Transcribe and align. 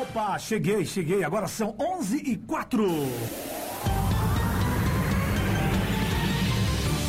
Opa, 0.00 0.38
cheguei, 0.38 0.86
cheguei. 0.86 1.22
Agora 1.22 1.46
são 1.46 1.76
11 1.78 2.16
e 2.16 2.36
4. 2.36 2.86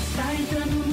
Está 0.10 0.36
entrando 0.36 0.88
no 0.90 0.93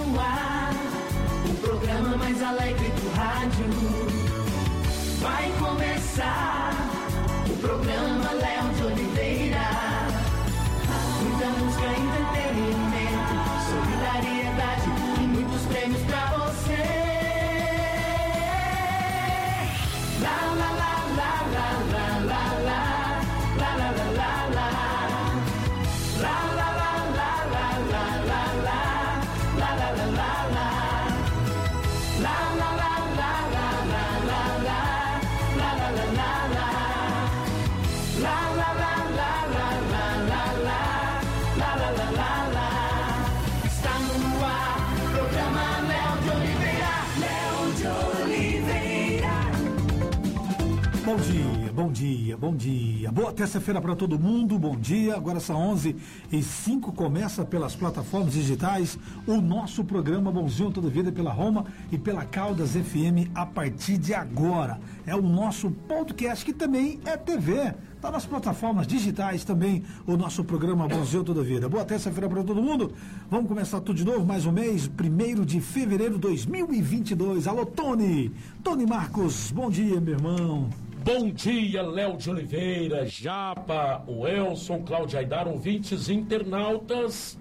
dia, 52.30 52.37
bom 52.37 52.55
dia. 52.55 53.11
Boa 53.11 53.33
terça-feira 53.33 53.80
para 53.80 53.97
todo 53.97 54.19
mundo, 54.19 54.59
bom 54.59 54.77
dia. 54.77 55.16
Agora 55.16 55.41
são 55.41 55.57
11 55.57 55.96
e 56.30 56.43
5 56.43 56.93
começa 56.93 57.45
pelas 57.45 57.74
plataformas 57.74 58.35
digitais 58.35 58.96
o 59.27 59.41
nosso 59.41 59.82
programa 59.85 60.30
Bonzinho 60.30 60.71
Toda 60.71 60.88
Vida 60.88 61.10
pela 61.10 61.32
Roma 61.32 61.65
e 61.91 61.99
pela 61.99 62.24
Caldas 62.24 62.73
FM 62.73 63.30
a 63.35 63.45
partir 63.45 63.99
de 63.99 64.15
agora. 64.15 64.78
É 65.06 65.15
o 65.15 65.22
nosso 65.22 65.71
podcast 65.88 66.44
que 66.44 66.53
também 66.53 67.00
é 67.04 67.16
TV. 67.16 67.75
Está 67.97 68.10
nas 68.10 68.25
plataformas 68.25 68.87
digitais 68.87 69.44
também 69.44 69.82
o 70.06 70.16
nosso 70.16 70.44
programa 70.44 70.87
Bonzinho 70.87 71.25
Toda 71.25 71.43
Vida. 71.43 71.69
Boa 71.69 71.84
terça-feira 71.84 72.28
para 72.28 72.44
todo 72.44 72.62
mundo. 72.62 72.93
Vamos 73.28 73.49
começar 73.49 73.81
tudo 73.81 73.97
de 73.97 74.04
novo, 74.04 74.25
mais 74.25 74.47
um 74.47 74.53
mês, 74.53 74.88
1 74.88 75.44
de 75.44 75.60
fevereiro 75.60 76.15
de 76.15 76.21
2022. 76.21 77.49
Alô, 77.49 77.66
Tony! 77.66 78.31
Tony 78.62 78.87
Marcos, 78.87 79.50
bom 79.50 79.69
dia, 79.69 80.00
meu 80.00 80.15
irmão. 80.15 80.69
Bom 81.04 81.31
dia, 81.31 81.82
Léo 81.82 82.16
de 82.16 82.31
Oliveira, 82.31 83.06
Japa, 83.06 84.03
o 84.06 84.26
Elson, 84.26 84.82
Cláudio 84.82 85.19
Aidar, 85.19 85.48
ouvintes 85.48 86.09
internautas. 86.09 87.38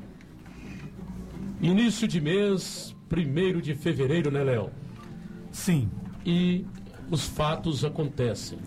Início 1.62 2.08
de 2.08 2.22
mês, 2.22 2.96
1 3.12 3.60
de 3.60 3.76
fevereiro, 3.76 4.32
né, 4.32 4.44
Léo? 4.44 4.70
Sim, 5.52 5.90
E 6.26 6.66
os 7.10 7.26
fatos 7.28 7.84
acontecem. 7.84 8.60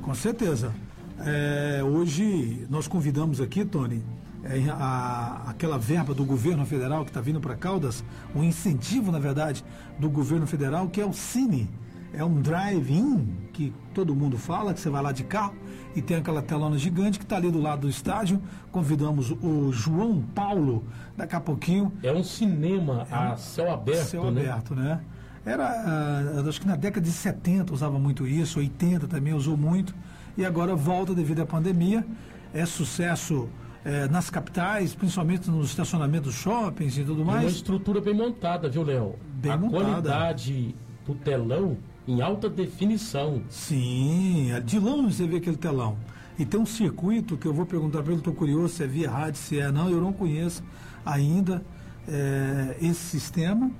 com 0.00 0.14
certeza. 0.14 0.74
É, 1.20 1.82
hoje 1.82 2.66
nós 2.70 2.88
convidamos 2.88 3.40
aqui, 3.40 3.64
Tony, 3.64 4.02
é, 4.44 4.70
a- 4.70 5.44
aquela 5.48 5.76
verba 5.76 6.14
do 6.14 6.24
governo 6.24 6.64
federal 6.64 7.04
que 7.04 7.10
está 7.10 7.20
vindo 7.20 7.40
para 7.40 7.54
Caldas, 7.56 8.02
um 8.34 8.42
incentivo, 8.42 9.12
na 9.12 9.18
verdade, 9.18 9.62
do 9.98 10.08
governo 10.08 10.46
federal, 10.46 10.88
que 10.88 11.00
é 11.00 11.04
o 11.04 11.12
Cine. 11.12 11.68
É 12.12 12.24
um 12.24 12.40
drive-in 12.40 13.26
que 13.52 13.72
todo 13.92 14.14
mundo 14.14 14.38
fala, 14.38 14.72
que 14.72 14.80
você 14.80 14.88
vai 14.88 15.02
lá 15.02 15.12
de 15.12 15.24
carro 15.24 15.54
e 15.94 16.00
tem 16.00 16.16
aquela 16.16 16.40
telona 16.40 16.78
gigante 16.78 17.18
que 17.18 17.24
está 17.24 17.36
ali 17.36 17.50
do 17.50 17.60
lado 17.60 17.82
do 17.82 17.88
estádio. 17.88 18.40
Convidamos 18.72 19.30
o 19.30 19.70
João 19.72 20.22
Paulo, 20.34 20.84
daqui 21.16 21.36
a 21.36 21.40
pouquinho, 21.40 21.92
É 22.02 22.12
um 22.12 22.22
cinema 22.24 23.06
a 23.10 23.36
céu 23.36 23.70
aberto, 23.72 24.06
Céu 24.06 24.30
né? 24.30 24.42
aberto, 24.42 24.74
né? 24.74 25.00
Era, 25.44 25.66
ah, 25.66 26.44
acho 26.48 26.60
que 26.60 26.66
na 26.66 26.76
década 26.76 27.04
de 27.04 27.12
70 27.12 27.72
usava 27.72 27.98
muito 27.98 28.26
isso, 28.26 28.58
80 28.58 29.06
também 29.06 29.32
usou 29.34 29.56
muito, 29.56 29.94
e 30.36 30.44
agora 30.44 30.74
volta 30.74 31.14
devido 31.14 31.40
à 31.40 31.46
pandemia. 31.46 32.06
É 32.54 32.64
sucesso 32.64 33.48
eh, 33.84 34.08
nas 34.08 34.30
capitais, 34.30 34.94
principalmente 34.94 35.50
nos 35.50 35.68
estacionamentos 35.70 36.34
shoppings 36.34 36.96
e 36.96 37.04
tudo 37.04 37.20
E 37.20 37.22
uma 37.22 37.32
mais. 37.34 37.52
estrutura 37.52 38.00
bem 38.00 38.14
montada, 38.14 38.68
viu, 38.68 38.82
Léo? 38.82 39.14
Bem 39.34 39.52
a 39.52 39.56
montada. 39.56 39.84
qualidade 39.84 40.74
do 41.06 41.14
telão 41.14 41.76
em 42.08 42.22
alta 42.22 42.48
definição. 42.48 43.42
Sim, 43.50 44.50
é 44.50 44.60
de 44.60 44.78
longe 44.78 45.14
você 45.14 45.26
vê 45.26 45.36
aquele 45.36 45.58
telão. 45.58 45.98
E 46.38 46.46
tem 46.46 46.58
um 46.58 46.66
circuito 46.66 47.36
que 47.36 47.46
eu 47.46 47.52
vou 47.52 47.66
perguntar 47.66 48.02
para 48.02 48.12
ele, 48.12 48.20
estou 48.20 48.32
curioso 48.32 48.74
se 48.74 48.82
é 48.82 48.86
via 48.86 49.10
rádio, 49.10 49.38
se 49.38 49.58
é 49.60 49.70
não, 49.70 49.90
eu 49.90 50.00
não 50.00 50.12
conheço 50.12 50.64
ainda 51.04 51.62
eh, 52.08 52.76
esse 52.80 53.00
sistema. 53.00 53.70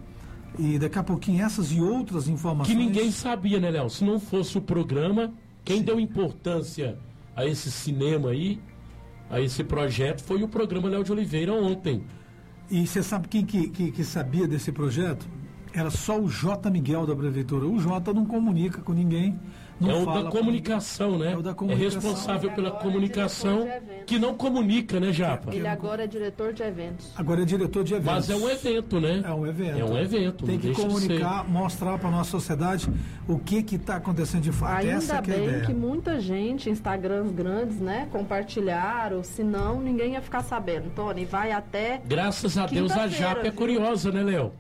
E 0.58 0.78
daqui 0.78 0.98
a 0.98 1.02
pouquinho 1.02 1.42
essas 1.42 1.72
e 1.72 1.80
outras 1.80 2.28
informações. 2.28 2.76
Que 2.76 2.82
ninguém 2.82 3.10
sabia, 3.10 3.60
né, 3.60 3.70
Léo? 3.70 3.88
Se 3.88 4.04
não 4.04 4.18
fosse 4.20 4.58
o 4.58 4.60
programa, 4.60 5.32
quem 5.64 5.82
deu 5.82 5.98
importância 5.98 6.98
a 7.34 7.46
esse 7.46 7.70
cinema 7.70 8.30
aí, 8.30 8.60
a 9.30 9.40
esse 9.40 9.62
projeto, 9.62 10.22
foi 10.22 10.42
o 10.42 10.48
programa 10.48 10.88
Léo 10.88 11.04
de 11.04 11.12
Oliveira 11.12 11.52
ontem. 11.52 12.02
E 12.70 12.86
você 12.86 13.02
sabe 13.02 13.28
quem 13.28 13.46
que, 13.46 13.68
que, 13.68 13.92
que 13.92 14.04
sabia 14.04 14.48
desse 14.48 14.72
projeto? 14.72 15.26
Era 15.78 15.90
só 15.90 16.18
o 16.18 16.28
J. 16.28 16.68
Miguel 16.70 17.06
da 17.06 17.14
Prefeitura. 17.14 17.64
O 17.64 17.78
J 17.78 18.12
não 18.12 18.26
comunica 18.26 18.82
com 18.82 18.92
ninguém. 18.92 19.38
Não 19.80 19.90
é 19.92 19.94
o 19.94 20.04
fala 20.04 20.24
da 20.24 20.30
com 20.30 20.38
comunicação, 20.38 21.16
né? 21.16 21.34
É 21.34 21.36
o 21.36 21.42
da 21.42 21.54
comunicação. 21.54 22.00
responsável 22.00 22.50
pela 22.50 22.68
é 22.68 22.72
comunicação 22.72 23.68
que 24.06 24.18
não 24.18 24.34
comunica, 24.34 24.98
né, 24.98 25.12
Japa? 25.12 25.54
Ele 25.54 25.68
agora 25.68 26.02
é 26.02 26.06
diretor 26.08 26.52
de 26.52 26.64
eventos. 26.64 27.12
Agora 27.14 27.42
é 27.42 27.44
diretor 27.44 27.84
de 27.84 27.94
eventos. 27.94 28.28
Mas 28.28 28.30
é 28.30 28.34
um 28.34 28.50
evento, 28.50 29.00
né? 29.00 29.22
É 29.24 29.32
um 29.32 29.46
evento. 29.46 29.78
É 29.78 29.84
um 29.84 29.96
evento. 29.96 30.44
Tem 30.46 30.58
que 30.58 30.72
comunicar, 30.72 31.48
mostrar 31.48 31.96
para 31.96 32.10
nossa 32.10 32.30
sociedade 32.32 32.90
o 33.28 33.38
que 33.38 33.62
que 33.62 33.76
está 33.76 33.96
acontecendo 33.96 34.42
de 34.42 34.50
fato. 34.50 34.84
Essa 34.84 35.18
Ainda 35.18 35.22
que 35.22 35.30
é 35.30 35.34
a 35.34 35.36
bem 35.36 35.46
ideia. 35.46 35.66
que 35.66 35.74
muita 35.74 36.18
gente, 36.18 36.68
Instagrams 36.68 37.30
grandes, 37.30 37.78
né, 37.78 38.08
compartilharam, 38.10 39.22
senão 39.22 39.80
ninguém 39.80 40.14
ia 40.14 40.20
ficar 40.20 40.42
sabendo. 40.42 40.90
Tony, 40.90 41.24
vai 41.24 41.52
até. 41.52 42.02
Graças 42.04 42.58
a 42.58 42.66
Deus 42.66 42.90
a 42.90 43.06
Japa 43.06 43.40
é 43.40 43.42
viu? 43.44 43.52
curiosa, 43.52 44.10
né, 44.10 44.24
Léo? 44.24 44.52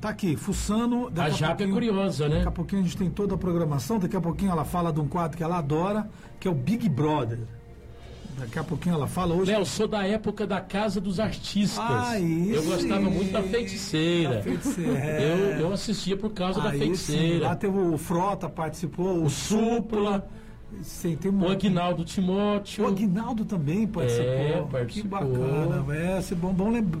Tá 0.00 0.10
aqui, 0.10 0.36
fuçando. 0.36 1.10
A 1.16 1.30
Japa 1.30 1.62
é 1.64 1.66
curiosa, 1.66 2.28
né? 2.28 2.36
Daqui 2.36 2.48
a 2.48 2.52
pouquinho 2.52 2.82
a 2.82 2.84
gente 2.84 2.96
tem 2.96 3.10
toda 3.10 3.34
a 3.34 3.38
programação. 3.38 3.98
Daqui 3.98 4.16
a 4.16 4.20
pouquinho 4.20 4.50
ela 4.52 4.64
fala 4.64 4.92
de 4.92 5.00
um 5.00 5.08
quadro 5.08 5.36
que 5.36 5.42
ela 5.42 5.58
adora, 5.58 6.08
que 6.38 6.46
é 6.46 6.50
o 6.50 6.54
Big 6.54 6.88
Brother. 6.88 7.38
Daqui 8.38 8.58
a 8.58 8.64
pouquinho 8.64 8.94
ela 8.96 9.06
fala 9.06 9.34
hoje. 9.34 9.50
Léo, 9.50 9.64
sou 9.64 9.88
da 9.88 10.06
época 10.06 10.46
da 10.46 10.60
Casa 10.60 11.00
dos 11.00 11.18
Artistas. 11.18 11.82
Aí 11.88 12.50
eu 12.54 12.62
gostava 12.64 13.00
muito 13.08 13.32
da 13.32 13.42
feiticeira. 13.42 14.34
Da 14.36 14.42
feiticeira, 14.42 14.98
é. 14.98 15.32
Eu, 15.32 15.60
eu 15.60 15.72
assistia 15.72 16.16
por 16.18 16.30
causa 16.30 16.60
da 16.60 16.68
Aí 16.68 16.78
sim, 16.78 16.84
feiticeira. 16.84 17.46
lá 17.48 17.56
teve 17.56 17.78
o 17.78 17.96
Frota 17.96 18.46
participou, 18.50 19.20
o, 19.20 19.24
O 19.24 19.30
Supla. 19.30 20.28
Sim, 20.82 21.16
tem 21.16 21.30
O 21.30 21.34
monte. 21.34 21.52
Aguinaldo 21.52 22.04
Timóteo. 22.04 22.84
O 22.84 22.88
Aguinaldo 22.88 23.46
também 23.46 23.86
participou. 23.86 24.26
É, 24.28 24.62
Que 24.62 24.68
participou. 24.70 25.10
bacana. 25.20 25.94
É, 25.94 26.34
bom, 26.34 26.52
bom 26.52 26.70
lembra- 26.70 27.00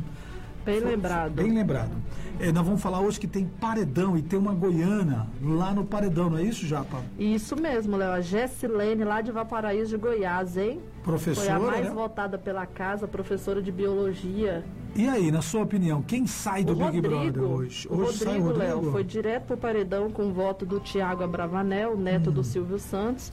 Bem 0.66 0.80
lembrado. 0.80 1.32
Bem 1.32 1.52
lembrado. 1.52 1.90
É, 2.38 2.52
nós 2.52 2.66
vamos 2.66 2.82
falar 2.82 3.00
hoje 3.00 3.18
que 3.18 3.26
tem 3.26 3.46
paredão 3.46 4.18
e 4.18 4.20
tem 4.22 4.38
uma 4.38 4.52
goiana 4.52 5.26
lá 5.42 5.72
no 5.72 5.84
paredão, 5.84 6.28
não 6.28 6.36
é 6.36 6.42
isso, 6.42 6.66
Japa? 6.66 6.98
Isso 7.18 7.56
mesmo, 7.56 7.96
Léo. 7.96 8.12
A 8.12 8.20
Gessilene, 8.20 9.04
lá 9.04 9.20
de 9.22 9.32
Valparaíso 9.32 9.90
de 9.90 9.96
Goiás, 9.96 10.56
hein? 10.58 10.80
Professora, 11.02 11.46
Foi 11.46 11.68
a 11.68 11.70
mais 11.70 11.84
né? 11.86 11.90
votada 11.92 12.36
pela 12.36 12.66
casa, 12.66 13.06
professora 13.08 13.62
de 13.62 13.72
biologia. 13.72 14.64
E 14.94 15.08
aí, 15.08 15.30
na 15.30 15.40
sua 15.40 15.62
opinião, 15.62 16.02
quem 16.02 16.26
sai 16.26 16.64
do 16.64 16.72
o 16.72 16.76
Big 16.76 16.84
Rodrigo, 17.00 17.10
Brother 17.38 17.42
hoje? 17.42 17.88
o 17.90 17.96
Hoje 17.96 18.18
sai 18.18 18.38
o 18.38 18.42
Rodrigo, 18.42 18.46
Rodrigo? 18.64 18.82
Léo, 18.82 18.92
foi 18.92 19.04
direto 19.04 19.44
pro 19.46 19.56
paredão 19.56 20.10
com 20.10 20.24
o 20.28 20.32
voto 20.32 20.66
do 20.66 20.80
Tiago 20.80 21.22
Abravanel, 21.22 21.96
neto 21.96 22.30
Hum. 22.30 22.34
do 22.34 22.44
Silvio 22.44 22.78
Santos. 22.78 23.32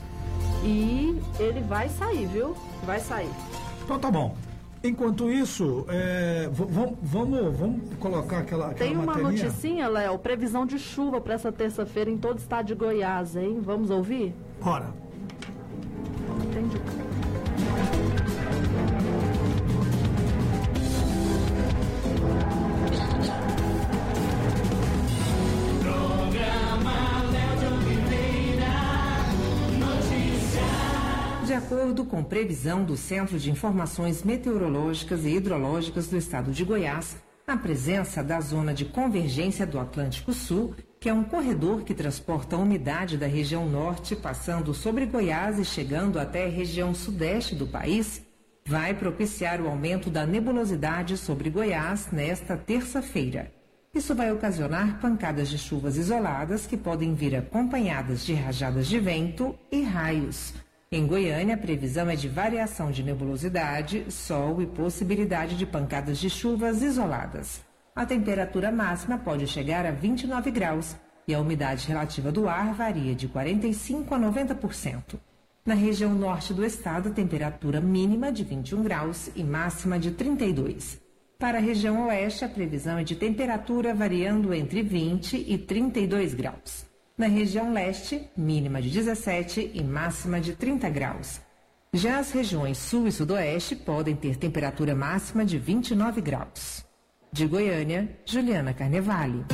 E 0.64 1.18
ele 1.38 1.60
vai 1.60 1.88
sair, 1.90 2.26
viu? 2.26 2.54
Vai 2.86 3.00
sair. 3.00 3.30
Então 3.84 3.98
tá 3.98 4.10
bom. 4.10 4.34
Enquanto 4.86 5.30
isso, 5.30 5.86
é, 5.88 6.46
vamos, 6.52 6.98
vamos, 7.02 7.56
vamos 7.56 7.94
colocar 7.98 8.40
aquela, 8.40 8.66
aquela 8.66 8.74
Tem 8.86 8.94
uma 8.94 9.06
materinha? 9.06 9.44
noticinha, 9.44 9.88
Léo, 9.88 10.18
previsão 10.18 10.66
de 10.66 10.78
chuva 10.78 11.22
para 11.22 11.32
essa 11.32 11.50
terça-feira 11.50 12.10
em 12.10 12.18
todo 12.18 12.36
o 12.36 12.38
estado 12.38 12.66
de 12.66 12.74
Goiás, 12.74 13.34
hein? 13.34 13.60
Vamos 13.62 13.88
ouvir? 13.88 14.34
Bora. 14.62 14.92
Entendi. 16.44 16.76
Acordo 31.84 32.06
com 32.06 32.24
previsão 32.24 32.82
do 32.82 32.96
Centro 32.96 33.38
de 33.38 33.50
Informações 33.50 34.22
Meteorológicas 34.22 35.26
e 35.26 35.36
Hidrológicas 35.36 36.06
do 36.06 36.16
Estado 36.16 36.50
de 36.50 36.64
Goiás, 36.64 37.18
a 37.46 37.58
presença 37.58 38.24
da 38.24 38.40
zona 38.40 38.72
de 38.72 38.86
convergência 38.86 39.66
do 39.66 39.78
Atlântico 39.78 40.32
Sul, 40.32 40.74
que 40.98 41.10
é 41.10 41.12
um 41.12 41.22
corredor 41.22 41.82
que 41.84 41.92
transporta 41.92 42.56
a 42.56 42.58
umidade 42.58 43.18
da 43.18 43.26
região 43.26 43.68
norte, 43.68 44.16
passando 44.16 44.72
sobre 44.72 45.04
Goiás 45.04 45.58
e 45.58 45.64
chegando 45.64 46.18
até 46.18 46.46
a 46.46 46.48
região 46.48 46.94
sudeste 46.94 47.54
do 47.54 47.66
país, 47.66 48.22
vai 48.64 48.94
propiciar 48.94 49.60
o 49.60 49.68
aumento 49.68 50.08
da 50.08 50.24
nebulosidade 50.24 51.18
sobre 51.18 51.50
Goiás 51.50 52.08
nesta 52.10 52.56
terça-feira. 52.56 53.52
Isso 53.94 54.14
vai 54.14 54.32
ocasionar 54.32 54.98
pancadas 55.02 55.50
de 55.50 55.58
chuvas 55.58 55.98
isoladas 55.98 56.66
que 56.66 56.78
podem 56.78 57.14
vir 57.14 57.36
acompanhadas 57.36 58.24
de 58.24 58.32
rajadas 58.32 58.86
de 58.86 58.98
vento 58.98 59.54
e 59.70 59.82
raios. 59.82 60.63
Em 60.94 61.08
Goiânia, 61.08 61.56
a 61.56 61.58
previsão 61.58 62.08
é 62.08 62.14
de 62.14 62.28
variação 62.28 62.92
de 62.92 63.02
nebulosidade, 63.02 64.04
sol 64.08 64.62
e 64.62 64.66
possibilidade 64.66 65.56
de 65.56 65.66
pancadas 65.66 66.18
de 66.18 66.30
chuvas 66.30 66.82
isoladas. 66.82 67.60
A 67.96 68.06
temperatura 68.06 68.70
máxima 68.70 69.18
pode 69.18 69.44
chegar 69.48 69.84
a 69.84 69.90
29 69.90 70.52
graus 70.52 70.94
e 71.26 71.34
a 71.34 71.40
umidade 71.40 71.88
relativa 71.88 72.30
do 72.30 72.48
ar 72.48 72.74
varia 72.74 73.12
de 73.12 73.28
45% 73.28 74.12
a 74.12 74.18
90%. 74.20 75.18
Na 75.66 75.74
região 75.74 76.14
norte 76.14 76.54
do 76.54 76.64
estado, 76.64 77.10
temperatura 77.10 77.80
mínima 77.80 78.30
de 78.30 78.44
21 78.44 78.84
graus 78.84 79.30
e 79.34 79.42
máxima 79.42 79.98
de 79.98 80.12
32. 80.12 81.00
Para 81.40 81.58
a 81.58 81.60
região 81.60 82.06
oeste, 82.06 82.44
a 82.44 82.48
previsão 82.48 82.98
é 82.98 83.02
de 83.02 83.16
temperatura 83.16 83.92
variando 83.92 84.54
entre 84.54 84.80
20 84.80 85.44
e 85.44 85.58
32 85.58 86.34
graus. 86.34 86.93
Na 87.16 87.28
região 87.28 87.72
leste, 87.72 88.28
mínima 88.36 88.82
de 88.82 88.90
17 88.90 89.70
e 89.72 89.84
máxima 89.84 90.40
de 90.40 90.56
30 90.56 90.90
graus. 90.90 91.40
Já 91.92 92.18
as 92.18 92.32
regiões 92.32 92.76
sul 92.76 93.06
e 93.06 93.12
sudoeste 93.12 93.76
podem 93.76 94.16
ter 94.16 94.36
temperatura 94.36 94.96
máxima 94.96 95.44
de 95.44 95.56
29 95.56 96.20
graus. 96.20 96.84
De 97.30 97.46
Goiânia, 97.46 98.18
Juliana 98.26 98.74
Carnevale. 98.74 99.44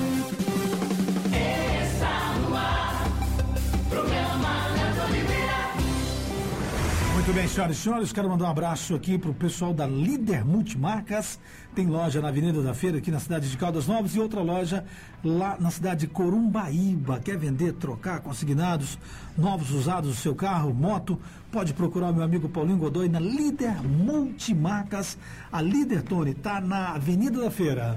Muito 7.30 7.38
bem, 7.42 7.48
senhoras 7.48 7.76
e 7.76 7.80
senhores, 7.80 8.12
quero 8.12 8.28
mandar 8.28 8.46
um 8.46 8.50
abraço 8.50 8.92
aqui 8.92 9.16
para 9.16 9.30
o 9.30 9.34
pessoal 9.34 9.72
da 9.72 9.86
Líder 9.86 10.44
Multimarcas. 10.44 11.38
Tem 11.76 11.86
loja 11.86 12.20
na 12.20 12.26
Avenida 12.26 12.60
da 12.60 12.74
Feira, 12.74 12.98
aqui 12.98 13.08
na 13.08 13.20
cidade 13.20 13.48
de 13.48 13.56
Caldas 13.56 13.86
Novas, 13.86 14.16
e 14.16 14.18
outra 14.18 14.42
loja 14.42 14.84
lá 15.22 15.56
na 15.60 15.70
cidade 15.70 16.00
de 16.00 16.06
Corumbaíba. 16.08 17.20
Quer 17.20 17.38
vender, 17.38 17.74
trocar 17.74 18.18
consignados, 18.18 18.98
novos 19.38 19.70
usados 19.70 20.10
do 20.10 20.16
seu 20.16 20.34
carro, 20.34 20.74
moto? 20.74 21.20
Pode 21.52 21.72
procurar 21.72 22.10
o 22.10 22.14
meu 22.14 22.24
amigo 22.24 22.48
Paulinho 22.48 22.78
Godoy 22.78 23.08
na 23.08 23.20
Líder 23.20 23.80
Multimarcas. 23.80 25.16
A 25.52 25.62
Líder, 25.62 26.02
Tony, 26.02 26.32
está 26.32 26.60
na 26.60 26.94
Avenida 26.96 27.40
da 27.40 27.50
Feira. 27.52 27.96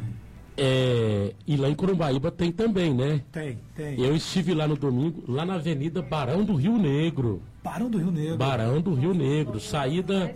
É, 0.56 1.34
e 1.48 1.58
lá 1.58 1.72
em 1.72 1.76
Corumbaíba 1.76 2.30
tem 2.30 2.52
também, 2.52 2.94
né? 2.94 3.24
Tem, 3.32 3.58
tem. 3.76 4.00
Eu 4.00 4.16
estive 4.16 4.54
lá 4.54 4.68
no 4.68 4.78
domingo, 4.78 5.24
lá 5.28 5.44
na 5.44 5.56
Avenida 5.56 6.04
Barão 6.04 6.44
do 6.46 6.54
Rio 6.54 6.78
Negro. 6.78 7.42
Barão 7.64 7.90
do 7.90 7.98
Rio 7.98 8.12
Negro. 8.12 8.38
Barão 8.38 8.82
do 8.82 8.94
Rio 8.94 9.14
Negro, 9.14 9.60
saída 9.60 10.36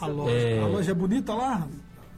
A 0.00 0.06
loja 0.06 0.30
É. 0.32 0.60
a 0.62 0.66
loja 0.66 0.90
é 0.90 0.94
bonita 0.94 1.34
lá? 1.34 1.66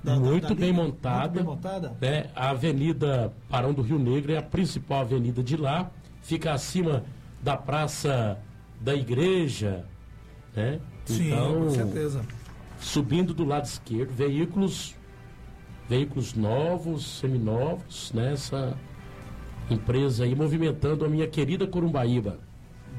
Da- 0.05 0.15
da- 0.15 0.21
muito 0.21 0.49
da 0.49 0.55
bem 0.55 0.71
Líder? 0.71 0.83
montada. 0.83 1.19
Muito 1.21 1.35
bem 1.35 1.45
montada? 1.45 1.97
né? 2.01 2.31
A 2.35 2.51
Avenida 2.51 3.33
Barão 3.51 3.73
do 3.73 3.83
Rio 3.83 3.99
Negro 3.99 4.33
é 4.33 4.39
a 4.39 4.43
principal 4.43 5.01
avenida 5.01 5.43
de 5.43 5.57
lá, 5.57 5.91
fica 6.23 6.53
acima 6.53 7.05
da 7.43 7.57
Praça 7.57 8.39
da 8.81 8.95
Igreja, 8.95 9.85
né? 10.55 10.79
Sim, 11.07 11.29
então, 11.33 11.65
com 11.65 11.71
certeza. 11.71 12.21
subindo 12.79 13.33
do 13.35 13.45
lado 13.45 13.65
esquerdo, 13.65 14.11
veículos 14.13 14.95
veículos 15.89 16.35
novos, 16.35 17.19
seminovos, 17.19 18.13
nessa 18.15 18.75
empresa 19.69 20.23
aí 20.25 20.35
movimentando 20.37 21.05
a 21.05 21.09
minha 21.09 21.27
querida 21.27 21.67
Corumbaíba. 21.67 22.39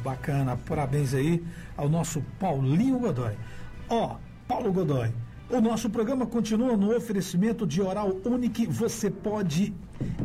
Bacana, 0.03 0.57
parabéns 0.68 1.13
aí 1.13 1.44
ao 1.77 1.88
nosso 1.88 2.24
Paulinho 2.39 2.98
Godoy. 3.00 3.33
Ó, 3.88 4.15
Paulo 4.48 4.74
Godoy, 4.74 5.12
o 5.50 5.62
nosso 5.62 5.89
programa 5.89 6.25
continua 6.25 6.75
no 6.75 6.95
oferecimento 6.95 7.68
de 7.68 7.81
Oral 7.81 8.15
Unique. 8.25 8.65
Você 8.65 9.12
pode 9.12 9.74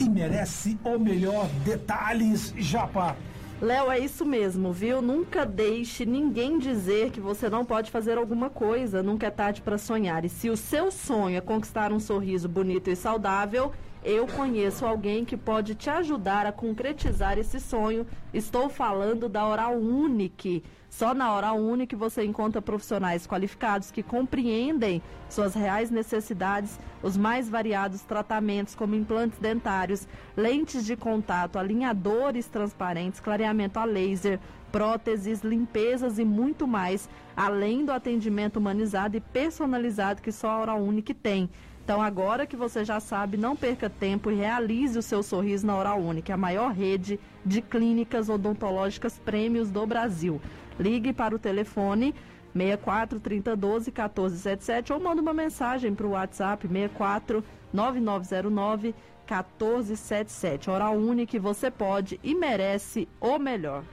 e 0.01 0.09
merece 0.09 0.79
o 0.83 0.99
melhor. 0.99 1.49
Detalhes, 1.65 2.55
Japa. 2.57 3.17
Léo, 3.61 3.91
é 3.91 3.99
isso 3.99 4.25
mesmo, 4.25 4.73
viu? 4.73 5.01
Nunca 5.03 5.45
deixe 5.45 6.05
ninguém 6.05 6.59
dizer 6.59 7.11
que 7.11 7.21
você 7.21 7.49
não 7.49 7.65
pode 7.65 7.91
fazer 7.91 8.19
alguma 8.19 8.51
coisa. 8.51 9.03
Nunca 9.03 9.27
é 9.27 9.31
tarde 9.31 9.63
para 9.63 9.79
sonhar. 9.79 10.25
E 10.25 10.29
se 10.29 10.49
o 10.49 10.57
seu 10.57 10.91
sonho 10.91 11.37
é 11.37 11.41
conquistar 11.41 11.93
um 11.93 11.99
sorriso 11.99 12.49
bonito 12.49 12.91
e 12.91 12.97
saudável, 12.97 13.73
eu 14.07 14.25
conheço 14.25 14.87
alguém 14.87 15.25
que 15.25 15.37
pode 15.37 15.75
te 15.75 15.91
ajudar 15.91 16.47
a 16.47 16.53
concretizar 16.53 17.37
esse 17.39 17.59
sonho. 17.59 18.07
Estou 18.33 18.69
falando 18.69 19.29
da 19.29 19.45
Oral 19.45 19.75
Unique. 19.75 20.63
Só 20.89 21.13
na 21.13 21.35
Oral 21.35 21.59
Unique 21.59 21.97
você 21.97 22.25
encontra 22.25 22.63
profissionais 22.63 23.27
qualificados 23.27 23.91
que 23.91 24.05
compreendem 24.05 25.03
suas 25.29 25.55
reais 25.55 25.91
necessidades, 25.91 26.79
os 27.03 27.17
mais 27.17 27.51
variados 27.51 28.03
tratamentos 28.03 28.77
como 28.77 28.95
implantes 28.95 29.41
dentários, 29.41 30.07
lentes 30.37 30.87
de 30.87 30.95
contato, 30.95 31.59
alinhadores 31.59 32.47
transparentes, 32.47 33.19
clareamento 33.19 33.81
a 33.81 33.85
laser, 33.85 34.39
próteses, 34.71 35.43
limpezas 35.43 36.21
e 36.21 36.25
muito 36.25 36.65
mais, 36.65 37.09
além 37.37 37.85
do 37.85 37.91
atendimento 37.91 38.59
humanizado 38.59 39.17
e 39.17 39.21
personalizado 39.21 40.23
que 40.23 40.31
só 40.31 40.51
a 40.51 40.61
Oral 40.61 40.81
Unique 40.81 41.13
tem. 41.13 41.51
Então, 41.87 42.03
agora 42.03 42.49
que 42.49 42.57
você 42.57 42.85
já 42.85 42.99
sabe, 42.99 43.37
não 43.37 43.55
perca 43.55 43.89
tempo 43.89 44.29
e 44.29 44.35
realize 44.35 44.99
o 44.99 45.03
seu 45.03 45.23
sorriso 45.23 45.65
na 45.65 45.79
Oral 45.79 46.01
Unique, 46.01 46.33
a 46.33 46.37
maior 46.37 46.73
rede 46.73 47.21
de 47.45 47.63
clínicas 47.63 48.29
odontológicas 48.29 49.21
prêmios 49.21 49.71
do 49.71 49.87
Brasil. 49.87 50.43
Ligue 50.81 51.13
para 51.13 51.37
o 51.37 51.39
telefone 51.39 52.13
64 52.53 53.21
3012 53.21 53.93
1477 53.93 54.93
ou 54.93 54.99
manda 54.99 55.23
uma 55.23 55.33
mensagem 55.33 55.95
para 55.95 56.09
o 56.09 56.11
WhatsApp 56.11 56.67
64 56.67 57.45
9909 57.73 58.93
1477. 59.31 60.69
Oral 60.69 60.97
Unique, 60.97 61.39
você 61.39 61.71
pode 61.71 62.19
e 62.21 62.35
merece 62.35 63.07
o 63.21 63.39
melhor. 63.39 63.85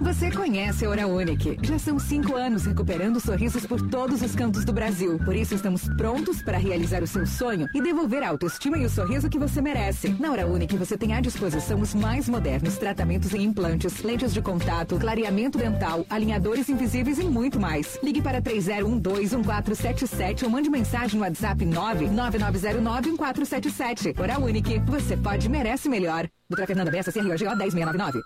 Você 0.00 0.30
conhece 0.30 0.86
a 0.86 0.88
Hora 0.88 1.06
Unique. 1.06 1.58
Já 1.62 1.78
são 1.78 1.98
cinco 1.98 2.34
anos 2.34 2.64
recuperando 2.64 3.20
sorrisos 3.20 3.66
por 3.66 3.86
todos 3.90 4.22
os 4.22 4.34
cantos 4.34 4.64
do 4.64 4.72
Brasil. 4.72 5.18
Por 5.18 5.36
isso 5.36 5.54
estamos 5.54 5.86
prontos 5.96 6.42
para 6.42 6.56
realizar 6.56 7.02
o 7.02 7.06
seu 7.06 7.26
sonho 7.26 7.68
e 7.74 7.82
devolver 7.82 8.22
a 8.22 8.30
autoestima 8.30 8.78
e 8.78 8.86
o 8.86 8.90
sorriso 8.90 9.28
que 9.28 9.38
você 9.38 9.60
merece. 9.60 10.08
Na 10.18 10.32
Hora 10.32 10.46
Unique 10.46 10.74
você 10.74 10.96
tem 10.96 11.12
à 11.12 11.20
disposição 11.20 11.78
os 11.80 11.94
mais 11.94 12.30
modernos 12.30 12.78
tratamentos 12.78 13.34
em 13.34 13.42
implantes, 13.42 14.02
lentes 14.02 14.32
de 14.32 14.40
contato, 14.40 14.98
clareamento 14.98 15.58
dental, 15.58 16.06
alinhadores 16.08 16.70
invisíveis 16.70 17.18
e 17.18 17.24
muito 17.24 17.60
mais. 17.60 17.98
Ligue 18.02 18.22
para 18.22 18.40
30121477 18.40 20.44
ou 20.44 20.50
mande 20.50 20.70
mensagem 20.70 21.20
no 21.20 21.26
WhatsApp 21.26 21.62
999091477. 21.66 24.18
Hora 24.18 24.40
Unique. 24.40 24.78
Você 24.86 25.14
pode 25.14 25.46
merece 25.46 25.90
melhor. 25.90 26.26
Doutora 26.48 26.66
Fernanda 26.66 26.90
Bessa, 26.90 27.12
CROGO 27.12 27.28
10699. 27.28 28.22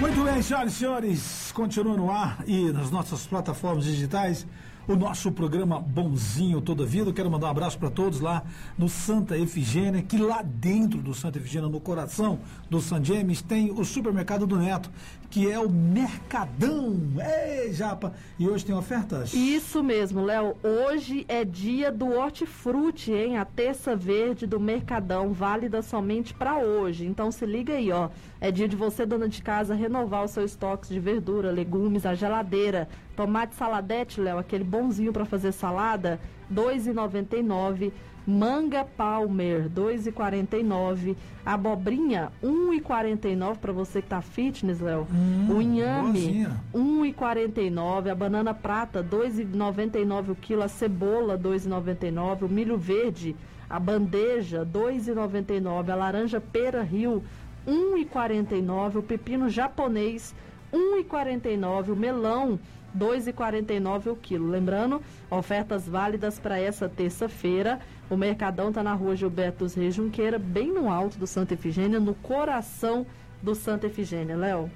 Muito 0.00 0.22
bem, 0.22 0.40
senhoras 0.40 0.72
e 0.74 0.76
senhores, 0.76 1.52
continua 1.52 1.96
no 1.96 2.08
ar 2.08 2.44
e 2.46 2.70
nas 2.70 2.88
nossas 2.88 3.26
plataformas 3.26 3.84
digitais 3.84 4.46
o 4.88 4.96
nosso 4.96 5.30
programa 5.30 5.78
Bonzinho 5.78 6.62
Toda 6.62 6.86
Vida. 6.86 7.10
Eu 7.10 7.14
quero 7.14 7.30
mandar 7.30 7.48
um 7.48 7.50
abraço 7.50 7.78
para 7.78 7.90
todos 7.90 8.20
lá 8.20 8.42
no 8.76 8.88
Santa 8.88 9.36
Efigênia, 9.36 10.02
que 10.02 10.16
lá 10.16 10.40
dentro 10.40 11.02
do 11.02 11.12
Santa 11.12 11.36
Efigênia, 11.36 11.68
no 11.68 11.78
coração 11.78 12.38
do 12.70 12.80
San 12.80 13.04
James, 13.04 13.42
tem 13.42 13.70
o 13.70 13.84
supermercado 13.84 14.46
do 14.46 14.56
Neto, 14.56 14.90
que 15.28 15.50
é 15.50 15.58
o 15.58 15.68
Mercadão. 15.68 16.96
Ei, 17.20 17.70
Japa! 17.70 18.14
E 18.38 18.48
hoje 18.48 18.64
tem 18.64 18.74
ofertas? 18.74 19.34
Isso 19.34 19.82
mesmo, 19.82 20.24
Léo. 20.24 20.56
Hoje 20.62 21.26
é 21.28 21.44
dia 21.44 21.92
do 21.92 22.08
hortifruti, 22.08 23.12
hein? 23.12 23.36
A 23.36 23.44
terça 23.44 23.94
verde 23.94 24.46
do 24.46 24.58
Mercadão, 24.58 25.34
válida 25.34 25.82
somente 25.82 26.32
para 26.32 26.56
hoje. 26.60 27.04
Então 27.04 27.30
se 27.30 27.44
liga 27.44 27.74
aí, 27.74 27.92
ó. 27.92 28.08
É 28.40 28.50
dia 28.50 28.66
de 28.66 28.74
você, 28.74 29.04
dona 29.04 29.28
de 29.28 29.42
casa, 29.42 29.74
renovar 29.74 30.24
o 30.24 30.28
seu 30.28 30.46
estoque 30.46 30.88
de 30.88 30.98
verdura, 30.98 31.50
legumes, 31.50 32.06
a 32.06 32.14
geladeira. 32.14 32.88
Tomate 33.18 33.56
saladete, 33.56 34.20
Léo, 34.20 34.38
aquele 34.38 34.62
bonzinho 34.62 35.12
para 35.12 35.24
fazer 35.24 35.50
salada, 35.50 36.20
R$ 36.48 36.54
2,99. 36.54 37.90
Manga 38.24 38.84
Palmer, 38.84 39.62
R$ 39.62 39.70
2,49. 39.70 41.16
Abobrinha, 41.44 42.30
R$ 42.40 42.48
1,49 42.48 43.56
para 43.56 43.72
você 43.72 44.00
que 44.00 44.06
tá 44.06 44.22
fitness, 44.22 44.78
Léo. 44.78 45.04
o 45.50 45.60
inhame, 45.60 46.12
boazinha. 46.12 46.60
1,49. 46.72 48.08
A 48.08 48.14
banana 48.14 48.54
prata, 48.54 49.02
2,99 49.02 50.30
o 50.30 50.34
quilo. 50.36 50.62
A 50.62 50.68
cebola, 50.68 51.36
2,99. 51.36 52.42
O 52.42 52.48
milho 52.48 52.78
verde, 52.78 53.34
a 53.68 53.80
bandeja, 53.80 54.64
2,99. 54.64 55.90
A 55.90 55.96
laranja 55.96 56.40
pera 56.40 56.84
rio, 56.84 57.24
1,49. 57.66 58.98
O 58.98 59.02
pepino 59.02 59.50
japonês, 59.50 60.32
1,49. 60.72 61.88
O 61.92 61.96
melão, 61.96 62.60
2,49 62.96 64.12
o 64.12 64.16
quilo. 64.16 64.48
Lembrando, 64.48 65.02
ofertas 65.30 65.88
válidas 65.88 66.38
para 66.38 66.58
essa 66.58 66.88
terça-feira. 66.88 67.80
O 68.10 68.16
Mercadão 68.16 68.68
está 68.68 68.82
na 68.82 68.94
rua 68.94 69.16
Gilberto 69.16 69.64
dos 69.64 69.74
Junqueira, 69.94 70.38
bem 70.38 70.72
no 70.72 70.90
alto 70.90 71.18
do 71.18 71.26
Santa 71.26 71.54
Efigênia, 71.54 72.00
no 72.00 72.14
coração 72.14 73.06
do 73.42 73.54
Santa 73.54 73.86
Efigênia. 73.86 74.36
Léo. 74.36 74.70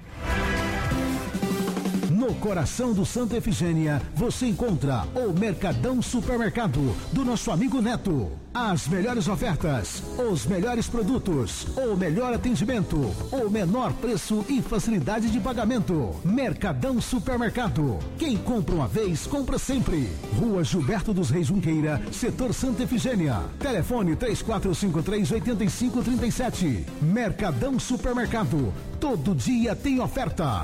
No 2.23 2.33
coração 2.35 2.93
do 2.93 3.05
Santa 3.05 3.35
Efigênia, 3.35 4.01
você 4.15 4.45
encontra 4.45 5.03
o 5.13 5.37
Mercadão 5.37 6.01
Supermercado 6.01 6.95
do 7.11 7.25
nosso 7.25 7.51
amigo 7.51 7.81
Neto. 7.81 8.31
As 8.53 8.87
melhores 8.87 9.27
ofertas, 9.27 10.01
os 10.31 10.45
melhores 10.45 10.87
produtos, 10.87 11.67
o 11.75 11.97
melhor 11.97 12.33
atendimento, 12.33 13.13
o 13.29 13.49
menor 13.49 13.91
preço 13.91 14.45
e 14.47 14.61
facilidade 14.61 15.29
de 15.29 15.37
pagamento. 15.41 16.15
Mercadão 16.23 17.01
Supermercado. 17.01 17.99
Quem 18.17 18.37
compra 18.37 18.73
uma 18.73 18.87
vez, 18.87 19.27
compra 19.27 19.59
sempre. 19.59 20.09
Rua 20.39 20.63
Gilberto 20.63 21.13
dos 21.13 21.29
Reis 21.29 21.47
Junqueira, 21.47 22.01
setor 22.09 22.53
Santa 22.53 22.83
Efigênia. 22.83 23.41
Telefone 23.59 24.15
3453-8537. 24.15 26.85
Mercadão 27.01 27.77
Supermercado. 27.77 28.73
Todo 28.97 29.35
dia 29.35 29.75
tem 29.75 29.99
oferta. 29.99 30.63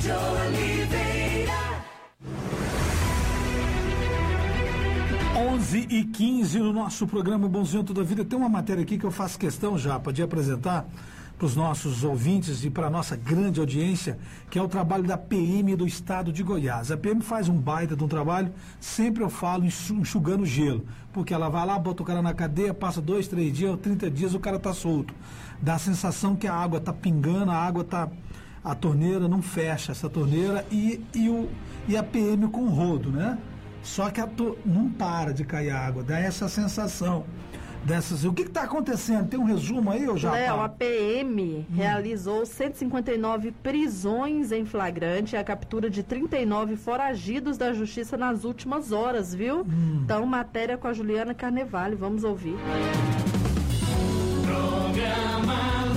De 0.00 0.10
Oliveira. 0.12 1.52
11 5.36 5.86
e 5.90 6.04
15 6.04 6.58
no 6.60 6.72
nosso 6.72 7.06
programa 7.06 7.48
Bonzinho 7.48 7.84
Toda 7.84 8.02
Vida. 8.02 8.24
Tem 8.24 8.38
uma 8.38 8.48
matéria 8.48 8.82
aqui 8.82 8.96
que 8.98 9.04
eu 9.04 9.10
faço 9.10 9.38
questão 9.38 9.76
já 9.78 9.98
de 9.98 10.22
apresentar 10.22 10.86
para 11.36 11.46
os 11.46 11.54
nossos 11.54 12.02
ouvintes 12.02 12.64
e 12.64 12.70
para 12.70 12.88
a 12.88 12.90
nossa 12.90 13.14
grande 13.16 13.60
audiência, 13.60 14.18
que 14.50 14.58
é 14.58 14.62
o 14.62 14.66
trabalho 14.66 15.04
da 15.04 15.16
PM 15.16 15.76
do 15.76 15.86
estado 15.86 16.32
de 16.32 16.42
Goiás. 16.42 16.90
A 16.90 16.96
PM 16.96 17.20
faz 17.20 17.48
um 17.48 17.54
baita 17.56 17.94
de 17.94 18.02
um 18.02 18.08
trabalho, 18.08 18.52
sempre 18.80 19.22
eu 19.22 19.30
falo 19.30 19.64
enxu- 19.64 19.94
enxugando 19.94 20.44
gelo, 20.44 20.84
porque 21.12 21.32
ela 21.32 21.48
vai 21.48 21.64
lá, 21.64 21.78
bota 21.78 22.02
o 22.02 22.06
cara 22.06 22.20
na 22.20 22.34
cadeia, 22.34 22.74
passa 22.74 23.00
dois, 23.00 23.28
três 23.28 23.56
dias, 23.56 23.78
30 23.80 24.10
dias, 24.10 24.34
o 24.34 24.40
cara 24.40 24.56
está 24.56 24.72
solto. 24.72 25.14
Dá 25.62 25.74
a 25.74 25.78
sensação 25.78 26.34
que 26.34 26.48
a 26.48 26.54
água 26.54 26.78
está 26.78 26.92
pingando, 26.92 27.52
a 27.52 27.56
água 27.56 27.82
está 27.82 28.08
a 28.64 28.74
torneira 28.74 29.28
não 29.28 29.40
fecha 29.42 29.92
essa 29.92 30.08
torneira 30.08 30.64
e, 30.70 31.00
e, 31.14 31.28
o, 31.28 31.48
e 31.86 31.96
a 31.96 32.02
PM 32.02 32.48
com 32.48 32.66
rodo, 32.68 33.10
né? 33.10 33.38
Só 33.82 34.10
que 34.10 34.20
a 34.20 34.26
to- 34.26 34.58
não 34.66 34.88
para 34.90 35.32
de 35.32 35.44
cair 35.44 35.70
água, 35.70 36.02
dá 36.02 36.18
essa 36.18 36.48
sensação 36.48 37.24
dessas. 37.84 38.24
O 38.24 38.32
que 38.32 38.42
está 38.42 38.62
acontecendo? 38.64 39.28
Tem 39.28 39.38
um 39.38 39.44
resumo 39.44 39.90
aí, 39.90 40.06
ou 40.08 40.16
já? 40.18 40.32
Léo, 40.32 40.60
a 40.60 40.68
PM 40.68 41.64
realizou 41.72 42.44
159 42.44 43.52
prisões 43.62 44.50
em 44.52 44.64
flagrante 44.66 45.36
e 45.36 45.38
a 45.38 45.44
captura 45.44 45.88
de 45.88 46.02
39 46.02 46.76
foragidos 46.76 47.56
da 47.56 47.72
justiça 47.72 48.16
nas 48.16 48.44
últimas 48.44 48.92
horas, 48.92 49.32
viu? 49.34 49.64
Então, 50.02 50.26
matéria 50.26 50.76
com 50.76 50.88
a 50.88 50.92
Juliana 50.92 51.32
Carnevale, 51.32 51.94
vamos 51.94 52.24
ouvir. 52.24 52.56
Programa 54.44 55.87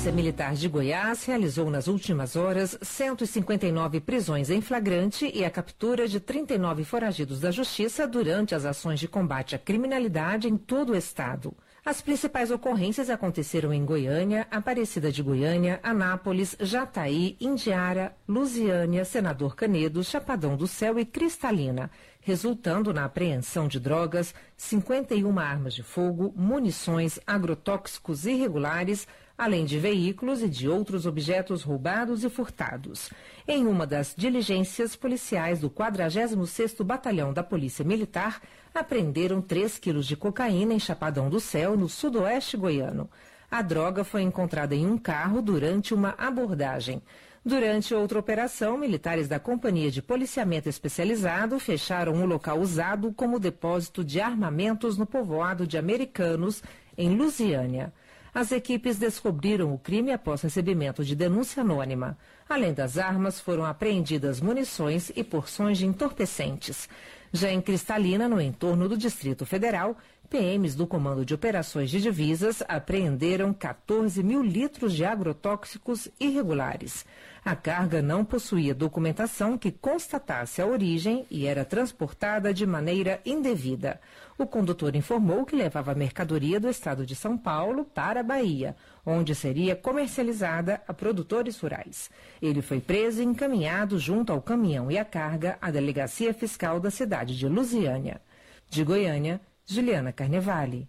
Polícia 0.00 0.16
Militar 0.16 0.54
de 0.54 0.66
Goiás 0.66 1.26
realizou 1.26 1.68
nas 1.68 1.86
últimas 1.86 2.34
horas 2.34 2.78
159 2.80 4.00
prisões 4.00 4.48
em 4.48 4.62
flagrante 4.62 5.30
e 5.34 5.44
a 5.44 5.50
captura 5.50 6.08
de 6.08 6.18
39 6.18 6.84
foragidos 6.84 7.38
da 7.38 7.50
Justiça 7.50 8.06
durante 8.06 8.54
as 8.54 8.64
ações 8.64 8.98
de 8.98 9.06
combate 9.06 9.54
à 9.54 9.58
criminalidade 9.58 10.48
em 10.48 10.56
todo 10.56 10.94
o 10.94 10.96
estado. 10.96 11.54
As 11.84 12.00
principais 12.00 12.50
ocorrências 12.50 13.10
aconteceram 13.10 13.74
em 13.74 13.84
Goiânia, 13.84 14.46
Aparecida 14.50 15.12
de 15.12 15.22
Goiânia, 15.22 15.80
Anápolis, 15.82 16.56
Jataí, 16.60 17.36
Indiara, 17.38 18.16
Lusiânia, 18.26 19.04
Senador 19.04 19.54
Canedo, 19.54 20.02
Chapadão 20.02 20.56
do 20.56 20.66
Céu 20.66 20.98
e 20.98 21.04
Cristalina, 21.04 21.90
resultando 22.20 22.92
na 22.92 23.04
apreensão 23.04 23.68
de 23.68 23.78
drogas, 23.78 24.34
51 24.56 25.38
armas 25.38 25.74
de 25.74 25.82
fogo, 25.82 26.32
munições, 26.36 27.18
agrotóxicos 27.26 28.24
irregulares, 28.24 29.06
além 29.40 29.64
de 29.64 29.78
veículos 29.78 30.42
e 30.42 30.48
de 30.50 30.68
outros 30.68 31.06
objetos 31.06 31.62
roubados 31.62 32.22
e 32.24 32.28
furtados. 32.28 33.08
Em 33.48 33.66
uma 33.66 33.86
das 33.86 34.14
diligências 34.14 34.94
policiais 34.94 35.60
do 35.60 35.70
46º 35.70 36.84
Batalhão 36.84 37.32
da 37.32 37.42
Polícia 37.42 37.82
Militar, 37.82 38.42
apreenderam 38.74 39.40
3 39.40 39.78
quilos 39.78 40.06
de 40.06 40.14
cocaína 40.14 40.74
em 40.74 40.78
Chapadão 40.78 41.30
do 41.30 41.40
Céu, 41.40 41.74
no 41.74 41.88
sudoeste 41.88 42.54
goiano. 42.54 43.08
A 43.50 43.62
droga 43.62 44.04
foi 44.04 44.20
encontrada 44.20 44.74
em 44.74 44.86
um 44.86 44.98
carro 44.98 45.40
durante 45.40 45.94
uma 45.94 46.14
abordagem. 46.18 47.00
Durante 47.42 47.94
outra 47.94 48.18
operação, 48.18 48.76
militares 48.76 49.26
da 49.26 49.40
Companhia 49.40 49.90
de 49.90 50.02
Policiamento 50.02 50.68
Especializado 50.68 51.58
fecharam 51.58 52.12
um 52.12 52.26
local 52.26 52.60
usado 52.60 53.10
como 53.14 53.40
depósito 53.40 54.04
de 54.04 54.20
armamentos 54.20 54.98
no 54.98 55.06
povoado 55.06 55.66
de 55.66 55.78
Americanos, 55.78 56.62
em 56.94 57.16
Lusiânia. 57.16 57.90
As 58.32 58.52
equipes 58.52 58.96
descobriram 58.96 59.74
o 59.74 59.78
crime 59.78 60.12
após 60.12 60.42
recebimento 60.42 61.04
de 61.04 61.16
denúncia 61.16 61.62
anônima. 61.62 62.16
Além 62.48 62.72
das 62.72 62.96
armas, 62.96 63.40
foram 63.40 63.64
apreendidas 63.64 64.40
munições 64.40 65.10
e 65.16 65.24
porções 65.24 65.78
de 65.78 65.86
entorpecentes. 65.86 66.88
Já 67.32 67.50
em 67.50 67.60
Cristalina, 67.60 68.28
no 68.28 68.40
entorno 68.40 68.88
do 68.88 68.96
Distrito 68.96 69.44
Federal, 69.44 69.96
PMs 70.30 70.76
do 70.76 70.86
Comando 70.86 71.24
de 71.24 71.34
Operações 71.34 71.90
de 71.90 72.00
Divisas 72.00 72.62
apreenderam 72.68 73.52
14 73.52 74.22
mil 74.22 74.44
litros 74.44 74.94
de 74.94 75.04
agrotóxicos 75.04 76.08
irregulares. 76.20 77.04
A 77.44 77.56
carga 77.56 78.00
não 78.00 78.24
possuía 78.24 78.72
documentação 78.72 79.58
que 79.58 79.72
constatasse 79.72 80.62
a 80.62 80.66
origem 80.66 81.26
e 81.28 81.46
era 81.46 81.64
transportada 81.64 82.54
de 82.54 82.64
maneira 82.64 83.20
indevida. 83.26 84.00
O 84.38 84.46
condutor 84.46 84.94
informou 84.94 85.44
que 85.44 85.56
levava 85.56 85.96
mercadoria 85.96 86.60
do 86.60 86.70
estado 86.70 87.04
de 87.04 87.16
São 87.16 87.36
Paulo 87.36 87.84
para 87.84 88.20
a 88.20 88.22
Bahia, 88.22 88.76
onde 89.04 89.34
seria 89.34 89.74
comercializada 89.74 90.80
a 90.86 90.94
produtores 90.94 91.58
rurais. 91.58 92.08
Ele 92.40 92.62
foi 92.62 92.78
preso 92.78 93.20
e 93.20 93.24
encaminhado 93.24 93.98
junto 93.98 94.32
ao 94.32 94.40
caminhão 94.40 94.92
e 94.92 94.96
a 94.96 95.04
carga 95.04 95.58
à 95.60 95.72
delegacia 95.72 96.32
fiscal 96.32 96.78
da 96.78 96.88
cidade 96.88 97.36
de 97.36 97.48
Lusiânia. 97.48 98.20
De 98.68 98.84
Goiânia, 98.84 99.40
Juliana 99.70 100.12
Carnevale. 100.12 100.88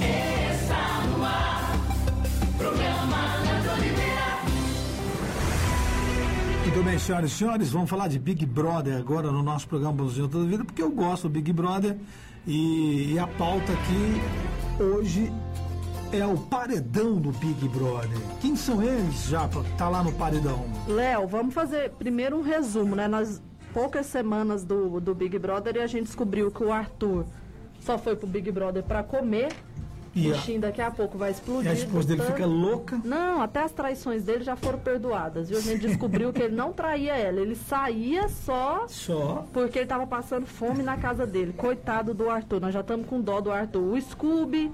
Está 0.00 1.06
no 1.06 1.22
ar. 1.22 1.72
Programa. 2.56 3.00
Muito 6.62 6.84
bem, 6.84 6.98
senhoras 6.98 7.32
e 7.32 7.34
senhores, 7.34 7.70
vamos 7.70 7.90
falar 7.90 8.08
de 8.08 8.18
Big 8.18 8.46
Brother 8.46 8.96
agora 8.96 9.30
no 9.30 9.42
nosso 9.42 9.68
programa 9.68 9.92
Bonzinho 9.92 10.28
Toda 10.28 10.46
Vida, 10.46 10.64
porque 10.64 10.80
eu 10.80 10.90
gosto 10.90 11.24
do 11.24 11.30
Big 11.30 11.52
Brother 11.52 11.94
e, 12.46 13.12
e 13.12 13.18
a 13.18 13.26
pauta 13.26 13.70
aqui 13.70 14.82
hoje 14.82 15.30
é 16.12 16.24
o 16.24 16.38
paredão 16.38 17.16
do 17.16 17.32
Big 17.32 17.68
Brother. 17.68 18.16
Quem 18.40 18.56
são 18.56 18.82
eles, 18.82 19.24
Japa, 19.24 19.62
que 19.62 19.72
tá 19.76 19.90
lá 19.90 20.02
no 20.02 20.12
paredão? 20.12 20.64
Léo, 20.86 21.26
vamos 21.26 21.52
fazer 21.52 21.90
primeiro 21.90 22.38
um 22.38 22.42
resumo, 22.42 22.96
né? 22.96 23.06
Nós 23.06 23.42
poucas 23.72 24.06
semanas 24.06 24.64
do, 24.64 25.00
do 25.00 25.14
Big 25.14 25.38
Brother 25.38 25.76
e 25.76 25.80
a 25.80 25.86
gente 25.86 26.04
descobriu 26.06 26.50
que 26.50 26.62
o 26.62 26.72
Arthur 26.72 27.24
só 27.80 27.96
foi 27.98 28.14
pro 28.16 28.26
Big 28.26 28.50
Brother 28.50 28.82
pra 28.82 29.02
comer. 29.02 29.52
E 30.12 30.28
o 30.28 30.32
bichinho 30.34 30.60
daqui 30.60 30.82
a 30.82 30.90
pouco 30.90 31.16
vai 31.16 31.30
E 31.30 31.32
explodir. 31.34 31.70
a 31.70 31.72
esposa 31.74 32.08
dele 32.08 32.20
tanto- 32.20 32.32
fica 32.32 32.44
louca. 32.44 33.00
Não, 33.04 33.40
até 33.40 33.62
as 33.62 33.70
traições 33.70 34.24
dele 34.24 34.42
já 34.42 34.56
foram 34.56 34.76
perdoadas, 34.80 35.48
viu? 35.48 35.56
A 35.56 35.60
gente 35.60 35.86
descobriu 35.86 36.32
que 36.32 36.42
ele 36.42 36.54
não 36.56 36.72
traía 36.72 37.16
ela, 37.16 37.38
ele 37.40 37.54
saía 37.54 38.28
só 38.28 38.86
Só. 38.88 39.46
porque 39.52 39.78
ele 39.78 39.86
tava 39.86 40.08
passando 40.08 40.46
fome 40.46 40.82
na 40.82 40.96
casa 40.96 41.24
dele. 41.24 41.52
Coitado 41.56 42.12
do 42.12 42.28
Arthur, 42.28 42.60
nós 42.60 42.74
já 42.74 42.80
estamos 42.80 43.06
com 43.06 43.20
dó 43.20 43.40
do 43.40 43.52
Arthur. 43.52 43.82
O 43.94 44.00
Scooby, 44.00 44.72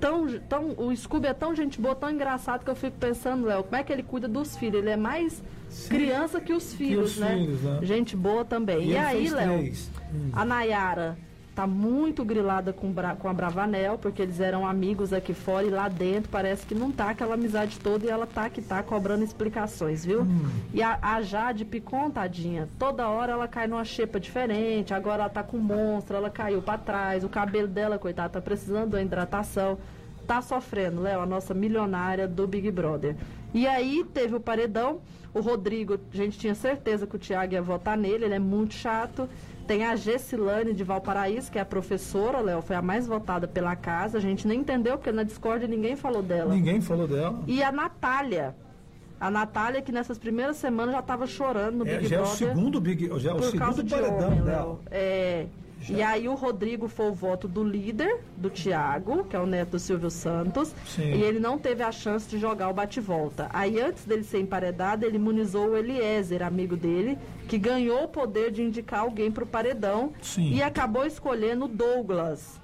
tão, 0.00 0.26
tão, 0.48 0.74
o 0.76 0.94
Scooby 0.94 1.28
é 1.28 1.34
tão 1.34 1.54
gente 1.54 1.80
boa, 1.80 1.94
tão 1.94 2.10
engraçado 2.10 2.64
que 2.64 2.70
eu 2.70 2.76
fico 2.76 2.96
pensando, 2.98 3.46
Léo, 3.46 3.64
como 3.64 3.76
é 3.76 3.82
que 3.82 3.92
ele 3.92 4.02
cuida 4.02 4.28
dos 4.28 4.56
filhos? 4.56 4.80
Ele 4.80 4.90
é 4.90 4.96
mais 4.96 5.42
criança 5.88 6.40
que 6.40 6.52
os 6.52 6.72
filhos, 6.74 7.12
os 7.12 7.18
né? 7.18 7.36
filhos, 7.36 7.62
né? 7.62 7.78
Gente 7.82 8.16
boa 8.16 8.44
também. 8.44 8.88
E 8.88 8.92
E, 8.92 8.96
aí, 8.96 9.28
Léo. 9.28 9.72
Hum. 10.12 10.30
a 10.32 10.44
Nayara 10.44 11.18
tá 11.58 11.66
muito 11.66 12.24
grilada 12.24 12.72
com, 12.72 12.94
com 13.18 13.28
a 13.28 13.32
Bravanel, 13.32 13.98
porque 13.98 14.22
eles 14.22 14.38
eram 14.38 14.64
amigos 14.64 15.12
aqui 15.12 15.34
fora 15.34 15.66
e 15.66 15.70
lá 15.70 15.88
dentro 15.88 16.30
parece 16.30 16.64
que 16.64 16.72
não 16.72 16.92
tá 16.92 17.10
aquela 17.10 17.34
amizade 17.34 17.80
toda 17.80 18.06
e 18.06 18.08
ela 18.08 18.28
tá 18.28 18.48
que 18.48 18.62
tá 18.62 18.80
cobrando 18.80 19.24
explicações, 19.24 20.04
viu? 20.04 20.22
Hum. 20.22 20.48
E 20.72 20.80
a, 20.80 20.96
a 21.02 21.20
Jade 21.20 21.64
Picon, 21.64 22.12
tadinha, 22.12 22.68
toda 22.78 23.08
hora 23.08 23.32
ela 23.32 23.48
cai 23.48 23.66
numa 23.66 23.84
xepa 23.84 24.20
diferente, 24.20 24.94
agora 24.94 25.22
ela 25.22 25.28
tá 25.28 25.42
com 25.42 25.58
monstro, 25.58 26.16
ela 26.16 26.30
caiu 26.30 26.62
pra 26.62 26.78
trás, 26.78 27.24
o 27.24 27.28
cabelo 27.28 27.66
dela, 27.66 27.98
coitada, 27.98 28.28
tá 28.28 28.40
precisando 28.40 28.90
de 28.90 28.94
uma 28.94 29.02
hidratação. 29.02 29.78
Tá 30.28 30.42
sofrendo, 30.42 31.00
Léo, 31.00 31.20
a 31.22 31.26
nossa 31.26 31.54
milionária 31.54 32.28
do 32.28 32.46
Big 32.46 32.70
Brother. 32.70 33.16
E 33.54 33.66
aí 33.66 34.04
teve 34.12 34.36
o 34.36 34.40
paredão, 34.40 35.00
o 35.32 35.40
Rodrigo, 35.40 35.94
a 36.12 36.16
gente 36.16 36.38
tinha 36.38 36.54
certeza 36.54 37.06
que 37.06 37.16
o 37.16 37.18
Thiago 37.18 37.54
ia 37.54 37.62
votar 37.62 37.96
nele, 37.96 38.26
ele 38.26 38.34
é 38.34 38.38
muito 38.38 38.74
chato. 38.74 39.26
Tem 39.66 39.84
a 39.84 39.96
Gessilane 39.96 40.72
de 40.74 40.84
Valparaíso, 40.84 41.50
que 41.50 41.58
é 41.58 41.62
a 41.62 41.64
professora, 41.64 42.40
Léo, 42.40 42.60
foi 42.62 42.76
a 42.76 42.82
mais 42.82 43.06
votada 43.06 43.48
pela 43.48 43.74
casa. 43.74 44.18
A 44.18 44.20
gente 44.20 44.46
nem 44.46 44.60
entendeu, 44.60 44.96
porque 44.98 45.10
na 45.12 45.22
Discord 45.22 45.66
ninguém 45.66 45.96
falou 45.96 46.22
dela. 46.22 46.54
Ninguém 46.54 46.80
falou 46.80 47.08
dela. 47.08 47.42
E 47.46 47.62
a 47.62 47.72
Natália. 47.72 48.54
A 49.20 49.30
Natália, 49.30 49.82
que 49.82 49.90
nessas 49.90 50.18
primeiras 50.18 50.56
semanas 50.58 50.92
já 50.94 51.00
estava 51.00 51.26
chorando 51.26 51.78
no 51.78 51.86
É, 51.88 51.96
Big 51.96 52.06
já 52.08 52.16
é 52.16 52.20
o 52.20 52.22
Brother. 52.22 52.38
segundo 52.48 52.80
Big, 52.80 53.06
já 53.18 53.30
é 53.30 53.34
o 53.34 53.42
segundo 53.42 53.84
paredão 53.90 54.28
homem, 54.28 54.42
dela. 54.42 54.78
Léo. 54.90 55.50
É. 55.88 55.92
E 55.92 56.02
aí 56.02 56.28
o 56.28 56.34
Rodrigo 56.34 56.88
foi 56.88 57.08
o 57.08 57.12
voto 57.12 57.46
do 57.46 57.62
líder, 57.62 58.20
do 58.36 58.50
Tiago, 58.50 59.24
que 59.24 59.36
é 59.36 59.38
o 59.38 59.46
neto 59.46 59.70
do 59.70 59.78
Silvio 59.78 60.10
Santos, 60.10 60.74
Sim. 60.86 61.14
e 61.14 61.22
ele 61.22 61.38
não 61.38 61.58
teve 61.58 61.82
a 61.82 61.92
chance 61.92 62.28
de 62.28 62.38
jogar 62.38 62.68
o 62.68 62.74
bate-volta. 62.74 63.48
Aí 63.52 63.80
antes 63.80 64.04
dele 64.04 64.24
ser 64.24 64.40
emparedado, 64.40 65.04
ele 65.04 65.16
imunizou 65.16 65.70
o 65.70 65.76
Eliezer, 65.76 66.42
amigo 66.42 66.76
dele, 66.76 67.18
que 67.46 67.58
ganhou 67.58 68.04
o 68.04 68.08
poder 68.08 68.50
de 68.50 68.62
indicar 68.62 69.00
alguém 69.00 69.30
para 69.30 69.44
o 69.44 69.46
paredão 69.46 70.12
Sim. 70.20 70.52
e 70.52 70.62
acabou 70.62 71.06
escolhendo 71.06 71.66
o 71.66 71.68
Douglas. 71.68 72.60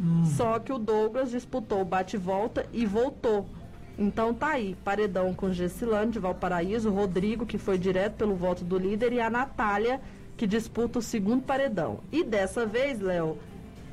Hum. 0.00 0.24
Só 0.36 0.58
que 0.58 0.72
o 0.72 0.78
Douglas 0.78 1.30
disputou 1.30 1.80
o 1.80 1.84
bate-volta 1.84 2.66
e 2.72 2.86
voltou. 2.86 3.46
Então 3.98 4.32
tá 4.32 4.48
aí, 4.52 4.76
paredão 4.82 5.34
com 5.34 5.52
Gessilane 5.52 6.10
de 6.10 6.18
Valparaíso, 6.18 6.90
o 6.90 6.94
Rodrigo, 6.94 7.44
que 7.44 7.58
foi 7.58 7.76
direto 7.76 8.14
pelo 8.14 8.34
voto 8.34 8.64
do 8.64 8.78
líder, 8.78 9.12
e 9.12 9.20
a 9.20 9.28
Natália, 9.28 10.00
que 10.42 10.46
disputa 10.48 10.98
o 10.98 11.02
segundo 11.02 11.44
paredão. 11.44 12.00
E 12.10 12.24
dessa 12.24 12.66
vez, 12.66 12.98
Léo, 12.98 13.38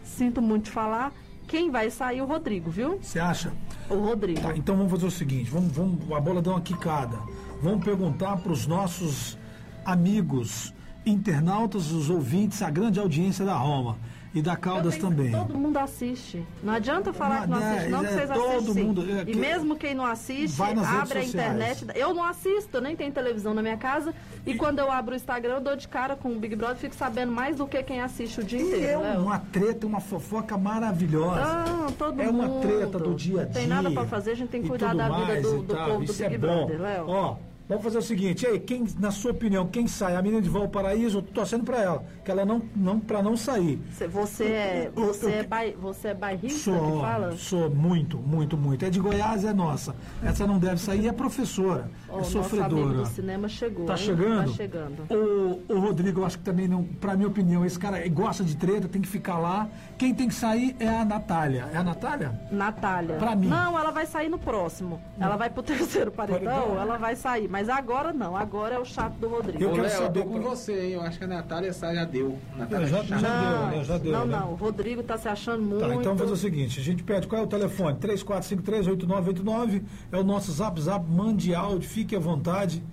sinto 0.04 0.42
muito 0.42 0.72
falar, 0.72 1.14
quem 1.48 1.70
vai 1.70 1.92
sair 1.92 2.18
é 2.18 2.24
o 2.24 2.26
Rodrigo, 2.26 2.72
viu? 2.72 2.98
Você 3.00 3.20
acha? 3.20 3.54
O 3.88 3.94
Rodrigo. 3.94 4.42
Tá, 4.42 4.58
então 4.58 4.76
vamos 4.76 4.92
fazer 4.92 5.06
o 5.06 5.12
seguinte, 5.12 5.52
vamos, 5.52 5.72
vamos, 5.72 6.12
a 6.12 6.20
bola 6.20 6.42
deu 6.42 6.54
uma 6.54 6.62
quicada. 6.62 7.20
Vamos 7.62 7.86
perguntar 7.86 8.38
para 8.38 8.52
os 8.52 8.66
nossos 8.66 9.38
amigos 9.86 10.74
internautas, 11.06 11.92
os 11.92 12.10
ouvintes, 12.10 12.64
a 12.64 12.72
grande 12.72 13.00
audiência 13.00 13.46
da 13.46 13.54
Roma 13.54 13.96
e 14.34 14.42
da 14.42 14.56
Caldas 14.56 14.98
também. 14.98 15.32
Todo 15.32 15.58
mundo 15.58 15.78
assiste. 15.78 16.46
Não 16.64 16.74
adianta 16.74 17.12
falar 17.12 17.42
que 17.44 17.48
não 17.50 17.60
Não, 17.60 17.66
é, 17.66 17.72
assiste, 17.78 17.90
não, 17.90 18.00
que 18.02 18.06
é, 18.06 18.10
vocês 18.12 18.30
todo 18.30 18.58
assistem. 18.58 18.84
mundo, 18.84 19.06
é, 19.10 19.22
e 19.22 19.26
que- 19.26 19.36
mesmo 19.36 19.76
quem 19.76 19.96
não 19.96 20.06
assiste, 20.06 20.62
abre 20.62 21.20
a 21.20 21.24
internet. 21.24 21.86
Eu 21.96 22.14
não 22.14 22.24
assisto, 22.24 22.78
eu 22.78 22.82
nem 22.82 22.96
tenho 22.96 23.12
televisão 23.12 23.54
na 23.54 23.62
minha 23.62 23.78
casa. 23.78 24.14
E, 24.46 24.54
quando 24.56 24.80
eu 24.80 24.92
abro 24.92 25.14
o 25.14 25.16
Instagram, 25.16 25.56
eu 25.56 25.62
dou 25.62 25.76
de 25.76 25.88
cara 25.88 26.16
com 26.16 26.30
o 26.30 26.36
Big 26.40 26.56
Brother 26.56 26.78
e 26.78 26.80
fico 26.80 26.96
sabendo 26.96 27.32
mais 27.32 27.58
do 27.58 27.68
que 27.68 27.82
quem 27.84 28.02
assiste 28.02 28.40
o 28.40 28.44
dia 28.44 28.60
E 28.60 28.64
inteiro. 28.64 29.02
é 29.02 29.14
Léo. 29.14 29.22
uma 29.24 29.40
treta, 29.40 29.86
uma 29.88 30.00
fofoca 30.00 30.58
maravilhosa. 30.58 31.64
Não, 31.66 31.92
todo 31.92 32.22
é 32.22 32.30
uma 32.30 32.48
mundo. 32.48 32.62
treta 32.62 32.98
do 33.00 33.14
dia 33.16 33.42
a 33.42 33.46
dia. 33.46 33.46
Não 33.46 33.52
tem 33.54 33.68
nada 33.68 33.92
pra 33.92 34.06
fazer, 34.06 34.32
a 34.32 34.36
gente 34.36 34.50
tem 34.50 34.62
que 34.62 34.68
e 34.68 34.70
cuidar 34.70 34.96
da 34.96 35.06
vida 35.10 35.26
mais 35.26 35.42
do, 35.44 35.58
e 35.58 35.62
do 35.64 35.76
povo 35.76 35.98
do 35.98 36.04
Isso 36.04 36.24
Big 36.24 36.36
é. 36.36 36.38
Brother, 36.38 36.82
Léo. 36.82 37.06
Ó, 37.08 37.36
vamos 37.70 37.84
fazer 37.84 38.00
o 38.00 38.02
seguinte, 38.02 38.46
aí, 38.46 38.60
quem, 38.60 38.86
na 39.00 39.12
sua 39.12 39.32
opinião, 39.32 39.66
quem 39.68 39.88
sai? 39.88 40.16
A 40.18 40.22
menina 40.22 40.42
de 40.42 40.50
Valparaíso, 40.50 41.20
eu 41.20 41.22
tô 41.22 41.32
torcendo 41.34 41.64
pra 41.64 41.78
ela, 41.82 42.04
que 42.26 42.30
ela 42.32 42.44
não, 42.44 42.62
não 42.76 43.00
para 43.00 43.22
não 43.24 43.38
sair. 43.38 43.80
Você, 43.92 44.08
você 44.08 44.44
é, 44.46 44.92
Eu- 44.96 45.02
eu- 45.04 45.08
você, 45.14 45.32
é 45.32 45.44
bai, 45.44 45.76
você 45.80 46.08
é 46.10 46.14
bairrista 46.14 46.72
que 46.72 46.78
Sou, 46.78 47.00
fala? 47.02 47.32
sou 47.38 47.70
muito, 47.70 48.18
muito, 48.18 48.58
muito. 48.58 48.84
É 48.84 48.90
de 48.90 49.00
Goiás, 49.00 49.46
é 49.46 49.54
nossa. 49.54 49.96
Essa 50.24 50.46
não 50.48 50.58
deve 50.58 50.78
sair, 50.82 51.08
é 51.08 51.12
professora, 51.14 51.90
Ó, 52.10 52.14
é 52.14 52.16
o 52.16 52.18
nosso 52.18 52.38
amigo 52.40 52.50
sofredora. 52.50 52.98
do 53.00 53.06
cinema 53.06 53.48
chegou. 53.48 53.86
Tá 53.86 53.94
hein? 53.94 54.00
chegando? 54.00 54.48
Tá 54.52 54.54
chegando. 54.56 55.04
O, 55.14 55.74
o 55.74 55.80
Rodrigo, 55.80 56.22
eu 56.22 56.26
acho 56.26 56.38
que 56.40 56.44
também 56.44 56.68
não, 56.68 56.84
pra 56.84 57.16
minha 57.16 57.28
opinião, 57.28 57.66
esse 57.66 57.78
cara 57.78 58.06
gosta 58.10 58.44
de 58.44 58.56
treta, 58.58 58.88
tem 58.88 59.02
que 59.02 59.08
ficar 59.08 59.38
lá. 59.38 59.68
Quem 59.98 60.14
tem 60.14 60.28
que 60.28 60.34
sair 60.36 60.76
é 60.80 60.88
a 60.88 61.06
Natália. 61.06 61.70
É 61.74 61.78
a 61.78 61.84
Natália? 61.84 62.40
Natália. 62.52 63.16
Pra 63.18 63.36
mim. 63.36 63.48
Não, 63.48 63.78
ela 63.78 63.92
vai 63.92 64.06
sair 64.06 64.30
no 64.30 64.40
próximo. 64.40 65.00
Ela 65.20 65.36
vai 65.36 65.50
pro 65.50 65.62
terceiro 65.64 66.12
paredão, 66.12 66.40
Paredão? 66.54 66.80
ela 66.82 66.98
vai 66.98 67.16
sair. 67.16 67.48
Mas 67.48 67.59
agora 67.68 68.14
não, 68.14 68.38
agora 68.38 68.76
é 68.76 68.80
o 68.80 68.86
chato 68.86 69.16
do 69.16 69.28
Rodrigo. 69.28 69.62
Eu 69.62 69.72
quero 69.72 69.82
Léo, 69.82 69.92
eu 69.92 69.98
saber 70.04 70.20
tô 70.24 70.26
com 70.30 70.40
pra- 70.40 70.50
você, 70.52 70.86
hein? 70.86 70.92
Eu 70.92 71.02
acho 71.02 71.18
que 71.18 71.24
a 71.26 71.28
Natália 71.28 71.74
Sá 71.74 71.94
já 71.94 72.06
deu. 72.06 72.38
Natália 72.56 72.88
Já- 72.88 73.04
já- 73.04 73.16
não, 73.20 73.70
deu, 73.70 73.78
né? 73.80 73.84
Já 73.84 73.98
deu, 73.98 74.12
não, 74.14 74.26
né? 74.28 74.38
não. 74.40 74.52
O 74.52 74.56
Rodrigo 74.56 75.04
tá 75.04 75.18
se 75.18 75.28
achando 75.28 75.64
muito. 75.64 75.80
Tá, 75.82 75.88
então 75.88 76.04
vamos 76.16 76.20
fazer 76.22 76.34
o 76.34 76.38
seguinte, 76.38 76.80
a 76.80 76.84
gente 76.84 77.04
pede 77.04 77.28
qual 77.28 77.42
é 77.42 77.44
o 77.44 77.48
telefone? 77.48 77.98
3453-8989 77.98 79.82
é 80.12 80.18
o 80.18 80.24
nosso 80.24 80.52
zap 80.52 80.80
zap, 80.80 81.06
mande 81.10 81.54
áudio, 81.56 81.90
fique 81.90 82.16
à 82.16 82.20
vontade, 82.20 82.84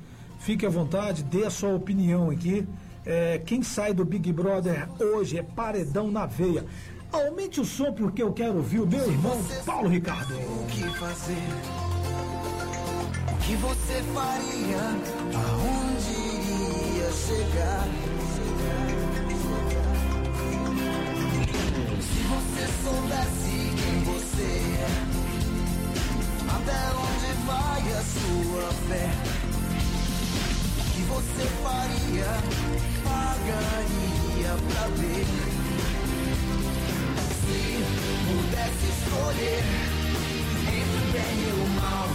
fique 0.40 0.64
à 0.66 0.70
vontade, 0.70 1.22
dê 1.22 1.44
a 1.44 1.50
sua 1.50 1.74
opinião 1.74 2.30
aqui. 2.30 2.66
É, 3.04 3.38
quem 3.44 3.62
sai 3.62 3.94
do 3.94 4.04
Big 4.04 4.32
Brother 4.32 4.88
hoje 4.98 5.38
é 5.38 5.42
paredão 5.42 6.10
na 6.10 6.26
veia. 6.26 6.64
Aumente 7.12 7.60
o 7.60 7.64
som 7.64 7.92
porque 7.92 8.20
eu 8.20 8.32
quero 8.32 8.56
ouvir 8.56 8.80
o 8.80 8.86
meu 8.86 9.06
irmão 9.06 9.38
Paulo 9.64 9.88
Ricardo. 9.88 10.34
O 10.34 10.66
que 10.66 10.82
fazer? 10.98 11.36
Que 13.46 13.54
você 13.54 14.02
faria? 14.12 14.82
Aonde 15.38 16.10
iria 16.10 17.12
chegar? 17.12 17.86
Se 22.02 22.20
você 22.26 22.64
soubesse 22.82 23.54
quem 23.76 24.02
você 24.02 24.50
é, 24.80 24.90
até 26.48 26.80
onde 26.96 27.30
vai 27.46 27.82
a 27.92 28.02
sua 28.02 28.66
fé? 28.88 29.08
O 30.80 30.82
que 30.90 31.02
você 31.02 31.44
faria? 31.62 32.30
Pagaria 33.04 34.52
pra 34.72 34.84
ver. 34.96 35.26
Se 37.42 37.60
pudesse 38.26 38.86
escolher 38.90 39.64
entre 40.66 40.98
o 40.98 41.12
bem 41.12 41.34
e 41.38 41.52
o 41.52 41.80
mal, 41.80 42.08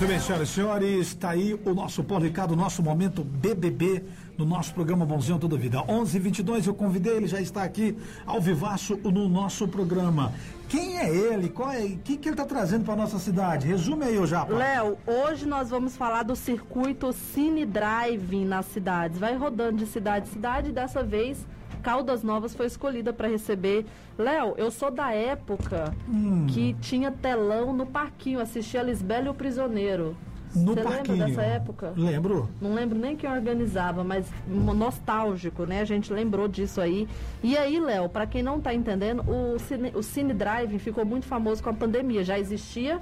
Muito 0.00 0.12
bem, 0.12 0.18
senhoras 0.18 0.48
e 0.48 0.52
senhores, 0.52 1.06
está 1.08 1.28
aí 1.28 1.60
o 1.62 1.74
nosso 1.74 2.02
Paulo 2.02 2.24
Ricardo, 2.24 2.56
nosso 2.56 2.82
momento 2.82 3.22
BBB 3.22 4.02
no 4.38 4.46
nosso 4.46 4.72
programa 4.72 5.04
Bonzinho 5.04 5.38
Toda 5.38 5.58
Vida. 5.58 5.76
11:22 5.86 6.66
eu 6.66 6.72
convidei, 6.72 7.18
ele 7.18 7.26
já 7.26 7.38
está 7.38 7.64
aqui 7.64 7.94
ao 8.24 8.40
vivaço 8.40 8.96
no 8.96 9.28
nosso 9.28 9.68
programa. 9.68 10.32
Quem 10.70 10.96
é 10.96 11.14
ele? 11.14 11.50
Qual 11.50 11.70
é? 11.70 11.80
O 11.80 11.98
que, 11.98 12.16
que 12.16 12.30
ele 12.30 12.32
está 12.32 12.46
trazendo 12.46 12.82
para 12.82 12.96
nossa 12.96 13.18
cidade? 13.18 13.66
Resume 13.66 14.06
aí, 14.06 14.18
ô 14.18 14.26
Japa. 14.26 14.54
Léo, 14.54 14.96
hoje 15.06 15.44
nós 15.46 15.68
vamos 15.68 15.94
falar 15.94 16.22
do 16.22 16.34
circuito 16.34 17.12
Cine 17.12 17.66
Driving 17.66 18.46
nas 18.46 18.64
cidades. 18.72 19.18
Vai 19.18 19.36
rodando 19.36 19.76
de 19.76 19.86
cidade 19.86 20.30
em 20.30 20.32
cidade 20.32 20.72
dessa 20.72 21.02
vez 21.02 21.46
Caldas 21.80 22.22
Novas 22.22 22.54
foi 22.54 22.66
escolhida 22.66 23.12
para 23.12 23.28
receber. 23.28 23.86
Léo, 24.18 24.54
eu 24.56 24.70
sou 24.70 24.90
da 24.90 25.12
época 25.12 25.94
Hum. 26.08 26.46
que 26.48 26.74
tinha 26.80 27.10
telão 27.10 27.72
no 27.72 27.86
parquinho, 27.86 28.40
assistia 28.40 28.80
a 28.80 28.82
Lisbela 28.82 29.26
e 29.26 29.28
o 29.30 29.34
Prisioneiro. 29.34 30.16
no 30.52 30.74
Você 30.74 30.82
parquinho. 30.82 31.12
lembra 31.18 31.26
dessa 31.28 31.42
época? 31.42 31.92
Lembro. 31.96 32.48
Não 32.60 32.74
lembro 32.74 32.98
nem 32.98 33.14
quem 33.16 33.30
organizava, 33.30 34.02
mas 34.02 34.26
nostálgico, 34.48 35.64
né? 35.64 35.80
A 35.80 35.84
gente 35.84 36.12
lembrou 36.12 36.48
disso 36.48 36.80
aí. 36.80 37.06
E 37.42 37.56
aí, 37.56 37.78
Léo, 37.78 38.08
para 38.08 38.26
quem 38.26 38.42
não 38.42 38.60
tá 38.60 38.74
entendendo, 38.74 39.22
o 39.28 39.58
Cine, 39.60 39.92
o 39.94 40.02
Cine 40.02 40.32
Drive 40.34 40.78
ficou 40.80 41.04
muito 41.04 41.26
famoso 41.26 41.62
com 41.62 41.70
a 41.70 41.72
pandemia. 41.72 42.24
Já 42.24 42.36
existia, 42.38 43.00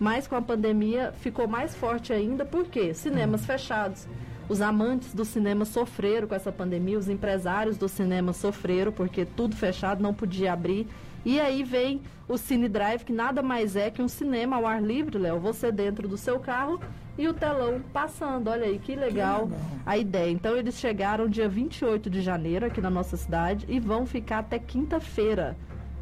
mas 0.00 0.26
com 0.26 0.36
a 0.36 0.42
pandemia 0.42 1.12
ficou 1.20 1.46
mais 1.46 1.74
forte 1.74 2.12
ainda. 2.12 2.44
Por 2.46 2.64
quê? 2.64 2.94
Cinemas 2.94 3.44
fechados. 3.44 4.06
Os 4.48 4.60
amantes 4.60 5.12
do 5.12 5.24
cinema 5.24 5.64
sofreram 5.64 6.28
com 6.28 6.34
essa 6.34 6.52
pandemia, 6.52 6.98
os 6.98 7.08
empresários 7.08 7.76
do 7.76 7.88
cinema 7.88 8.32
sofreram, 8.32 8.92
porque 8.92 9.24
tudo 9.24 9.56
fechado, 9.56 10.02
não 10.02 10.14
podia 10.14 10.52
abrir. 10.52 10.86
E 11.24 11.40
aí 11.40 11.64
vem 11.64 12.00
o 12.28 12.38
Cine 12.38 12.68
Drive, 12.68 13.02
que 13.02 13.12
nada 13.12 13.42
mais 13.42 13.74
é 13.74 13.90
que 13.90 14.00
um 14.00 14.06
cinema 14.06 14.54
ao 14.54 14.64
ar 14.64 14.80
livre, 14.80 15.18
Léo. 15.18 15.40
Você 15.40 15.72
dentro 15.72 16.06
do 16.06 16.16
seu 16.16 16.38
carro 16.38 16.80
e 17.18 17.26
o 17.26 17.34
telão 17.34 17.80
passando. 17.92 18.48
Olha 18.48 18.66
aí, 18.66 18.78
que 18.78 18.94
legal, 18.94 19.50
a 19.84 19.98
ideia. 19.98 20.30
Então 20.30 20.56
eles 20.56 20.76
chegaram 20.76 21.28
dia 21.28 21.48
28 21.48 22.08
de 22.08 22.20
janeiro 22.20 22.66
aqui 22.66 22.80
na 22.80 22.90
nossa 22.90 23.16
cidade 23.16 23.66
e 23.68 23.80
vão 23.80 24.06
ficar 24.06 24.38
até 24.38 24.60
quinta-feira. 24.60 25.56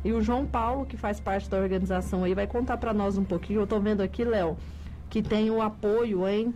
E 0.05 0.13
o 0.13 0.21
João 0.21 0.45
Paulo, 0.45 0.85
que 0.85 0.99
faz 0.99 1.19
parte 1.19 1.49
da 1.49 1.57
organização 1.57 2.25
aí, 2.25 2.35
vai 2.35 2.47
contar 2.47 2.77
para 2.77 2.93
nós 2.93 3.17
um 3.17 3.25
pouquinho. 3.25 3.61
Eu 3.61 3.65
estou 3.65 3.81
vendo 3.81 4.03
aqui, 4.03 4.23
Léo, 4.23 4.59
que 5.09 5.23
tem 5.23 5.51
o 5.51 5.63
apoio, 5.63 6.29
hein, 6.29 6.55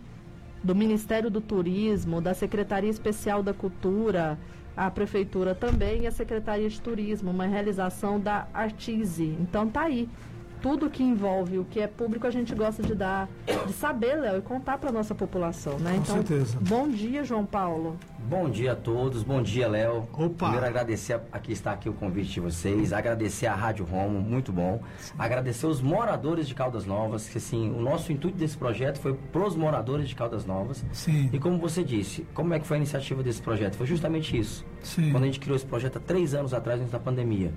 do 0.63 0.75
Ministério 0.75 1.29
do 1.29 1.41
Turismo, 1.41 2.21
da 2.21 2.33
Secretaria 2.33 2.89
Especial 2.89 3.41
da 3.41 3.53
Cultura, 3.53 4.37
a 4.75 4.89
Prefeitura 4.89 5.53
também 5.53 6.03
e 6.03 6.07
a 6.07 6.11
Secretaria 6.11 6.69
de 6.69 6.79
Turismo, 6.81 7.31
uma 7.31 7.45
realização 7.45 8.19
da 8.19 8.47
Artise. 8.53 9.35
Então 9.39 9.67
tá 9.67 9.81
aí. 9.81 10.07
Tudo 10.61 10.89
que 10.89 11.01
envolve 11.03 11.57
o 11.59 11.65
que 11.65 11.79
é 11.79 11.87
público 11.87 12.27
a 12.27 12.31
gente 12.31 12.53
gosta 12.53 12.83
de 12.83 12.93
dar, 12.93 13.29
de 13.65 13.73
saber, 13.73 14.15
Léo, 14.15 14.39
e 14.39 14.41
contar 14.41 14.77
para 14.77 14.91
nossa 14.91 15.15
população, 15.15 15.79
né? 15.79 15.91
Com 15.91 15.97
Então, 15.97 16.15
certeza. 16.17 16.57
bom 16.61 16.87
dia, 16.89 17.23
João 17.23 17.45
Paulo. 17.45 17.97
Bom 18.27 18.49
dia 18.49 18.73
a 18.73 18.75
todos, 18.75 19.23
bom 19.23 19.41
dia, 19.41 19.67
Léo. 19.67 20.07
Opa. 20.13 20.45
Primeiro 20.49 20.65
agradecer 20.65 21.13
a- 21.13 21.21
aqui 21.31 21.51
está 21.53 21.71
aqui 21.71 21.89
o 21.89 21.93
convite 21.93 22.29
de 22.33 22.39
vocês, 22.39 22.91
agradecer 22.93 23.47
a 23.47 23.55
Rádio 23.55 23.85
Romo, 23.85 24.19
muito 24.19 24.51
bom. 24.51 24.81
Agradecer 25.17 25.65
os 25.65 25.81
moradores 25.81 26.47
de 26.47 26.53
Caldas 26.53 26.85
Novas, 26.85 27.27
que 27.27 27.37
assim, 27.37 27.71
o 27.71 27.81
nosso 27.81 28.11
intuito 28.11 28.37
desse 28.37 28.57
projeto 28.57 28.99
foi 28.99 29.13
pros 29.31 29.55
moradores 29.55 30.07
de 30.09 30.15
Caldas 30.15 30.45
Novas. 30.45 30.83
Sim. 30.91 31.29
E 31.31 31.39
como 31.39 31.57
você 31.57 31.83
disse, 31.83 32.25
como 32.33 32.53
é 32.53 32.59
que 32.59 32.67
foi 32.67 32.77
a 32.77 32.79
iniciativa 32.79 33.23
desse 33.23 33.41
projeto? 33.41 33.75
Foi 33.75 33.87
justamente 33.87 34.37
isso. 34.37 34.65
Sim. 34.83 35.11
Quando 35.11 35.23
a 35.23 35.25
gente 35.27 35.39
criou 35.39 35.55
esse 35.55 35.65
projeto 35.65 35.97
há 35.97 36.01
três 36.01 36.33
anos 36.33 36.53
atrás, 36.53 36.79
antes 36.79 36.91
da 36.91 36.99
pandemia. 36.99 37.51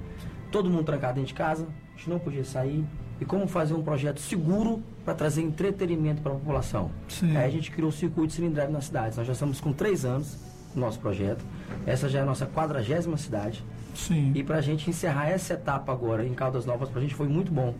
Todo 0.52 0.68
mundo 0.68 0.84
trancado 0.84 1.14
dentro 1.14 1.28
de 1.28 1.34
casa, 1.34 1.66
a 1.66 1.96
gente 1.96 2.10
não 2.10 2.18
podia 2.18 2.44
sair. 2.44 2.84
E 3.18 3.24
como 3.24 3.48
fazer 3.48 3.72
um 3.72 3.82
projeto 3.82 4.20
seguro 4.20 4.82
para 5.02 5.14
trazer 5.14 5.40
entretenimento 5.40 6.20
para 6.20 6.32
a 6.32 6.34
população? 6.34 6.90
Sim. 7.08 7.34
Aí 7.36 7.46
a 7.46 7.50
gente 7.50 7.70
criou 7.70 7.88
o 7.88 7.92
circuito 7.92 8.34
cilindrado 8.34 8.70
nas 8.70 8.84
cidades. 8.84 9.16
Nós 9.16 9.26
já 9.26 9.32
estamos 9.32 9.60
com 9.60 9.72
três 9.72 10.04
anos 10.04 10.38
no 10.74 10.82
nosso 10.82 10.98
projeto. 10.98 11.42
Essa 11.86 12.06
já 12.06 12.18
é 12.18 12.22
a 12.22 12.26
nossa 12.26 12.46
quadragésima 12.46 13.16
cidade. 13.16 13.64
Sim. 13.94 14.32
E 14.34 14.44
para 14.44 14.58
a 14.58 14.60
gente 14.60 14.90
encerrar 14.90 15.30
essa 15.30 15.54
etapa 15.54 15.90
agora 15.90 16.26
em 16.26 16.34
Caldas 16.34 16.66
Novas, 16.66 16.90
para 16.90 16.98
a 16.98 17.02
gente 17.02 17.14
foi 17.14 17.28
muito 17.28 17.50
bom. 17.50 17.74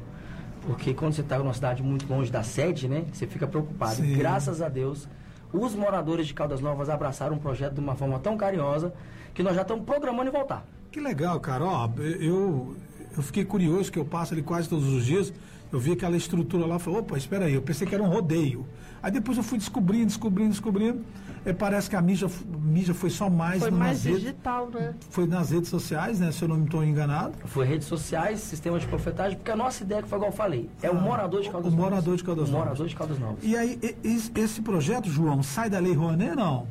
Porque 0.63 0.95
quando 0.95 1.13
você 1.13 1.21
está 1.21 1.39
numa 1.39 1.53
cidade 1.53 1.83
muito 1.83 2.11
longe 2.11 2.31
da 2.31 2.43
sede, 2.43 2.89
né? 2.89 3.05
Você 3.13 3.27
fica 3.27 3.47
preocupado. 3.47 3.97
Sim. 3.97 4.17
Graças 4.17 4.63
a 4.63 4.71
Deus, 4.71 5.07
os 5.53 5.75
moradores 5.75 6.27
de 6.27 6.33
Caldas 6.33 6.61
Novas 6.63 6.89
abraçaram 6.89 7.37
o 7.37 7.39
projeto 7.39 7.75
de 7.75 7.81
uma 7.81 7.95
forma 7.95 8.19
tão 8.19 8.35
carinhosa 8.37 8.95
que 9.35 9.43
nós 9.43 9.55
já 9.55 9.63
estamos 9.63 9.85
programando 9.85 10.31
em 10.31 10.33
voltar. 10.33 10.65
Que 10.93 11.01
legal, 11.01 11.41
cara. 11.41 11.65
Ó, 11.65 11.89
eu, 11.99 12.77
eu 13.17 13.23
fiquei 13.23 13.45
curioso, 13.45 13.91
que 13.91 13.99
eu 13.99 14.05
passo 14.05 14.35
ali 14.35 14.43
quase 14.43 14.69
todos 14.69 14.87
os 14.87 15.05
dias. 15.05 15.33
Eu 15.73 15.81
vi 15.81 15.93
aquela 15.93 16.17
estrutura 16.19 16.67
lá, 16.67 16.79
falei, 16.79 17.01
opa, 17.01 17.17
espera 17.17 17.47
aí, 17.47 17.55
eu 17.55 17.63
pensei 17.63 17.87
que 17.87 17.95
era 17.95 18.05
um 18.05 18.09
rodeio. 18.09 18.67
Aí 19.03 19.11
depois 19.11 19.39
eu 19.39 19.43
fui 19.43 19.57
descobrindo, 19.57 20.05
descobrindo, 20.07 20.51
descobrindo. 20.51 21.03
E 21.47 21.53
parece 21.53 21.89
que 21.91 21.97
a 21.97 22.03
mídia, 22.03 22.29
mídia 22.61 22.93
foi 22.95 23.09
só 23.11 23.29
mais 23.31 23.61
Foi 23.63 23.71
mais 23.71 24.05
redes, 24.05 24.21
digital, 24.21 24.69
né? 24.71 24.95
foi 25.11 25.27
nas 25.27 25.51
redes 25.51 25.71
sociais, 25.71 26.21
né? 26.21 26.31
Se 26.31 26.43
eu 26.43 26.49
não 26.49 26.63
estou 26.63 26.85
enganado. 26.85 27.33
Foi 27.47 27.67
redes 27.67 27.89
sociais, 27.89 28.39
sistema 28.41 28.79
de 28.79 28.87
profetagem, 28.87 29.39
porque 29.39 29.51
a 29.51 29.57
nossa 29.57 29.83
ideia, 29.83 30.03
que 30.03 30.09
foi 30.09 30.19
igual 30.19 30.31
eu 30.31 30.37
falei, 30.37 30.71
é 30.83 30.91
o 30.91 30.95
morador 30.95 31.41
de 31.41 31.51
Caldas 31.51 31.73
Ah, 31.73 31.75
o 31.75 31.77
Novas. 31.79 31.91
morador 31.91 32.17
de 32.17 32.23
Caldas 32.25 32.49
O 32.49 32.53
Novas. 32.53 32.65
morador 32.67 32.87
de 32.87 32.95
Caldas 32.95 33.19
Novas. 33.19 33.39
E 33.43 33.57
aí, 33.57 33.81
esse 34.05 34.61
projeto, 34.63 35.09
João, 35.11 35.43
sai 35.43 35.69
da 35.71 35.79
Lei 35.81 35.95
Rouanet, 35.95 36.37
não? 36.37 36.69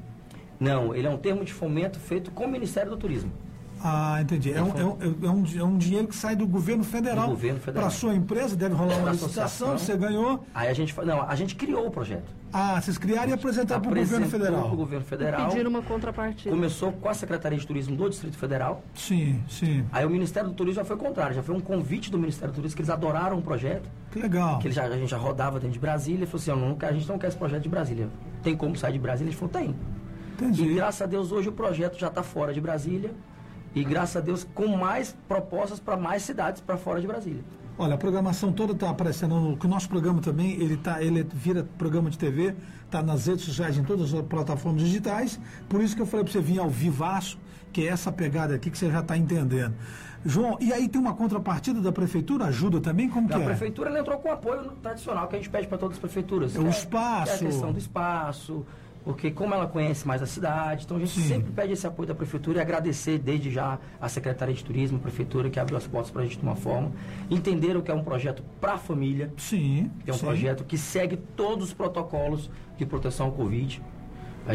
Não, 0.60 0.96
ele 0.96 1.08
é 1.08 1.10
um 1.10 1.18
termo 1.18 1.44
de 1.44 1.52
fomento 1.52 2.00
feito 2.00 2.30
com 2.32 2.46
o 2.46 2.48
Ministério 2.52 2.92
do 2.92 2.98
Turismo. 2.98 3.32
Ah, 3.84 4.20
entendi. 4.22 4.54
É 4.54 4.62
um, 4.62 4.68
é, 4.78 4.84
um, 4.86 4.98
é, 5.24 5.30
um, 5.30 5.44
é 5.60 5.64
um 5.64 5.78
dinheiro 5.78 6.08
que 6.08 6.16
sai 6.16 6.36
do 6.36 6.46
governo 6.48 6.84
federal, 6.84 7.26
Do 7.28 7.32
governo 7.32 7.60
federal. 7.60 7.82
para 7.88 7.90
sua 7.90 8.14
empresa, 8.14 8.56
deve 8.56 8.76
rolar 8.76 8.96
uma 8.98 9.12
licitação, 9.12 9.44
associação. 9.44 9.78
você 9.78 9.98
ganhou. 9.98 10.44
Aí 10.54 10.68
a 10.70 10.74
gente, 10.74 10.96
não, 11.04 11.22
a 11.22 11.36
gente 11.36 11.56
criou 11.56 11.88
o 11.88 11.92
projeto. 11.92 12.32
Ah, 12.54 12.80
vocês 12.82 12.98
criaram 12.98 13.30
e 13.30 13.34
apresentaram 13.34 13.82
para 13.82 13.92
o 13.92 13.96
governo 13.96 14.28
federal. 14.28 14.68
pro 14.68 14.78
governo 14.78 15.06
federal. 15.06 15.50
Pediram 15.50 15.70
uma 15.70 15.82
contrapartida. 15.82 16.50
Começou 16.54 16.92
com 16.92 17.10
a 17.10 17.14
Secretaria 17.14 17.58
de 17.58 17.66
Turismo 17.66 17.96
do 17.96 18.10
Distrito 18.10 18.38
Federal. 18.38 18.84
Sim, 18.94 19.42
sim. 19.48 19.86
Aí 19.92 20.06
o 20.06 20.10
Ministério 20.10 20.50
do 20.50 20.56
Turismo 20.56 20.82
já 20.82 20.86
foi 20.86 20.96
o 20.96 21.00
contrário, 21.00 21.34
já 21.36 21.42
foi 21.42 21.56
um 21.56 21.62
convite 21.62 22.12
do 22.12 22.20
Ministério 22.20 22.52
do 22.52 22.56
Turismo, 22.56 22.76
que 22.76 22.82
eles 22.82 22.90
adoraram 22.90 23.38
o 23.40 23.42
projeto, 23.42 23.90
Que 24.12 24.20
legal. 24.20 24.60
que 24.60 24.68
eles 24.68 24.76
já, 24.76 24.84
a 24.84 24.98
gente 24.98 25.10
já 25.10 25.18
rodava 25.18 25.60
dentro 25.60 25.74
de 25.74 25.80
Brasília, 25.80 26.24
e 26.26 26.28
falou 26.28 26.42
assim, 26.42 26.52
não, 26.82 26.88
a 26.88 26.92
gente 26.92 27.08
não 27.08 27.18
quer 27.18 27.28
esse 27.30 27.38
projeto 27.38 27.64
de 27.64 27.70
Brasília. 27.70 28.10
Tem 28.44 28.56
como 28.56 28.76
sair 28.76 28.94
de 28.94 29.00
Brasília? 29.00 29.30
Eles 29.30 29.40
falou, 29.40 29.52
tem. 29.54 29.70
E 30.42 30.44
Entendi. 30.44 30.74
graças 30.74 31.02
a 31.02 31.06
Deus 31.06 31.32
hoje 31.32 31.50
o 31.50 31.52
projeto 31.52 31.98
já 32.00 32.08
está 32.08 32.22
fora 32.24 32.52
de 32.54 32.60
Brasília. 32.60 33.12
E 33.74 33.84
graças 33.84 34.18
a 34.18 34.20
Deus 34.20 34.46
com 34.54 34.68
mais 34.76 35.16
propostas 35.28 35.80
para 35.80 35.96
mais 35.96 36.24
cidades 36.24 36.62
para 36.62 36.78
fora 36.78 37.00
de 37.00 37.08
Brasília. 37.08 37.44
Olha, 37.78 37.96
a 37.96 37.98
programação 37.98 38.52
toda 38.52 38.74
está 38.74 38.90
aparecendo. 38.90 39.40
No, 39.40 39.58
que 39.58 39.66
o 39.66 39.70
nosso 39.70 39.90
programa 39.90 40.22
também, 40.22 40.52
ele, 40.54 40.78
tá, 40.78 41.02
ele 41.02 41.24
vira 41.34 41.64
programa 41.78 42.10
de 42.10 42.18
TV, 42.18 42.54
está 42.86 43.02
nas 43.02 43.26
redes 43.26 43.46
sociais, 43.46 43.78
em 43.78 43.84
todas 43.84 44.14
as 44.14 44.22
plataformas 44.22 44.84
digitais. 44.84 45.40
Por 45.68 45.82
isso 45.82 45.96
que 45.96 46.02
eu 46.02 46.06
falei 46.06 46.24
para 46.24 46.34
você 46.34 46.42
vir 46.42 46.60
ao 46.60 46.70
vivaço, 46.70 47.40
que 47.72 47.88
é 47.88 47.88
essa 47.88 48.12
pegada 48.12 48.54
aqui 48.54 48.70
que 48.70 48.78
você 48.78 48.92
já 48.92 49.00
está 49.00 49.18
entendendo. 49.18 49.74
João, 50.24 50.58
e 50.62 50.72
aí 50.72 50.88
tem 50.88 51.02
uma 51.02 51.16
contrapartida 51.16 51.82
da 51.82 51.92
prefeitura? 51.92 52.46
Ajuda 52.46 52.80
também? 52.80 53.10
Como 53.10 53.28
que 53.28 53.34
A 53.34 53.40
é? 53.40 53.46
prefeitura 53.46 53.90
ela 53.90 54.00
entrou 54.00 54.20
com 54.20 54.30
o 54.30 54.32
apoio 54.32 54.72
tradicional 54.84 55.28
que 55.28 55.36
a 55.36 55.40
gente 55.40 55.50
pede 55.50 55.68
para 55.68 55.80
todas 55.80 55.96
as 55.96 56.00
prefeituras. 56.00 56.56
É 56.56 56.60
o 56.60 56.64
que 56.64 56.70
espaço. 56.70 57.24
que 57.26 57.30
é 57.32 57.48
a 57.48 57.52
questão 57.52 57.72
do 57.72 57.80
espaço, 57.80 58.66
porque 59.04 59.32
como 59.32 59.54
ela 59.54 59.68
conhece 59.68 60.08
mais 60.08 60.22
a 60.22 60.26
cidade, 60.26 60.86
então 60.86 60.98
a 60.98 61.00
gente 61.00 61.12
Sim. 61.12 61.28
sempre 61.28 61.52
pede 61.52 61.74
esse 61.74 61.88
apoio 61.88 62.08
da 62.08 62.16
prefeitura 62.16 62.60
e 62.60 62.62
agradecer 62.62 63.18
desde 63.18 63.50
já 63.50 63.80
a 64.00 64.08
Secretaria 64.08 64.54
de 64.54 64.64
Turismo, 64.64 64.98
a 64.98 65.02
prefeitura 65.02 65.50
que 65.50 65.60
abriu 65.60 65.78
as 65.78 65.88
portas 65.88 66.12
para 66.12 66.22
a 66.22 66.26
gente 66.26 66.38
de 66.38 66.44
uma 66.44 66.56
forma. 66.56 66.92
Entenderam 67.30 67.82
que 67.82 67.90
é 67.90 67.94
um 67.94 68.04
projeto 68.04 68.44
para 68.60 68.74
a 68.74 68.78
família, 68.78 69.34
Sim. 69.38 69.90
que 70.04 70.12
é 70.12 70.14
um 70.14 70.18
sim. 70.18 70.26
projeto 70.26 70.64
que 70.64 70.78
segue 70.78 71.18
todos 71.36 71.70
os 71.70 71.74
protocolos 71.74 72.50
de 72.78 72.86
proteção 72.86 73.28
ao 73.28 73.32
Covid. 73.32 73.82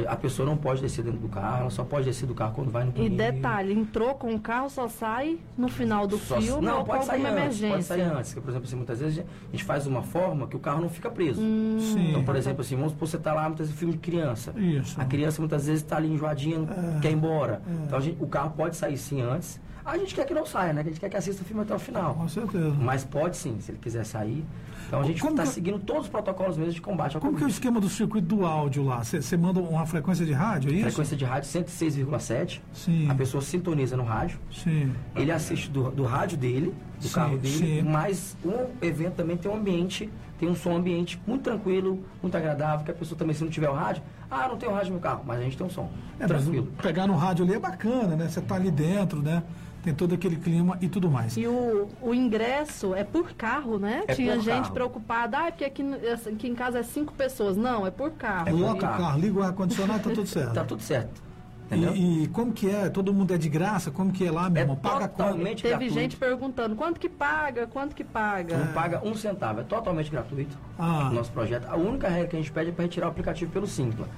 A, 0.09 0.16
pessoa 0.16 0.44
não 0.46 0.57
pode 0.57 0.83
descer 0.83 1.05
dentro 1.05 1.20
do 1.20 1.29
carro, 1.29 1.61
ela 1.61 1.70
só 1.70 1.85
pode 1.85 2.07
descer 2.07 2.27
do 2.27 2.35
carro 2.35 2.53
quando 2.55 2.70
vai 2.70 2.85
no 2.85 2.90
E 2.90 3.09
banheiro. 3.09 3.16
detalhe, 3.16 3.72
entrou 3.72 4.14
com 4.14 4.35
o 4.35 4.38
carro, 4.40 4.68
só 4.68 4.88
sai 4.88 5.38
no 5.57 5.68
final 5.68 6.07
do 6.07 6.18
Só- 6.18 6.40
filme 6.40 6.66
não, 6.66 6.79
ou 6.79 6.85
pode 6.85 7.05
sair 7.05 7.25
alguma 7.25 7.44
antes, 7.44 7.61
pode 7.61 7.83
sair 7.85 7.99
emergência. 8.01 8.18
antes. 8.18 8.35
Que, 8.35 8.40
por 8.40 8.51
exemplo, 8.51 8.66
assim, 8.66 8.77
muitas 8.77 8.99
vezes 9.01 9.18
a 9.20 9.51
gente 9.53 9.64
faz 9.64 9.87
uma 9.87 10.03
forma 10.03 10.46
que 10.49 10.57
o 10.57 10.59
carro 10.59 10.81
não 10.83 10.88
fica 10.88 11.09
preso. 11.09 11.40
Sim. 11.40 12.11
Então, 12.11 12.25
por 12.25 12.35
exemplo, 12.37 12.61
assim, 12.62 12.75
vamos 12.77 12.92
supor 12.92 13.07
você 13.09 13.16
está 13.16 13.33
lá, 13.33 13.44
muitas 13.49 13.66
vezes, 13.68 13.79
filme 13.79 13.94
de 13.94 14.01
criança. 14.01 14.53
Isso. 14.57 15.01
A 15.01 15.05
criança 15.05 15.40
muitas 15.40 15.66
vezes 15.66 15.83
está 15.83 15.96
ali 15.96 16.12
enjoadinha, 16.12 16.59
não 16.59 17.01
quer 17.01 17.11
ir 17.11 17.14
embora. 17.14 17.62
Então 17.85 17.96
a 17.99 18.01
gente- 18.01 18.16
o 18.22 18.27
carro 18.27 18.51
pode 18.57 18.77
sair 18.77 18.96
sim 18.99 19.20
antes. 19.22 19.61
A 19.87 19.96
gente 19.96 20.14
quer 20.16 20.27
que 20.27 20.35
não 20.35 20.44
saia, 20.44 20.72
né? 20.72 20.81
A 20.81 20.85
gente 20.85 20.99
quer 20.99 21.09
que 21.09 21.16
assista 21.16 21.42
o 21.42 21.44
filme 21.44 21.62
até 21.62 21.72
o 21.72 21.79
final. 21.79 22.12
Com 22.16 22.29
certeza. 22.29 22.70
Mas 22.70 23.05
pode 23.05 23.37
sim, 23.37 23.57
se 23.61 23.70
ele 23.70 23.79
quiser 23.79 24.05
sair. 24.05 24.44
Então 24.88 25.01
a 25.01 25.05
gente 25.05 25.25
está 25.25 25.42
que- 25.44 25.49
seguindo 25.49 25.79
todos 25.79 26.03
os 26.05 26.09
protocolos 26.09 26.57
mesmo 26.57 26.72
de 26.72 26.81
combate 26.81 27.14
ao 27.14 27.20
Como 27.20 27.35
que 27.35 27.37
é 27.37 27.46
o 27.46 27.49
Covid. 27.49 27.53
esquema 27.55 27.81
do 27.81 27.88
circuito 27.88 28.27
do 28.27 28.44
áudio 28.44 28.85
lá? 28.85 29.05
Você 29.05 29.37
manda 29.37 29.61
uma 29.61 29.87
frequência 29.87 30.27
de 30.27 30.33
rádio, 30.33 30.70
é 30.70 30.75
isso? 30.75 30.83
Frequência 30.87 31.16
de 31.16 31.25
rádio 31.25 31.49
106,7. 31.51 32.61
Sim. 32.72 33.09
A 33.09 33.14
pessoa 33.14 33.40
sintoniza 33.40 33.96
no 33.96 34.03
rádio. 34.05 34.38
Sim. 34.51 34.92
Ele 35.14 35.31
assiste 35.31 35.70
do, 35.70 35.90
do 35.90 36.03
rádio 36.05 36.37
dele, 36.37 36.75
do 37.01 37.07
Sim, 37.09 37.14
carro 37.14 37.38
dele, 37.38 37.57
sim. 37.57 37.83
mas 37.83 38.37
o 38.44 38.53
evento 38.85 39.14
também 39.14 39.37
tem 39.37 39.51
um 39.51 39.55
ambiente, 39.57 40.11
tem 40.38 40.49
um 40.49 40.55
som 40.57 40.77
ambiente 40.77 41.20
muito 41.27 41.42
tranquilo, 41.42 42.03
muito 42.22 42.37
agradável, 42.37 42.85
que 42.85 42.90
a 42.90 42.94
pessoa 42.94 43.16
também, 43.18 43.35
se 43.35 43.44
não 43.44 43.51
tiver 43.51 43.68
o 43.70 43.75
rádio, 43.75 44.03
ah, 44.31 44.49
não 44.49 44.57
tem 44.57 44.69
o 44.69 44.73
rádio 44.73 44.95
no 44.95 45.01
carro, 45.01 45.23
mas 45.27 45.39
a 45.41 45.43
gente 45.43 45.57
tem 45.57 45.67
um 45.67 45.71
som. 45.71 45.89
É, 46.19 46.27
tranquilo. 46.27 46.67
pegar 46.83 47.07
no 47.07 47.15
rádio 47.17 47.45
ali 47.45 47.55
é 47.55 47.59
bacana, 47.59 48.17
né? 48.17 48.29
Você 48.29 48.41
tá 48.41 48.55
ali 48.55 48.71
dentro, 48.71 49.21
né? 49.23 49.43
Tem 49.83 49.95
todo 49.95 50.15
aquele 50.15 50.35
clima 50.37 50.77
e 50.81 50.89
tudo 50.89 51.09
mais. 51.09 51.37
E 51.37 51.47
o, 51.47 51.89
o 52.03 52.12
ingresso 52.12 52.93
é 52.95 53.05
por 53.05 53.33
carro, 53.35 53.79
né? 53.79 54.03
É 54.09 54.15
Tinha 54.15 54.35
gente 54.41 54.62
carro. 54.62 54.73
preocupada, 54.75 55.39
ah, 55.39 55.45
porque 55.53 55.65
aqui, 55.65 55.83
aqui 56.29 56.49
em 56.49 56.55
casa 56.57 56.81
é 56.81 56.83
cinco 56.83 57.12
pessoas. 57.12 57.57
Não, 57.57 57.87
é 57.87 57.91
por 57.91 58.11
carro. 58.12 58.49
É 58.49 58.51
por 58.51 58.59
Coloca 58.59 58.75
o 58.77 58.81
carro. 58.81 59.03
carro, 59.05 59.21
liga 59.21 59.39
o 59.39 59.43
ar-condicionado, 59.43 60.03
tá 60.03 60.11
tudo 60.11 60.27
certo. 60.27 60.55
Tá 60.55 60.65
tudo 60.65 60.83
certo. 60.83 61.23
E, 61.71 62.25
e 62.25 62.29
como 62.29 62.53
que 62.53 62.71
é? 62.71 62.89
Todo 62.89 63.13
mundo 63.13 63.35
é 63.35 63.39
de 63.39 63.49
graça? 63.49 63.91
Como 63.91 64.13
que 64.13 64.25
é 64.27 64.31
lá, 64.31 64.49
meu 64.49 64.59
é 64.59 64.63
irmão? 64.63 64.77
Paga 64.77 65.09
quanto? 65.09 65.17
totalmente 65.17 65.63
Teve 65.63 65.71
gratuito. 65.75 65.95
gente 65.95 66.17
perguntando, 66.17 66.77
quanto 66.77 67.01
que 67.01 67.09
paga, 67.09 67.67
quanto 67.67 67.95
que 67.95 68.05
paga? 68.05 68.57
Não 68.57 68.73
paga 68.73 69.01
um 69.05 69.15
centavo, 69.17 69.61
é 69.61 69.65
totalmente 69.65 70.11
gratuito 70.11 70.57
Ah. 70.79 71.09
o 71.11 71.15
nosso 71.15 71.33
projeto. 71.33 71.67
A 71.69 71.77
única 71.77 72.09
regra 72.09 72.29
que 72.29 72.37
a 72.37 72.39
gente 72.39 72.53
pede 72.53 72.71
é 72.71 72.73
para 72.73 72.85
retirar 72.85 73.07
o 73.07 73.11
aplicativo 73.11 73.51
pelo 73.51 73.67
Simpla. 73.67 74.09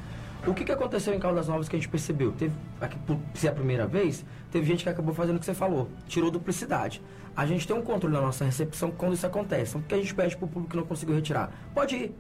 O 0.47 0.55
que, 0.55 0.65
que 0.65 0.71
aconteceu 0.73 1.13
em 1.15 1.19
Caldas 1.19 1.49
Novas 1.49 1.69
que 1.69 1.77
a 1.77 1.79
gente 1.79 1.89
percebeu? 1.89 2.33
Teve, 2.33 2.55
aqui, 2.81 2.97
por 3.01 3.19
ser 3.35 3.49
a 3.49 3.53
primeira 3.53 3.87
vez, 3.87 4.25
teve 4.53 4.67
gente 4.67 4.85
que 4.85 4.89
acabou 4.89 5.13
fazendo 5.15 5.37
o 5.37 5.39
que 5.41 5.45
você 5.47 5.55
falou, 5.55 5.89
tirou 6.07 6.31
duplicidade. 6.31 7.03
A 7.37 7.45
gente 7.47 7.67
tem 7.67 7.77
um 7.77 7.83
controle 7.83 8.15
na 8.15 8.21
nossa 8.21 8.45
recepção 8.45 8.91
quando 8.91 9.15
isso 9.15 9.27
acontece. 9.27 9.71
Então, 9.71 9.81
o 9.81 9.85
que 9.85 9.95
a 9.95 9.99
gente 9.99 10.15
pede 10.15 10.37
para 10.37 10.45
o 10.45 10.49
público 10.49 10.71
que 10.71 10.77
não 10.77 10.85
conseguiu 10.85 11.15
retirar? 11.15 11.51
Pode 11.75 11.97
ir. 11.97 12.15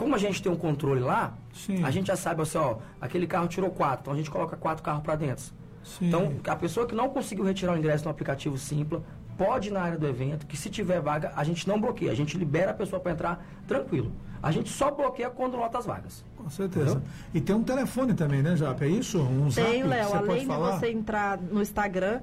Como 0.00 0.14
a 0.14 0.18
gente 0.18 0.42
tem 0.42 0.50
um 0.50 0.56
controle 0.56 1.02
lá, 1.02 1.34
Sim. 1.52 1.84
a 1.84 1.90
gente 1.90 2.06
já 2.06 2.16
sabe 2.16 2.40
assim, 2.40 2.56
ó, 2.56 2.76
aquele 2.98 3.26
carro 3.26 3.46
tirou 3.46 3.68
quatro, 3.68 4.00
então 4.00 4.14
a 4.14 4.16
gente 4.16 4.30
coloca 4.30 4.56
quatro 4.56 4.82
carros 4.82 5.02
para 5.02 5.14
dentro. 5.14 5.44
Sim. 5.84 6.08
Então, 6.08 6.36
a 6.46 6.56
pessoa 6.56 6.86
que 6.86 6.94
não 6.94 7.10
conseguiu 7.10 7.44
retirar 7.44 7.74
o 7.74 7.76
ingresso 7.76 8.04
no 8.04 8.10
aplicativo 8.10 8.56
Simpla, 8.56 9.02
pode 9.36 9.68
ir 9.68 9.72
na 9.72 9.82
área 9.82 9.98
do 9.98 10.08
evento, 10.08 10.46
que 10.46 10.56
se 10.56 10.70
tiver 10.70 11.02
vaga, 11.02 11.34
a 11.36 11.44
gente 11.44 11.68
não 11.68 11.78
bloqueia, 11.78 12.10
a 12.10 12.14
gente 12.14 12.38
libera 12.38 12.70
a 12.70 12.74
pessoa 12.74 12.98
para 12.98 13.12
entrar 13.12 13.46
tranquilo. 13.68 14.10
A 14.42 14.50
gente 14.50 14.70
só 14.70 14.90
bloqueia 14.90 15.28
quando 15.28 15.58
lota 15.58 15.76
as 15.76 15.84
vagas. 15.84 16.24
Com 16.34 16.48
certeza. 16.48 17.02
E 17.34 17.38
tem 17.38 17.54
um 17.54 17.62
telefone 17.62 18.14
também, 18.14 18.40
né, 18.40 18.56
Japa? 18.56 18.86
É 18.86 18.88
isso? 18.88 19.20
Um 19.20 19.50
Tem, 19.50 19.82
Léo, 19.82 20.08
você 20.08 20.16
além 20.16 20.40
de 20.40 20.46
falar? 20.46 20.78
você 20.78 20.90
entrar 20.90 21.36
no 21.38 21.60
Instagram, 21.60 22.22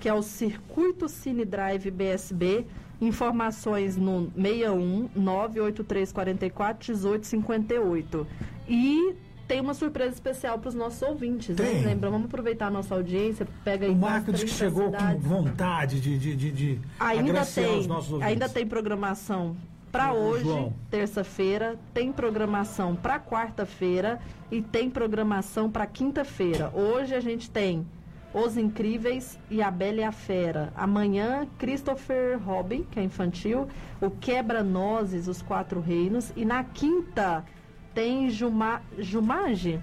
que 0.00 0.08
é 0.08 0.14
o 0.14 0.22
Circuito 0.22 1.06
Cine 1.06 1.44
Drive 1.44 1.90
BSB, 1.90 2.66
informações 3.00 3.96
no 3.96 4.30
61 4.36 5.08
983 5.14 6.12
44 6.12 6.92
18 6.94 7.26
58. 7.26 8.26
E 8.68 9.14
tem 9.48 9.60
uma 9.60 9.74
surpresa 9.74 10.12
especial 10.12 10.58
para 10.58 10.68
os 10.68 10.74
nossos 10.74 11.02
ouvintes, 11.02 11.56
né? 11.56 11.64
Tem. 11.66 11.82
Lembra, 11.84 12.08
vamos 12.10 12.26
aproveitar 12.26 12.66
a 12.66 12.70
nossa 12.70 12.94
audiência, 12.94 13.46
pega 13.64 13.86
aí 13.86 13.92
O 13.92 13.96
Marco 13.96 14.26
que 14.26 14.38
30 14.38 14.46
chegou 14.52 14.84
com 14.84 14.90
cidades. 14.92 15.24
vontade 15.24 16.00
de, 16.00 16.18
de, 16.18 16.36
de, 16.36 16.50
de 16.52 16.80
Ainda 17.00 17.44
tem, 17.44 17.86
nossos 17.88 18.12
ouvintes. 18.12 18.32
ainda 18.32 18.48
tem 18.48 18.64
programação 18.66 19.56
para 19.90 20.12
hoje, 20.12 20.46
terça-feira, 20.88 21.76
tem 21.92 22.12
programação 22.12 22.94
para 22.94 23.18
quarta-feira 23.18 24.20
e 24.48 24.62
tem 24.62 24.88
programação 24.88 25.68
para 25.68 25.84
quinta-feira. 25.84 26.70
Hoje 26.72 27.12
a 27.12 27.18
gente 27.18 27.50
tem 27.50 27.84
Os 28.32 28.56
Incríveis 28.56 29.38
e 29.50 29.60
A 29.62 29.70
Bela 29.70 30.00
e 30.00 30.04
a 30.04 30.12
Fera. 30.12 30.72
Amanhã, 30.76 31.48
Christopher 31.58 32.38
Robin, 32.38 32.84
que 32.84 33.00
é 33.00 33.02
infantil, 33.02 33.66
O 34.00 34.10
Quebra-Nozes, 34.10 35.26
Os 35.26 35.42
Quatro 35.42 35.80
Reinos. 35.80 36.32
E 36.36 36.44
na 36.44 36.62
quinta 36.62 37.44
tem 37.92 38.30
Juma, 38.30 38.82
Jumage? 38.98 39.80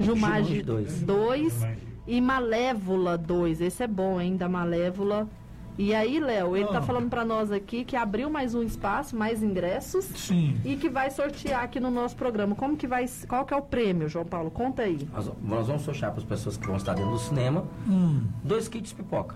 Jumage 0.00 0.60
Jumanji 0.60 0.62
dois. 0.62 1.02
2 1.02 1.66
e 2.06 2.20
Malévola 2.20 3.16
2. 3.16 3.60
Esse 3.60 3.82
é 3.84 3.86
bom, 3.86 4.20
hein, 4.20 4.36
da 4.36 4.48
Malévola. 4.48 5.28
E 5.76 5.92
aí, 5.92 6.20
Léo, 6.20 6.56
ele 6.56 6.68
tá 6.68 6.78
Ah. 6.78 6.82
falando 6.82 7.08
pra 7.10 7.24
nós 7.24 7.50
aqui 7.50 7.84
que 7.84 7.96
abriu 7.96 8.30
mais 8.30 8.54
um 8.54 8.62
espaço, 8.62 9.16
mais 9.16 9.42
ingressos 9.42 10.04
Sim. 10.04 10.56
e 10.64 10.76
que 10.76 10.88
vai 10.88 11.10
sortear 11.10 11.64
aqui 11.64 11.80
no 11.80 11.90
nosso 11.90 12.14
programa. 12.14 12.54
Como 12.54 12.76
que 12.76 12.86
vai, 12.86 13.06
qual 13.26 13.44
que 13.44 13.52
é 13.52 13.56
o 13.56 13.62
prêmio, 13.62 14.08
João 14.08 14.24
Paulo? 14.24 14.52
Conta 14.52 14.82
aí. 14.82 15.08
Nós, 15.12 15.30
nós 15.42 15.66
vamos 15.66 15.82
sortear 15.82 16.12
para 16.12 16.20
as 16.20 16.26
pessoas 16.26 16.56
que 16.56 16.64
vão 16.66 16.76
estar 16.76 16.94
dentro 16.94 17.10
do 17.10 17.18
cinema 17.18 17.64
Hum. 17.88 18.22
dois 18.44 18.68
kits 18.68 18.90
de 18.90 18.94
pipoca. 18.94 19.34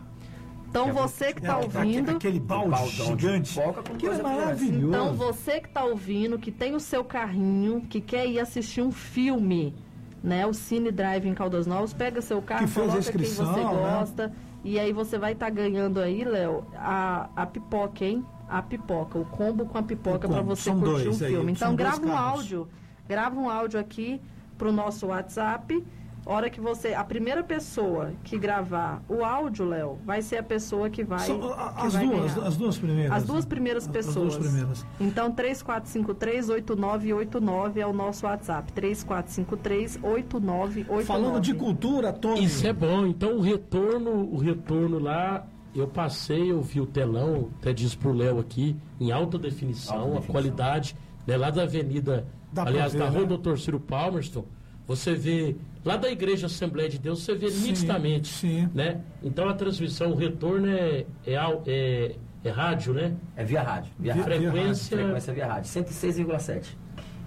Então 0.71 0.93
você 0.93 1.33
que 1.33 1.41
tá 1.43 1.55
É, 1.61 1.65
ouvindo, 1.65 2.11
Aquele 2.13 2.39
balde 2.39 2.87
gigante. 2.89 3.55
pipoca 3.59 3.83
com 3.83 3.97
Que 3.97 4.07
é 4.07 4.23
maravilhoso. 4.23 4.87
então 4.87 5.15
você 5.15 5.61
que 5.61 5.69
tá 5.71 5.83
ouvindo, 5.83 6.39
que 6.39 6.53
tem 6.53 6.75
o 6.75 6.81
seu 6.81 7.03
carrinho, 7.03 7.81
que 7.89 8.01
quer 8.01 8.27
ir 8.29 8.39
assistir 8.39 8.83
um 8.83 8.93
filme, 8.93 9.75
né? 10.23 10.47
O 10.47 10.53
Cine 10.53 10.93
Drive 10.93 11.27
em 11.27 11.35
Caldas 11.35 11.67
Novas, 11.67 11.93
pega 11.95 12.21
seu 12.21 12.41
carro, 12.43 12.61
Que 12.61 12.71
fez 12.71 12.87
a 12.87 12.91
coloca 12.93 13.11
quem 13.13 13.21
inscrição, 13.23 13.47
você 13.55 14.23
né? 14.23 14.33
E 14.65 14.79
aí 14.79 14.93
você 14.93 15.19
vai 15.19 15.33
estar 15.33 15.51
ganhando 15.51 16.01
aí, 16.01 16.25
Léo, 16.25 16.65
a, 16.75 17.29
a 17.37 17.47
pipoca, 17.47 18.05
hein? 18.05 18.25
A 18.49 18.63
pipoca, 18.63 19.19
o 19.19 19.25
combo 19.25 19.67
com 19.67 19.79
a 19.79 19.83
pipoca 19.83 20.29
para 20.29 20.43
você 20.43 20.71
São 20.71 20.81
curtir 20.81 21.09
um 21.09 21.13
aí, 21.13 21.19
filme. 21.19 21.57
são 21.57 21.69
Então 21.73 21.77
grava 21.77 22.05
um 22.05 22.17
áudio, 22.17 22.69
grava 23.07 23.39
um 23.39 23.49
áudio 23.49 23.79
aqui 23.79 24.21
pro 24.57 24.73
nosso 24.73 25.07
WhatsApp. 25.07 25.85
Hora 26.31 26.51
que 26.51 26.61
você, 26.61 26.93
a 26.93 27.03
primeira 27.03 27.43
pessoa 27.43 28.13
que 28.23 28.37
gravar 28.39 29.03
o 29.09 29.25
áudio, 29.25 29.65
Léo, 29.67 29.99
vai 30.05 30.21
ser 30.21 30.37
a 30.37 30.43
pessoa 30.43 30.91
que 30.91 31.03
vai, 31.03 31.21
São, 31.21 31.43
a- 31.55 31.73
que 31.73 31.87
as, 31.87 31.95
vai 31.95 32.07
duas, 32.07 32.35
ganhar. 32.35 32.47
as 32.49 32.57
duas 32.59 32.77
primeiras. 32.77 33.13
As 33.17 33.25
duas 33.25 33.45
primeiras 33.47 33.85
As 33.87 33.91
pessoas. 33.91 34.15
duas 34.15 34.37
primeiras. 34.37 34.87
Então, 35.01 35.33
3453-8989 35.33 37.79
é 37.79 37.87
o 37.87 37.95
nosso 37.95 38.27
WhatsApp. 38.27 38.71
3453-8989. 38.73 41.05
Falando 41.05 41.41
de 41.41 41.55
cultura, 41.55 42.13
Tony. 42.13 42.45
Isso 42.45 42.67
é 42.67 42.73
bom. 42.75 43.07
Então 43.07 43.37
o 43.37 43.41
retorno, 43.41 44.11
o 44.31 44.37
retorno 44.39 44.99
lá, 44.99 45.47
eu 45.75 45.87
passei, 45.89 46.51
eu 46.51 46.61
vi 46.61 46.81
o 46.81 46.87
telão, 46.87 47.49
até 47.61 47.73
disse 47.73 47.97
pro 47.97 48.13
Léo 48.13 48.39
aqui, 48.39 48.77
em 49.01 49.11
alta 49.13 49.39
definição, 49.39 50.15
Alta 50.15 50.19
a 50.19 50.23
qualidade, 50.33 50.95
né, 51.27 51.37
lá 51.37 51.51
da 51.51 51.63
avenida, 51.63 52.27
Dá 52.53 52.63
aliás, 52.65 52.93
ver, 52.93 52.99
da 52.99 53.11
né? 53.11 53.17
rua 53.17 53.27
Doutor 53.27 53.59
Ciro 53.59 53.81
Palmerston, 53.81 54.45
você 54.87 55.15
vê, 55.15 55.57
lá 55.89 55.97
da 55.97 56.11
Igreja 56.11 56.47
Assembleia 56.47 56.89
de 56.89 56.99
Deus, 56.99 57.23
você 57.23 57.35
vê 57.35 57.51
Sim, 57.51 57.69
nitidamente, 57.69 58.29
sim. 58.29 58.69
né? 58.75 59.01
Então 59.23 59.49
a 59.49 59.55
transmissão, 59.55 60.13
o 60.13 60.15
retorno 60.15 60.69
é, 60.69 61.07
é, 61.27 61.35
é, 61.67 62.17
é 62.45 62.51
rádio, 62.51 62.93
né? 62.93 63.15
É 63.35 63.43
via 63.43 63.63
rádio. 63.63 63.91
Via 63.99 64.13
Via- 64.15 64.23
rádio. 64.23 64.51
Frequência... 64.51 64.97
Frequência 64.99 65.33
via 65.33 65.47
rádio. 65.47 65.71
106,7. 65.71 66.77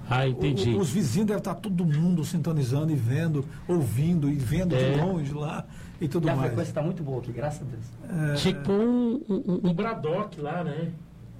Ah, 0.09 0.27
entendi. 0.27 0.71
O- 0.75 0.79
os 0.79 0.89
vizinhos 0.91 1.27
devem 1.27 1.39
estar 1.39 1.55
todo 1.55 1.85
mundo 1.85 2.23
sintonizando 2.23 2.91
e 2.91 2.95
vendo, 2.95 3.43
ouvindo 3.67 4.29
e 4.29 4.35
vendo 4.35 4.75
É. 4.75 4.91
de 4.91 4.99
longe 5.01 5.33
lá 5.33 5.65
e 5.99 6.07
tudo 6.07 6.27
E 6.27 6.29
a 6.29 6.35
mais. 6.35 6.47
frequência 6.47 6.71
está 6.71 6.81
muito 6.83 7.01
boa 7.01 7.19
aqui, 7.19 7.31
graças 7.31 7.61
a 7.61 7.65
Deus. 7.65 8.41
Que 8.43 8.53
pôr 8.53 8.79
um, 8.79 9.21
um, 9.29 9.69
um 9.69 9.73
Braddock 9.73 10.39
lá, 10.39 10.63
né? 10.63 10.89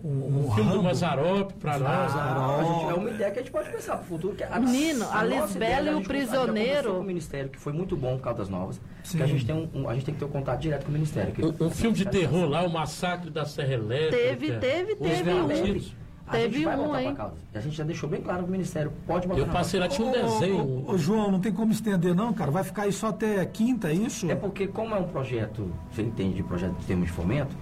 Um, 0.04 0.48
Um 0.48 0.52
filme 0.56 0.72
do. 0.72 0.82
Mazarop 0.84 1.52
pra 1.60 1.78
nós. 1.78 2.16
Ah, 2.16 2.58
a 2.60 2.64
gente- 2.64 2.90
é 2.92 2.94
uma 2.96 3.10
ideia 3.12 3.32
que 3.32 3.40
a 3.40 3.42
gente 3.44 3.52
pode 3.52 3.70
pensar 3.70 3.94
para 3.98 4.02
o 4.04 4.06
futuro. 4.08 4.36
Que 4.36 4.44
a, 4.44 4.60
Menino, 4.60 5.06
a 5.12 5.24
nossa 5.24 5.46
Lisbela 5.46 5.82
ideia, 5.82 5.92
e 5.92 5.94
o 5.94 5.98
a 5.98 6.02
a 6.02 6.04
Prisioneiro- 6.04 6.94
com 6.96 7.00
o 7.00 7.04
Ministério, 7.04 7.50
que 7.50 7.60
foi 7.60 7.72
muito 7.74 7.96
bom 7.96 8.16
por 8.18 8.24
Caldas 8.24 8.50
Novas. 8.50 8.82
Sim. 9.04 9.18
Que 9.18 9.24
a 9.24 9.28
gente, 9.28 9.46
tem 9.46 9.56
um, 9.56 9.70
um- 9.82 9.90
a 9.90 9.94
gente 9.94 10.06
tem 10.06 10.14
que 10.14 10.20
ter 10.20 10.26
um 10.26 10.30
contato 10.30 10.60
direto 10.60 10.84
com 10.86 10.90
o 10.90 10.94
Ministério. 10.94 11.32
que- 11.34 11.46
Um, 11.46 11.54
um 11.68 11.70
filme 11.70 11.96
de 11.96 12.06
terror 12.06 12.50
lá, 12.50 12.64
o 12.64 12.70
Massacre 12.72 13.30
da 13.30 13.46
Serra 13.46 13.74
Elétrica. 13.74 14.18
Teve, 14.18 14.52
teve, 14.58 14.94
Os 14.94 14.98
teve 15.00 15.32
um. 15.32 16.02
A 16.28 16.32
Teve 16.34 16.54
gente 16.60 16.64
vai 16.66 16.76
um, 16.76 16.78
voltar 16.78 16.92
pra 16.94 17.04
hein? 17.04 17.16
Caldas. 17.16 17.38
A 17.54 17.60
gente 17.60 17.76
já 17.76 17.84
deixou 17.84 18.08
bem 18.08 18.22
claro 18.22 18.44
que 18.44 18.48
o 18.48 18.52
Ministério 18.52 18.94
pode 19.06 19.28
voltar 19.28 19.42
Eu 19.44 19.48
passei 19.50 19.80
lá, 19.82 19.88
tinha 19.90 20.08
um 20.08 20.12
Ô, 20.12 20.14
desenho. 20.14 20.84
ô, 20.88 20.92
ô, 20.94 20.98
João, 20.98 21.30
não 21.30 21.42
tem 21.42 21.52
como 21.52 21.74
estender 21.74 22.16
não, 22.16 22.32
cara. 22.32 22.50
Vai 22.50 22.64
ficar 22.64 22.84
aí 22.84 22.94
só 22.94 23.08
até 23.08 23.46
quinta, 23.46 23.90
é 23.90 23.94
isso? 23.94 24.32
É 24.32 24.36
porque, 24.36 24.66
como 24.66 24.96
é 24.96 25.00
um 25.00 25.04
projeto, 25.10 25.70
você 25.92 26.02
entende 26.04 26.36
de 26.36 26.44
projeto 26.44 26.72
de 26.78 26.86
termos 26.86 27.08
de 27.08 27.12
fomento, 27.12 27.54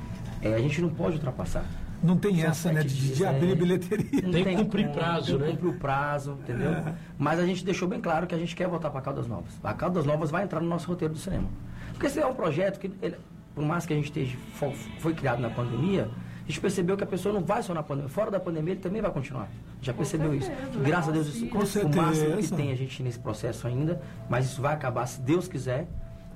é, 0.41 0.54
a 0.54 0.60
gente 0.60 0.82
não 0.84 0.89
pode 0.89 1.15
ultrapassar. 1.15 1.65
Não 2.01 2.17
tem 2.17 2.41
essa, 2.43 2.71
né, 2.71 2.81
de, 2.83 2.95
dias, 2.95 3.17
de 3.17 3.23
é. 3.25 3.29
abrir 3.29 3.55
bilheteria. 3.55 4.21
Não 4.23 4.31
Tem 4.31 4.43
que 4.43 4.55
cumprir 4.55 4.89
prazo, 4.89 5.38
né? 5.38 5.47
cumprir 5.51 5.67
o 5.69 5.73
prazo, 5.73 6.38
entendeu? 6.41 6.71
Mas 7.17 7.39
a 7.39 7.45
gente 7.45 7.63
deixou 7.65 7.88
bem 7.88 7.99
claro 7.99 8.25
que 8.27 8.33
a 8.33 8.38
gente 8.38 8.55
quer 8.55 8.67
voltar 8.67 8.89
para 8.89 9.01
Caldas 9.01 9.27
Novas. 9.27 9.51
A 9.63 9.73
Caldas 9.73 10.05
Novas 10.05 10.31
vai 10.31 10.43
entrar 10.43 10.59
no 10.62 10.67
nosso 10.67 10.88
roteiro 10.88 11.13
do 11.13 11.19
cinema. 11.19 11.47
Porque 11.91 12.07
esse 12.07 12.19
é 12.19 12.25
um 12.25 12.33
projeto 12.33 12.79
que, 12.79 12.91
ele- 13.01 13.17
por 13.53 13.63
mais 13.65 13.85
que 13.85 13.93
a 13.93 13.95
gente 13.95 14.05
esteja, 14.05 14.38
fo- 14.53 14.71
foi 14.99 15.13
criado 15.13 15.41
na 15.41 15.49
pandemia, 15.49 16.09
a 16.45 16.47
gente 16.47 16.62
percebeu 16.62 16.95
que 16.95 17.03
a 17.03 17.07
pessoa 17.07 17.33
não 17.33 17.41
vai 17.43 17.62
só 17.62 17.73
na 17.73 17.83
pandemia. 17.83 18.09
Fora 18.09 18.31
da 18.31 18.39
pandemia, 18.39 18.73
ele 18.73 18.79
também 18.81 19.01
vai 19.01 19.12
continuar. 19.12 19.49
Já 19.81 19.93
percebeu 19.93 20.33
isso. 20.33 20.49
Graças 20.83 21.09
a 21.09 21.12
Deus, 21.12 21.27
isso, 21.27 21.47
Com 21.47 21.57
o 21.57 21.62
máximo 21.62 21.89
que 22.09 22.15
certeza. 22.15 22.55
tem 22.55 22.71
a 22.71 22.75
gente 22.75 23.03
nesse 23.03 23.19
processo 23.19 23.67
ainda, 23.67 24.01
mas 24.29 24.45
isso 24.45 24.62
vai 24.62 24.73
acabar 24.73 25.05
se 25.05 25.19
Deus 25.21 25.47
quiser. 25.47 25.88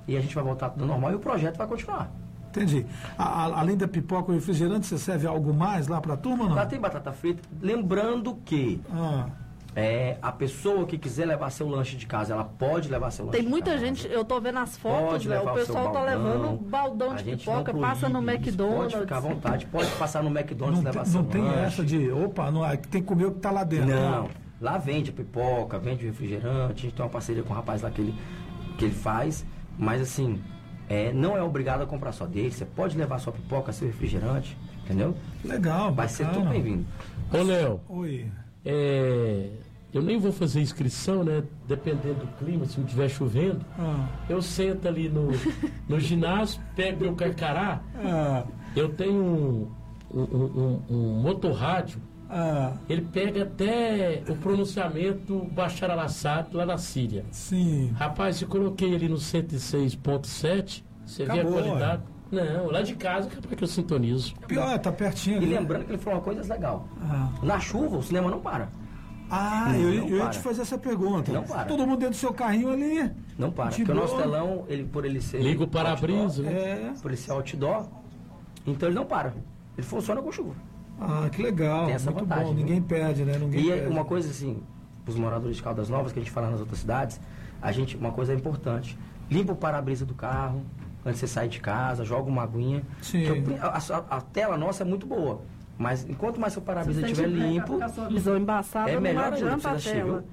E 0.05 0.17
a 0.17 0.21
gente 0.21 0.35
vai 0.35 0.43
voltar 0.43 0.69
tudo 0.69 0.85
normal 0.85 1.11
e 1.11 1.15
o 1.15 1.19
projeto 1.19 1.55
vai 1.57 1.65
continuar. 1.65 2.11
Entendi. 2.55 2.85
A- 3.17 3.45
a- 3.45 3.59
além 3.61 3.75
da 3.75 3.87
pipoca 3.87 4.31
e 4.31 4.35
refrigerante, 4.35 4.85
você 4.85 4.97
serve 4.99 5.25
algo 5.25 5.53
mais 5.53 5.87
lá 5.87 5.99
pra 5.99 6.15
turma 6.15 6.43
ou 6.43 6.49
não? 6.49 6.55
Lá 6.55 6.65
tem 6.65 6.79
batata 6.79 7.11
frita. 7.11 7.41
Lembrando 7.59 8.35
que 8.45 8.79
Ah, 8.91 9.25
é, 9.75 10.17
a 10.21 10.31
pessoa 10.31 10.85
que 10.85 10.99
quiser 10.99 11.25
levar 11.25 11.49
seu 11.49 11.67
lanche 11.67 11.97
de 11.97 12.05
casa, 12.05 12.33
ela 12.33 12.43
pode 12.43 12.89
levar 12.89 13.09
seu 13.09 13.25
lanche 13.25 13.37
Tem 13.37 13.43
de 13.45 13.49
muita 13.49 13.71
casa. 13.71 13.83
gente, 13.85 14.07
eu 14.07 14.23
tô 14.23 14.39
vendo 14.39 14.59
as 14.59 14.77
fotos, 14.77 15.25
levar 15.25 15.49
o 15.49 15.53
o 15.53 15.55
pessoal 15.55 15.85
tá 15.91 15.99
baldão. 15.99 16.05
levando 16.23 16.61
baldão 16.69 17.11
A 17.11 17.15
de 17.15 17.23
pipoca, 17.23 17.73
não 17.73 17.81
passa 17.81 18.07
no 18.07 18.19
McDonald's. 18.21 18.93
Pode 18.93 19.01
ficar 19.03 19.17
à 19.17 19.19
vontade, 19.19 19.65
pode 19.65 19.89
passar 19.91 20.21
no 20.21 20.29
McDonald's 20.29 20.83
não 20.83 20.91
e 20.91 20.93
levar 20.93 21.03
tem, 21.05 21.11
seu 21.11 21.21
não 21.23 21.29
tem 21.29 21.41
lanche. 21.41 21.59
essa 21.65 21.83
de, 21.83 22.11
opa, 22.11 22.51
não, 22.51 22.63
é 22.63 22.77
tem 22.77 23.01
que 23.01 23.07
comer 23.07 23.25
o 23.25 23.31
que 23.31 23.39
tá 23.39 23.49
lá 23.49 23.63
dentro. 23.63 23.87
Não, 23.87 24.29
lá 24.61 24.77
vende 24.77 25.11
pipoca, 25.11 25.79
vende 25.79 26.05
refrigerante, 26.05 26.73
a 26.73 26.81
gente 26.83 26.93
tem 26.93 27.03
uma 27.03 27.11
parceria 27.11 27.41
com 27.41 27.51
um 27.51 27.55
rapaz 27.55 27.81
lá 27.81 27.89
que 27.89 27.99
ele, 27.99 28.13
que 28.77 28.85
ele 28.85 28.93
faz, 28.93 29.43
mas 29.75 29.99
assim, 30.03 30.39
é, 30.89 31.11
não 31.13 31.35
é 31.37 31.41
obrigado 31.41 31.81
a 31.81 31.85
comprar 31.85 32.11
só 32.11 32.25
dele, 32.25 32.51
você 32.51 32.65
pode 32.65 32.97
levar 32.97 33.19
sua 33.19 33.33
pipoca, 33.33 33.71
seu 33.71 33.87
refrigerante, 33.87 34.57
entendeu? 34.83 35.15
Legal, 35.43 35.93
Vai 35.93 36.07
ser 36.07 36.23
bacana. 36.25 36.41
tudo 36.43 36.51
bem-vindo. 36.53 36.85
Ô, 37.31 37.41
Léo, 37.43 37.79
Oi. 37.89 38.27
é, 38.65 39.49
eu 39.93 40.01
nem 40.01 40.17
vou 40.19 40.31
fazer 40.31 40.61
inscrição, 40.61 41.23
né? 41.23 41.43
Dependendo 41.67 42.21
do 42.25 42.27
clima, 42.37 42.65
se 42.65 42.77
não 42.79 42.85
estiver 42.85 43.09
chovendo. 43.09 43.63
Ah, 43.77 44.07
Eu 44.29 44.41
sento 44.41 44.87
ali 44.87 45.07
no, 45.09 45.29
no 45.87 45.99
ginásio, 45.99 46.61
pego 46.75 47.01
meu 47.01 47.15
carcará. 47.15 47.81
ah, 48.03 48.43
Eu 48.75 48.89
tenho 48.89 49.13
um, 49.21 49.71
um, 50.13 50.21
um, 50.21 50.81
um 50.89 51.21
motorrádio. 51.21 51.99
Ah, 52.33 52.73
Ele 52.89 53.01
pega 53.01 53.43
até 53.43 54.23
o 54.27 54.35
pronunciamento 54.35 55.45
Bashar 55.51 55.91
al-Assad 55.91 56.47
lá 56.53 56.65
na 56.65 56.77
Síria. 56.77 57.23
sim. 57.31 57.91
Rapaz, 57.95 58.41
eu 58.41 58.47
coloquei 58.47 58.95
ali 58.95 59.07
no 59.07 59.17
106.7, 59.17 60.83
você 61.05 61.25
vê 61.25 61.31
a 61.31 61.35
Acabou, 61.35 61.53
qualidade. 61.53 62.01
Não, 62.31 62.65
lá 62.71 62.81
de 62.81 62.95
casa 62.95 63.29
que 63.29 63.53
é 63.53 63.55
que 63.55 63.63
eu 63.63 63.67
sintonizo. 63.67 64.33
Pior, 64.47 64.79
tá 64.79 64.91
pertinho 64.91 65.35
E 65.35 65.45
ali. 65.45 65.53
lembrando 65.53 65.85
que 65.85 65.91
ele 65.91 65.99
falou 65.99 66.17
uma 66.19 66.25
coisa 66.25 66.51
legal. 66.53 66.87
Ah, 67.01 67.29
Na 67.43 67.59
chuva, 67.59 67.97
o 67.97 68.01
cinema 68.03 68.29
não 68.31 68.39
para. 68.39 68.69
Ah, 69.29 69.67
Não, 69.69 69.75
eu, 69.79 70.01
não 70.01 70.07
eu 70.09 70.15
ia 70.15 70.21
para. 70.23 70.29
te 70.31 70.39
fazer 70.39 70.61
essa 70.63 70.77
pergunta. 70.77 71.31
Não 71.31 71.43
para. 71.43 71.65
Todo 71.65 71.85
mundo 71.85 71.99
dentro 71.99 72.15
do 72.15 72.19
seu 72.19 72.33
carrinho 72.33 72.71
ali. 72.71 73.11
Não 73.37 73.51
para. 73.51 73.69
Porque 73.69 73.91
o 73.91 73.95
nosso 73.95 74.17
telão, 74.17 74.65
ele, 74.67 74.83
por 74.83 75.05
ele 75.05 75.21
ser. 75.21 75.41
Liga 75.43 75.63
o 75.63 75.67
para-brisa, 75.67 76.41
outdoor, 76.41 76.43
né? 76.45 76.61
É. 76.61 76.93
Por 77.01 77.11
ele 77.11 77.17
ser 77.17 77.31
outdoor, 77.31 77.85
então 78.65 78.89
ele 78.89 78.95
não 78.95 79.05
para. 79.05 79.33
Ele 79.77 79.85
funciona 79.85 80.19
com 80.21 80.31
chuva. 80.31 80.55
Ah, 80.99 81.29
que 81.31 81.41
legal. 81.41 81.85
Tem 81.85 81.95
essa 81.95 82.11
Muito 82.11 82.25
vantagem, 82.25 82.45
bom. 82.45 82.53
né? 82.53 82.59
Ninguém 82.59 82.81
perde, 82.81 83.25
né? 83.25 83.37
Ninguém 83.37 83.61
E 83.65 83.71
é 83.71 83.75
perde. 83.77 83.91
uma 83.91 84.05
coisa 84.05 84.29
assim, 84.29 84.61
os 85.07 85.15
moradores 85.15 85.57
de 85.57 85.63
Caldas 85.63 85.89
Novas, 85.89 86.11
que 86.11 86.19
a 86.19 86.21
gente 86.21 86.31
fala 86.31 86.49
nas 86.49 86.59
outras 86.59 86.79
cidades, 86.79 87.19
a 87.61 87.71
gente, 87.71 87.97
uma 87.97 88.11
coisa 88.11 88.33
importante, 88.33 88.97
limpa 89.29 89.53
o 89.53 89.55
para-brisa 89.55 90.05
do 90.05 90.13
carro, 90.13 90.61
antes 91.05 91.19
de 91.19 91.27
você 91.27 91.33
sair 91.33 91.49
de 91.49 91.59
casa, 91.59 92.05
joga 92.05 92.29
uma 92.29 92.43
aguinha. 92.43 92.83
Sim. 93.01 93.25
Porque 93.25 93.59
a, 93.59 93.67
a- 93.77 94.17
a 94.17 94.21
tela 94.21 94.57
nossa 94.57 94.83
é 94.83 94.85
muito 94.85 95.05
boa, 95.05 95.41
mas 95.77 96.07
enquanto 96.09 96.39
mais 96.39 96.53
seu 96.53 96.61
para-brisa 96.61 97.01
estiver 97.01 97.27
limpo, 97.27 97.79
a 97.81 97.87
visão 98.07 98.37
embaçada, 98.37 98.89
É 98.91 98.95
não 98.95 99.01
melhor 99.01 99.25
ainda, 99.33 99.35
adianta 99.35 99.71
a 99.71 99.75
tela. 99.75 100.23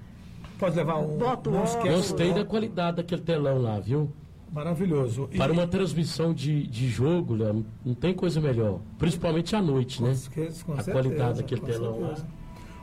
Pode 0.58 0.76
levar 0.76 0.96
um. 0.98 1.16
Bota 1.16 1.48
o 1.48 1.52
não 1.54 1.64
esquece. 1.64 1.88
Gostei 1.96 2.34
da 2.34 2.44
qualidade 2.44 2.98
daquele 2.98 3.22
telão 3.22 3.58
lá, 3.58 3.80
viu? 3.80 4.12
Maravilhoso. 4.52 5.28
E- 5.32 5.36
Para 5.38 5.52
uma 5.52 5.66
transmissão 5.66 6.34
de, 6.34 6.66
de 6.66 6.88
jogo, 6.88 7.34
Léo, 7.34 7.64
não 7.84 7.94
tem 7.94 8.12
coisa 8.12 8.40
melhor. 8.40 8.80
Principalmente 8.98 9.54
à 9.54 9.62
noite, 9.62 10.02
né? 10.02 10.08
Com 10.08 10.12
A 10.12 10.16
certeza, 10.76 10.92
qualidade 10.92 11.38
daquele 11.38 11.60
telão 11.60 12.00
lá. 12.00 12.06
certeza. 12.08 12.26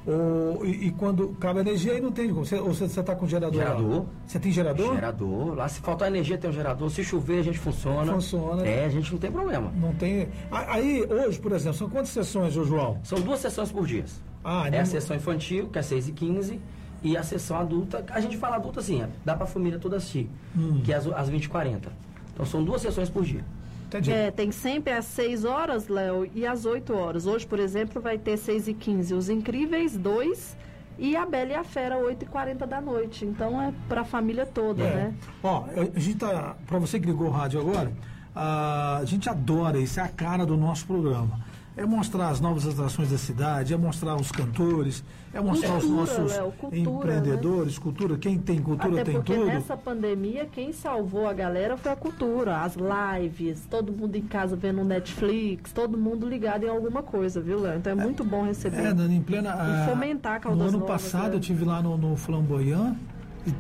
O- 0.08 0.64
e, 0.66 0.88
e 0.88 0.92
quando 0.92 1.28
cabe 1.38 1.60
energia 1.60 1.92
aí 1.92 2.00
não 2.00 2.14
tem 2.14 2.30
como. 2.30 2.46
Você, 2.46 2.56
ou 2.58 2.74
você 2.74 2.86
está 2.86 3.14
com 3.14 3.28
gerador? 3.28 3.60
Gerador. 3.62 4.06
Você 4.26 4.40
tem 4.40 4.52
gerador? 4.54 4.96
gerador, 4.96 5.54
lá 5.54 5.68
se 5.68 5.82
faltar 5.82 6.08
energia 6.08 6.38
tem 6.38 6.50
um 6.50 6.54
gerador, 6.54 6.90
se 6.90 7.04
chover 7.04 7.40
a 7.40 7.44
gente 7.44 7.60
funciona. 7.60 8.14
Funciona. 8.14 8.66
É, 8.66 8.86
a 8.86 8.90
gente 8.90 9.12
não 9.12 9.20
tem 9.20 9.30
problema. 9.30 9.70
Não 9.76 9.94
tem. 9.96 10.30
Aí, 10.50 11.06
hoje, 11.10 11.38
por 11.40 11.52
exemplo, 11.52 11.78
são 11.78 11.90
quantas 11.90 12.10
sessões, 12.12 12.54
João? 12.54 13.00
São 13.04 13.20
duas 13.20 13.40
sessões 13.42 13.70
por 13.70 13.86
dia. 13.86 14.06
Ah, 14.42 14.68
É 14.68 14.72
não- 14.72 14.80
a 14.80 14.86
sessão 14.86 15.18
infantil, 15.18 15.68
que 15.68 15.78
é 15.78 15.82
6 15.82 16.08
e 16.08 16.14
15 16.14 16.62
e 17.04 17.16
a 17.18 17.24
sessão 17.24 17.58
adulta, 17.58 18.04
a 18.10 18.20
gente 18.20 18.38
fala 18.38 18.56
adulta 18.56 18.80
assim, 18.80 19.02
é, 19.02 19.10
dá 19.26 19.36
pra 19.36 19.46
família 19.46 19.78
toda 19.80 19.98
assistir, 19.98 20.30
Hum. 20.58 20.82
que 20.84 20.92
é 20.92 20.96
às, 20.96 21.08
às 21.08 21.30
20 21.30 21.46
e 21.46 21.50
40. 21.50 21.92
Então 22.34 22.46
são 22.46 22.64
duas 22.64 22.82
sessões 22.82 23.10
por 23.10 23.24
dia. 23.24 23.44
Entendi. 23.88 24.12
É, 24.12 24.30
tem 24.32 24.52
sempre 24.52 24.92
às 24.92 25.06
6 25.06 25.46
horas, 25.46 25.88
Léo, 25.88 26.30
e 26.36 26.46
às 26.46 26.66
8 26.66 26.94
horas. 26.94 27.26
Hoje, 27.26 27.48
por 27.48 27.58
exemplo, 27.60 28.02
vai 28.02 28.18
ter 28.18 28.36
6 28.38 28.68
e 28.68 28.74
15 28.74 29.14
Os 29.14 29.30
Incríveis 29.30 29.96
2 29.98 30.58
e 31.00 31.16
a 31.16 31.26
Bela 31.26 31.52
e 31.52 31.56
a 31.56 31.64
Fera, 31.64 31.98
8 31.98 32.24
e 32.24 32.26
40 32.28 32.68
da 32.68 32.82
noite. 32.82 33.24
Então 33.26 33.62
é 33.62 33.72
pra 33.88 34.04
família 34.04 34.46
toda, 34.46 34.84
É. 34.84 34.94
né? 34.96 35.14
Ó, 35.42 35.64
a 35.96 36.00
gente 36.00 36.18
tá. 36.18 36.56
Pra 36.68 36.78
você 36.80 37.00
que 37.00 37.06
ligou 37.06 37.28
o 37.28 37.32
rádio 37.32 37.62
agora, 37.62 37.94
a 38.36 39.02
gente 39.06 39.30
adora, 39.30 39.80
isso 39.80 40.00
é 40.00 40.04
a 40.04 40.08
cara 40.10 40.46
do 40.46 40.58
nosso 40.58 40.86
programa. 40.86 41.40
É 41.78 41.86
mostrar 41.86 42.30
as 42.30 42.42
novas 42.42 42.68
atrações 42.68 43.12
da 43.12 43.20
cidade, 43.20 43.72
é 43.72 43.78
mostrar 43.78 44.16
os 44.16 44.32
cantores, 44.32 45.04
é 45.32 45.40
mostrar 45.40 45.78
os 45.78 45.84
Cultura, 45.84 46.02
nossos 46.02 46.32
Léo, 46.36 46.52
cultura, 46.54 46.80
empreendedores, 46.80 47.78
cultura. 47.78 48.18
Quem 48.18 48.40
tem 48.40 48.60
cultura 48.60 48.94
Até 48.96 49.04
tem 49.04 49.14
porque 49.14 49.36
tudo. 49.36 49.46
nessa 49.46 49.78
pandemia, 49.78 50.48
quem 50.52 50.74
salvou 50.74 51.28
a 51.28 51.34
galera 51.34 51.78
foi 51.78 51.92
a 51.92 51.96
cultura, 51.96 52.62
as 52.62 52.76
lives, 52.76 53.68
todo 53.70 53.94
mundo 53.94 54.16
em 54.16 54.24
casa 54.24 54.56
vendo 54.56 54.84
Netflix, 54.84 55.72
todo 55.72 55.98
mundo 55.98 56.28
ligado 56.28 56.64
em 56.64 56.70
alguma 56.70 57.04
coisa, 57.04 57.40
viu, 57.40 57.62
Léo? 57.62 57.78
Então 57.78 57.92
é 57.92 57.96
muito 57.96 58.24
bom 58.24 58.44
receber. 58.44 58.78
É, 58.78 58.94
Nani, 58.94 59.16
em 59.16 59.22
plena. 59.22 59.50
E 59.50 59.52
ah, 59.52 59.86
fomentar 59.88 60.42
Caldas 60.42 60.60
No 60.60 60.68
ano 60.70 60.80
Novas, 60.80 61.04
passado 61.04 61.30
né? 61.30 61.36
eu 61.36 61.40
tive 61.40 61.64
lá 61.64 61.80
no, 61.80 61.96
no 61.96 62.18
Flamboyant, 62.18 62.96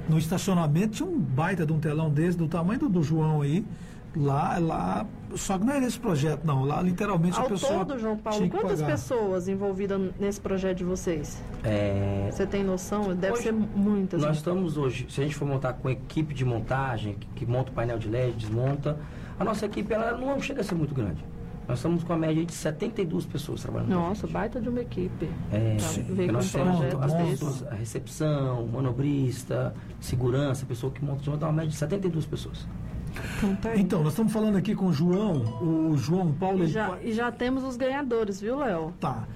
no 0.09 0.17
estacionamento 0.17 0.95
tinha 0.95 1.07
um 1.07 1.19
baita 1.19 1.65
de 1.65 1.71
um 1.71 1.79
telão 1.79 2.09
desse, 2.09 2.37
do 2.37 2.47
tamanho 2.47 2.79
do, 2.79 2.89
do 2.89 3.03
João 3.03 3.41
aí. 3.41 3.63
Lá, 4.15 4.57
lá. 4.57 5.05
Só 5.35 5.57
que 5.57 5.65
não 5.65 5.73
era 5.73 5.85
esse 5.85 5.99
projeto, 5.99 6.45
não. 6.45 6.63
Lá 6.63 6.81
literalmente 6.81 7.37
a 7.37 7.41
Ao 7.43 7.49
pessoa. 7.49 7.85
todo, 7.85 7.99
João 7.99 8.17
Paulo, 8.17 8.49
quantas 8.49 8.79
pagar. 8.81 8.93
pessoas 8.93 9.47
envolvidas 9.47 9.99
nesse 10.19 10.39
projeto 10.39 10.77
de 10.77 10.83
vocês? 10.83 11.41
É, 11.63 12.29
Você 12.31 12.45
tem 12.47 12.63
noção? 12.63 13.13
Deve 13.15 13.33
Hoje, 13.33 13.43
ser 13.43 13.51
muitas. 13.53 14.21
Nós 14.21 14.37
estamos 14.37 14.77
hoje, 14.77 15.05
se 15.09 15.19
a 15.21 15.23
gente 15.23 15.35
for 15.35 15.45
montar 15.47 15.73
com 15.73 15.89
equipe 15.89 16.33
de 16.33 16.45
montagem, 16.45 17.15
que, 17.15 17.27
que 17.35 17.45
monta 17.45 17.71
o 17.71 17.73
painel 17.73 17.97
de 17.99 18.07
LED, 18.07 18.33
desmonta, 18.37 18.97
a 19.39 19.43
nossa 19.43 19.65
equipe 19.65 19.93
ela 19.93 20.17
não 20.17 20.39
chega 20.39 20.61
a 20.61 20.63
ser 20.63 20.75
muito 20.75 20.95
grande. 20.95 21.23
Nós 21.67 21.79
estamos 21.79 22.01
com 22.01 22.13
a 22.13 22.17
média 22.17 22.45
de 22.45 22.53
72 22.53 23.25
pessoas 23.25 23.61
trabalhando. 23.61 23.91
a 23.91 23.95
Nossa, 23.95 24.25
baita 24.25 24.61
de 24.61 24.69
uma 24.69 24.79
equipe. 24.79 25.29
É, 25.51 25.75
ver 26.09 26.31
nós 26.31 26.49
temos 26.49 26.79
pessoas, 26.79 27.67
a 27.67 27.75
recepção, 27.75 28.65
manobrista, 28.67 29.75
segurança, 29.99 30.65
pessoa 30.65 30.91
que 30.93 31.03
monta, 31.03 31.29
dá 31.35 31.47
uma 31.47 31.51
média 31.53 31.69
de 31.71 31.75
72 31.75 32.25
pessoas. 32.25 32.65
Então, 33.37 33.55
tá. 33.55 33.75
Então, 33.75 34.03
nós 34.03 34.13
estamos 34.13 34.31
falando 34.31 34.57
aqui 34.57 34.75
com 34.75 34.87
o 34.87 34.93
João, 34.93 35.41
o 35.61 35.97
João 35.97 36.31
Paulo. 36.33 36.63
E 36.63 36.67
já, 36.67 36.97
e 37.01 37.11
já 37.13 37.31
temos 37.31 37.63
os 37.63 37.77
ganhadores, 37.77 38.41
viu, 38.41 38.57
Léo? 38.57 38.93
Tá. 38.99 39.27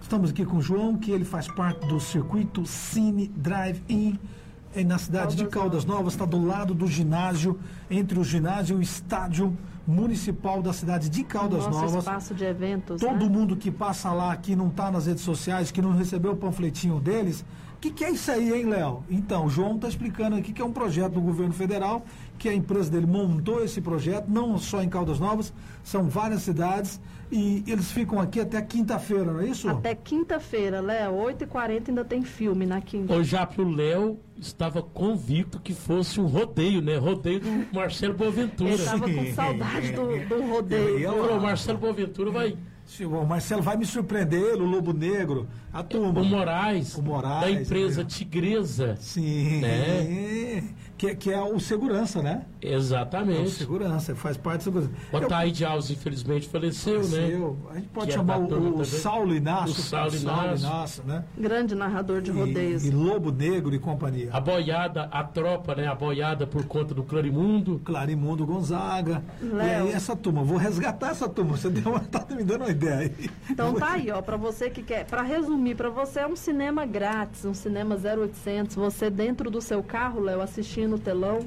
Estamos 0.00 0.30
aqui 0.30 0.44
com 0.44 0.56
o 0.56 0.62
João, 0.62 0.96
que 0.96 1.10
ele 1.10 1.24
faz 1.24 1.46
parte 1.46 1.86
do 1.86 2.00
circuito 2.00 2.64
Cine 2.66 3.28
Drive-In 3.28 4.18
eh, 4.74 4.82
na 4.82 4.98
cidade 4.98 5.36
de 5.36 5.44
Caldas 5.44 5.84
Caldas 5.84 5.84
Novas, 5.84 6.14
está 6.14 6.24
do 6.24 6.44
lado 6.44 6.74
do 6.74 6.86
ginásio, 6.86 7.58
entre 7.90 8.18
o 8.18 8.24
ginásio 8.24 8.76
e 8.76 8.78
o 8.78 8.82
estádio 8.82 9.56
municipal 9.86 10.62
da 10.62 10.72
cidade 10.72 11.08
de 11.08 11.24
Caldas 11.24 11.64
Nosso 11.64 11.80
Novas. 11.80 11.96
espaço 11.96 12.34
de 12.34 12.44
eventos. 12.44 13.00
Todo 13.00 13.24
né? 13.24 13.28
mundo 13.28 13.56
que 13.56 13.70
passa 13.70 14.12
lá, 14.12 14.34
que 14.36 14.56
não 14.56 14.68
está 14.68 14.90
nas 14.90 15.06
redes 15.06 15.22
sociais, 15.22 15.70
que 15.70 15.82
não 15.82 15.92
recebeu 15.92 16.32
o 16.32 16.36
panfletinho 16.36 17.00
deles, 17.00 17.44
o 17.74 17.80
que, 17.80 17.90
que 17.90 18.04
é 18.04 18.10
isso 18.10 18.30
aí, 18.30 18.52
hein, 18.52 18.66
Léo? 18.66 19.02
Então, 19.08 19.46
o 19.46 19.50
João 19.50 19.76
está 19.76 19.88
explicando 19.88 20.36
aqui 20.36 20.52
que 20.52 20.60
é 20.60 20.64
um 20.64 20.72
projeto 20.72 21.14
do 21.14 21.20
governo 21.20 21.54
federal, 21.54 22.04
que 22.40 22.48
a 22.48 22.54
empresa 22.54 22.90
dele 22.90 23.06
montou 23.06 23.62
esse 23.62 23.82
projeto, 23.82 24.24
não 24.28 24.56
só 24.56 24.82
em 24.82 24.88
Caldas 24.88 25.20
Novas, 25.20 25.52
são 25.84 26.08
várias 26.08 26.40
cidades, 26.40 26.98
e 27.30 27.62
eles 27.66 27.92
ficam 27.92 28.18
aqui 28.18 28.40
até 28.40 28.60
quinta-feira, 28.62 29.30
não 29.30 29.40
é 29.40 29.48
isso? 29.48 29.68
Até 29.68 29.94
quinta-feira, 29.94 30.80
Léo, 30.80 31.12
8h40 31.16 31.88
ainda 31.90 32.02
tem 32.02 32.22
filme 32.22 32.64
na 32.64 32.80
quinta. 32.80 33.12
Pro 33.54 33.68
Léo 33.68 34.18
estava 34.38 34.82
convicto 34.82 35.60
que 35.60 35.74
fosse 35.74 36.18
um 36.18 36.26
rodeio, 36.26 36.80
né? 36.80 36.96
Rodeio 36.96 37.40
do 37.40 37.66
Marcelo 37.76 38.14
Boaventura. 38.14 38.70
Ele 38.70 38.84
tava 38.84 39.10
com 39.12 39.26
saudade 39.34 39.92
do, 39.92 40.06
do 40.26 40.34
Eu 40.36 40.48
rodeio. 40.48 40.98
ia 40.98 41.08
Falou, 41.10 41.26
lá. 41.32 41.36
o 41.36 41.42
Marcelo 41.42 41.78
Boaventura 41.78 42.30
vai. 42.30 42.56
Se 42.86 43.04
O 43.04 43.24
Marcelo 43.26 43.62
vai 43.62 43.76
me 43.76 43.84
surpreender, 43.84 44.40
ele, 44.40 44.62
o 44.62 44.66
Lobo 44.66 44.92
Negro, 44.94 45.46
a 45.72 45.82
turma. 45.82 46.20
O 46.20 46.24
Moraes, 46.24 46.96
O 46.96 47.02
Moraes, 47.02 47.40
da 47.40 47.50
empresa 47.50 48.00
é. 48.02 48.04
Tigresa. 48.04 48.96
Sim. 49.00 49.60
Né? 49.60 50.64
Que, 50.98 51.14
que 51.14 51.32
é 51.32 51.40
o 51.40 51.58
segurança, 51.58 52.22
né? 52.22 52.42
É 52.60 52.72
o 52.72 52.74
Exatamente. 52.74 53.50
segurança, 53.50 54.14
faz 54.14 54.36
parte 54.36 54.60
do 54.60 54.64
segurança. 54.64 54.90
O 55.12 55.20
Taíde 55.20 55.64
Alves, 55.64 55.90
infelizmente, 55.90 56.46
faleceu, 56.46 57.02
né? 57.08 57.28
Eu, 57.32 57.56
a 57.70 57.74
gente 57.76 57.88
pode 57.88 58.08
Que 58.08 58.12
chamar 58.12 58.34
era 58.34 58.54
o, 58.54 58.80
o. 58.80 58.84
Saulo 58.84 59.34
Inácio, 59.34 59.70
O 59.70 59.82
Saulo 59.82 60.14
Inácio. 60.14 60.66
Inácio, 60.66 61.02
né? 61.06 61.24
Grande 61.38 61.74
narrador 61.74 62.20
de 62.20 62.30
rodeios. 62.30 62.84
E, 62.84 62.88
e 62.88 62.90
Lobo 62.90 63.32
Negro 63.32 63.74
e 63.74 63.78
companhia. 63.78 64.28
A 64.30 64.40
boiada, 64.40 65.04
a 65.10 65.24
tropa, 65.24 65.74
né? 65.74 65.86
A 65.86 65.94
boiada 65.94 66.46
por 66.46 66.64
conta 66.66 66.92
do 66.92 67.02
Clarimundo. 67.02 67.80
Clarimundo 67.82 68.44
Gonzaga. 68.44 69.22
E 69.40 69.46
Léo. 69.46 69.84
aí 69.86 69.92
essa 69.92 70.14
turma, 70.14 70.42
vou 70.44 70.58
resgatar 70.58 71.12
essa 71.12 71.28
turma. 71.28 71.56
Você 71.56 71.70
deu 71.70 71.92
uma, 71.92 72.00
tá 72.10 72.26
me 72.34 72.44
dando 72.44 72.62
uma 72.64 72.70
ideia 72.70 72.98
aí. 72.98 73.30
Então 73.48 73.72
tá 73.74 73.92
aí, 73.92 74.10
ó, 74.10 74.20
pra 74.20 74.36
você 74.36 74.68
que 74.68 74.82
quer, 74.82 75.06
Pra 75.06 75.22
resumir, 75.22 75.59
pra 75.74 75.90
você 75.90 76.20
é 76.20 76.26
um 76.26 76.36
cinema 76.36 76.86
grátis, 76.86 77.44
um 77.44 77.52
cinema 77.52 77.94
0800, 77.94 78.76
você 78.76 79.10
dentro 79.10 79.50
do 79.50 79.60
seu 79.60 79.82
carro, 79.82 80.20
Léo, 80.20 80.40
assistindo 80.40 80.96
o 80.96 80.98
telão, 80.98 81.40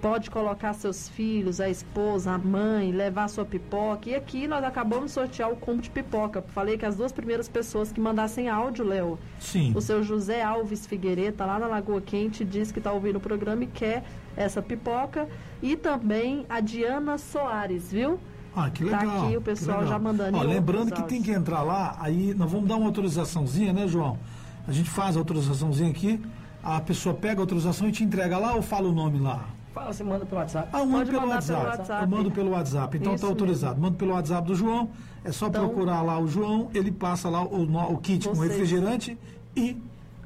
pode 0.00 0.30
colocar 0.30 0.72
seus 0.72 1.08
filhos, 1.08 1.60
a 1.60 1.68
esposa, 1.68 2.30
a 2.32 2.38
mãe, 2.38 2.92
levar 2.92 3.28
sua 3.28 3.44
pipoca. 3.44 4.08
E 4.08 4.14
aqui 4.14 4.46
nós 4.46 4.64
acabamos 4.64 5.06
de 5.06 5.10
sortear 5.12 5.50
o 5.50 5.56
combo 5.56 5.82
de 5.82 5.90
pipoca. 5.90 6.42
Falei 6.42 6.78
que 6.78 6.86
as 6.86 6.96
duas 6.96 7.10
primeiras 7.10 7.48
pessoas 7.48 7.90
que 7.90 8.00
mandassem 8.00 8.48
áudio, 8.48 8.84
Léo, 8.84 9.18
Sim. 9.40 9.72
o 9.74 9.80
seu 9.80 10.02
José 10.02 10.42
Alves 10.42 10.86
Figueiredo, 10.86 11.38
tá 11.38 11.46
lá 11.46 11.58
na 11.58 11.66
Lagoa 11.66 12.00
Quente, 12.00 12.44
diz 12.44 12.70
que 12.70 12.80
tá 12.80 12.92
ouvindo 12.92 13.16
o 13.16 13.20
programa 13.20 13.64
e 13.64 13.66
quer 13.66 14.04
essa 14.36 14.62
pipoca. 14.62 15.28
E 15.60 15.76
também 15.76 16.46
a 16.48 16.60
Diana 16.60 17.18
Soares, 17.18 17.90
viu? 17.90 18.20
Ah, 18.56 18.70
que 18.70 18.84
Tá 18.88 19.00
legal. 19.00 19.26
aqui 19.26 19.36
o 19.36 19.40
pessoal 19.42 19.78
legal. 19.80 19.92
já 19.92 19.98
mandando 19.98 20.38
Ó, 20.38 20.42
em 20.44 20.46
lembrando 20.46 20.90
que 20.92 21.02
tem 21.02 21.22
que 21.22 21.30
entrar 21.30 21.62
lá, 21.62 21.96
aí 22.00 22.32
nós 22.34 22.50
vamos 22.50 22.66
dar 22.66 22.76
uma 22.76 22.86
autorizaçãozinha, 22.86 23.72
né, 23.72 23.86
João? 23.86 24.18
A 24.66 24.72
gente 24.72 24.88
faz 24.88 25.14
a 25.14 25.18
autorizaçãozinha 25.20 25.90
aqui, 25.90 26.20
a 26.64 26.80
pessoa 26.80 27.14
pega 27.14 27.40
a 27.40 27.42
autorização 27.42 27.86
e 27.88 27.92
te 27.92 28.02
entrega 28.02 28.38
lá 28.38 28.54
ou 28.54 28.62
fala 28.62 28.88
o 28.88 28.92
nome 28.92 29.18
lá? 29.18 29.44
Fala, 29.74 29.92
você 29.92 30.02
manda 30.02 30.24
pelo 30.24 30.40
WhatsApp. 30.40 30.68
Ah, 30.72 30.78
eu 30.80 30.86
mando 30.86 31.10
pelo 31.10 31.28
WhatsApp. 31.28 31.60
pelo 31.60 31.68
WhatsApp. 31.78 32.02
Eu 32.02 32.08
mando 32.08 32.30
pelo 32.30 32.50
WhatsApp. 32.52 32.96
Então 32.96 33.14
Isso 33.14 33.22
tá 33.24 33.28
autorizado. 33.28 33.78
Mando 33.80 33.96
pelo 33.98 34.12
WhatsApp 34.12 34.46
do 34.48 34.54
João. 34.54 34.88
É 35.22 35.30
só 35.30 35.48
Então- 35.48 35.66
procurar 35.68 36.00
lá 36.00 36.18
o 36.18 36.26
João, 36.26 36.70
ele 36.72 36.90
passa 36.90 37.28
lá 37.28 37.42
o, 37.44 37.92
o 37.92 37.98
kit 37.98 38.26
com 38.26 38.38
refrigerante 38.40 39.18
e 39.54 39.76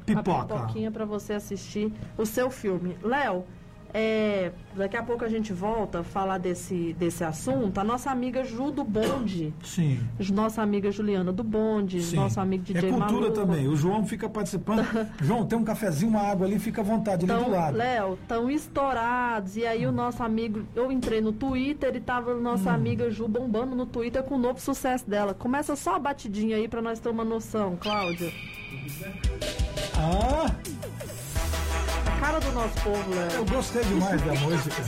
A 0.02 0.04
pipoca. 0.04 0.54
pipoquinha 0.54 0.90
pra 0.92 1.04
você 1.04 1.32
assistir 1.32 1.92
o 2.16 2.24
seu 2.24 2.48
filme. 2.48 2.96
Léo, 3.02 3.44
é, 3.92 4.52
daqui 4.76 4.96
a 4.96 5.02
pouco 5.02 5.24
a 5.24 5.28
gente 5.28 5.52
volta 5.52 6.00
a 6.00 6.02
falar 6.04 6.38
desse, 6.38 6.94
desse 6.98 7.22
assunto. 7.24 7.78
A 7.78 7.84
nossa 7.84 8.10
amiga 8.10 8.44
Ju 8.44 8.70
do 8.70 8.84
Bonde, 8.84 9.52
Sim. 9.62 10.00
nossa 10.32 10.62
amiga 10.62 10.90
Juliana 10.90 11.32
do 11.32 11.42
Bonde, 11.44 12.02
Sim. 12.02 12.16
nosso 12.16 12.40
amigo 12.40 12.64
DJ 12.64 12.88
é 12.88 12.92
cultura 12.92 13.12
Maluco. 13.12 13.32
também. 13.32 13.68
O 13.68 13.76
João 13.76 14.04
fica 14.06 14.28
participando. 14.28 14.84
João, 15.20 15.44
tem 15.46 15.58
um 15.58 15.64
cafezinho, 15.64 16.10
uma 16.10 16.22
água 16.22 16.46
ali, 16.46 16.58
fica 16.58 16.80
à 16.80 16.84
vontade 16.84 17.24
ali 17.24 17.32
do 17.34 17.40
Então, 17.48 17.50
lado. 17.60 17.76
Léo, 17.76 18.14
estão 18.14 18.50
estourados. 18.50 19.56
E 19.56 19.66
aí 19.66 19.86
o 19.86 19.92
nosso 19.92 20.22
amigo, 20.22 20.62
eu 20.74 20.90
entrei 20.92 21.20
no 21.20 21.32
Twitter 21.32 21.94
e 21.96 22.00
tava 22.00 22.34
nossa 22.34 22.70
Hum. 22.70 22.74
amiga 22.74 23.10
Ju 23.10 23.26
bombando 23.28 23.74
no 23.74 23.86
Twitter 23.86 24.22
com 24.22 24.36
o 24.36 24.38
novo 24.38 24.60
sucesso 24.60 25.08
dela. 25.08 25.34
Começa 25.34 25.74
só 25.76 25.96
a 25.96 25.98
batidinha 25.98 26.56
aí 26.56 26.68
pra 26.68 26.80
nós 26.82 26.98
ter 27.00 27.08
uma 27.08 27.24
noção, 27.24 27.76
Cláudia. 27.80 28.32
Ah, 29.96 30.54
cara 32.20 32.38
do 32.38 32.52
nosso 32.52 32.74
povo, 32.82 33.14
Léo. 33.14 33.30
eu 33.32 33.44
gostei 33.46 33.82
demais 33.84 34.20
da 34.20 34.34
música. 34.34 34.82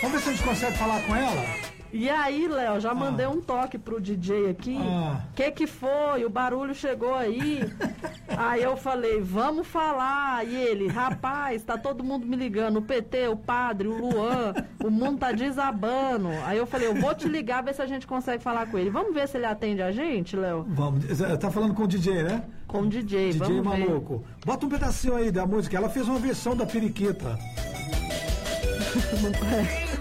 Vamos 0.00 0.12
ver 0.12 0.22
se 0.22 0.28
a 0.28 0.32
gente 0.32 0.44
consegue 0.44 0.78
falar 0.78 1.02
com 1.02 1.16
ela? 1.16 1.44
E 1.92 2.08
aí, 2.08 2.46
Léo, 2.46 2.80
já 2.80 2.94
mandei 2.94 3.26
um 3.26 3.40
toque 3.40 3.76
pro 3.76 4.00
DJ 4.00 4.50
aqui. 4.50 4.78
Ah. 4.80 5.22
Que 5.34 5.50
que 5.50 5.66
foi? 5.66 6.24
O 6.24 6.30
barulho 6.30 6.74
chegou 6.74 7.14
aí. 7.14 7.60
aí 8.28 8.62
eu 8.62 8.76
falei, 8.76 9.20
vamos 9.20 9.66
falar. 9.66 10.46
E 10.46 10.54
ele, 10.54 10.86
rapaz, 10.86 11.64
tá 11.64 11.76
todo 11.76 12.04
mundo 12.04 12.26
me 12.26 12.36
ligando. 12.36 12.78
O 12.78 12.82
PT, 12.82 13.28
o 13.28 13.36
padre, 13.36 13.88
o 13.88 13.96
Luan, 13.96 14.54
o 14.84 14.90
mundo 14.90 15.18
tá 15.18 15.32
desabando. 15.32 16.28
Aí 16.44 16.58
eu 16.58 16.66
falei, 16.66 16.86
eu 16.86 16.94
vou 16.94 17.14
te 17.14 17.28
ligar, 17.28 17.62
ver 17.62 17.74
se 17.74 17.82
a 17.82 17.86
gente 17.86 18.06
consegue 18.06 18.42
falar 18.42 18.70
com 18.70 18.78
ele. 18.78 18.90
Vamos 18.90 19.12
ver 19.12 19.26
se 19.26 19.36
ele 19.36 19.46
atende 19.46 19.82
a 19.82 19.90
gente, 19.90 20.36
Léo? 20.36 20.64
Vamos, 20.68 21.04
tá 21.40 21.50
falando 21.50 21.74
com 21.74 21.82
o 21.82 21.88
DJ, 21.88 22.22
né? 22.22 22.44
Com 22.68 22.82
o 22.82 22.88
DJ, 22.88 23.32
DJ 23.32 23.40
vamos 23.40 23.76
ver. 23.76 23.86
maluco. 23.86 24.24
Bota 24.46 24.64
um 24.64 24.68
pedacinho 24.68 25.16
aí 25.16 25.32
da 25.32 25.44
música. 25.44 25.76
Ela 25.76 25.88
fez 25.88 26.06
uma 26.06 26.20
versão 26.20 26.56
da 26.56 26.64
periquita. 26.64 27.36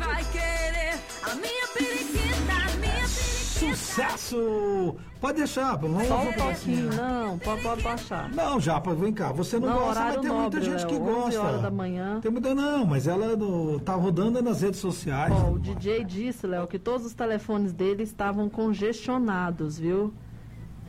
Sucesso! 4.08 4.96
Pode 5.20 5.38
deixar, 5.40 5.76
vamos 5.76 6.08
Só 6.08 6.22
um 6.22 6.32
toquinho, 6.32 6.90
não, 6.96 7.38
pode, 7.40 7.62
pode 7.62 7.82
baixar. 7.84 8.30
Não, 8.30 8.60
Japa, 8.60 8.94
vem 8.96 9.12
cá. 9.12 9.32
Você 9.34 9.60
não, 9.60 9.68
Não, 9.68 9.80
gosta, 9.80 10.00
mas 10.04 10.12
tem 10.14 10.22
muita 10.30 10.34
nobre, 10.34 10.62
gente 10.62 10.86
que 10.86 10.94
Léo, 10.94 11.04
11 11.04 11.22
gosta. 11.38 11.42
horas 11.42 11.62
da 11.62 11.72
manhã. 11.72 12.20
Tem 12.22 12.32
muita 12.32 12.56
não, 12.56 12.86
mas 12.86 13.06
ela 13.08 13.36
no- 13.36 13.80
tá 13.82 13.96
rodando 13.96 14.42
nas 14.42 14.62
redes 14.62 14.80
sociais. 14.80 15.34
Ó, 15.34 15.52
o 15.52 15.60
DJ 15.60 16.06
disse, 16.06 16.48
Léo, 16.48 16.66
que 16.68 16.80
todos 16.80 17.06
os 17.06 17.14
telefones 17.14 17.74
dele 17.74 18.04
estavam 18.04 18.50
congestionados, 18.50 19.78
viu? 19.78 20.14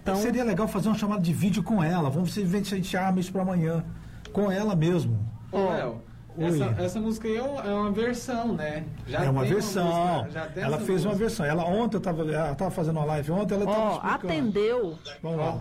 Então, 0.02 0.14
Seria 0.16 0.44
legal 0.44 0.66
fazer 0.68 0.88
uma 0.88 0.96
chamada 0.96 1.20
de 1.20 1.32
vídeo 1.32 1.62
com 1.62 1.82
ela. 1.82 2.08
Vamos 2.08 2.34
ver 2.34 2.64
se 2.64 2.74
a 2.74 2.76
gente 2.76 2.96
arma 2.96 3.18
isso 3.20 3.32
pra 3.32 3.42
amanhã. 3.42 3.84
Com 4.32 4.50
ela 4.50 4.74
mesmo. 4.76 5.18
Ô, 5.52 5.58
Léo. 5.70 6.02
Essa, 6.40 6.82
essa 6.82 7.00
música 7.00 7.28
aí 7.28 7.36
é 7.36 7.42
uma, 7.42 7.62
é 7.62 7.74
uma 7.74 7.90
versão, 7.92 8.54
né? 8.54 8.84
Já 9.06 9.24
é 9.24 9.30
uma 9.30 9.42
tem 9.42 9.52
versão. 9.52 9.84
música, 10.24 10.30
já 10.30 10.46
tem 10.46 10.62
ela 10.62 10.78
fez 10.78 11.04
uma 11.04 11.10
música. 11.12 11.16
versão. 11.16 11.46
Ela 11.46 11.64
ontem 11.64 11.96
eu 11.96 12.00
tava, 12.00 12.22
ela 12.32 12.54
tava 12.54 12.70
fazendo 12.70 12.96
uma 12.96 13.04
live 13.06 13.30
ontem, 13.32 13.54
ela 13.54 13.64
explicando. 13.64 14.00
atendeu. 14.02 14.98
Vamos 15.22 15.38
lá. 15.38 15.60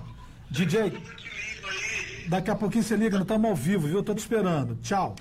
DJ, 0.50 0.98
daqui 2.28 2.50
a 2.50 2.56
pouquinho 2.56 2.84
você 2.84 2.96
liga, 2.96 3.12
nós 3.18 3.24
estamos 3.24 3.50
ao 3.50 3.56
vivo, 3.56 3.88
viu? 3.88 4.02
Tô 4.04 4.14
te 4.14 4.20
esperando. 4.20 4.76
Tchau. 4.82 5.16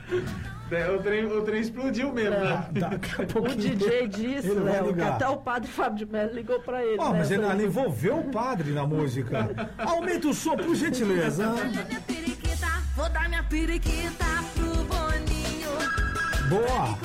É, 0.71 0.91
O 0.91 0.99
trem, 1.01 1.25
o 1.27 1.43
trem 1.43 1.61
explodiu 1.61 2.13
mesmo, 2.13 2.37
né? 2.37 2.67
Daqui 2.73 3.11
a 3.23 3.39
O. 3.39 3.49
DJ 3.55 4.09
disse, 4.09 4.49
ele 4.49 4.61
vai 4.61 4.93
que 4.93 5.01
até 5.03 5.29
o 5.29 5.37
padre 5.37 5.71
Fábio 5.71 6.05
de 6.05 6.13
Mello 6.13 6.33
ligou 6.35 6.59
pra 6.61 6.85
ele. 6.85 6.99
Ó, 6.99 7.13
né, 7.13 7.19
mas 7.19 7.31
ele, 7.31 7.45
ela 7.45 7.63
envolveu 7.63 8.19
o 8.19 8.25
padre 8.31 8.73
na 8.73 8.85
música. 8.87 9.49
Aumenta 9.79 10.27
o 10.29 10.35
som, 10.35 10.57
por 10.57 10.75
gentileza. 10.75 11.55
Vou 12.97 13.09
dar 13.11 13.29
minha 13.29 13.43
periquita 13.45 14.25
pro 14.55 14.85
Boninho. 14.85 15.71
Boa. 16.49 16.99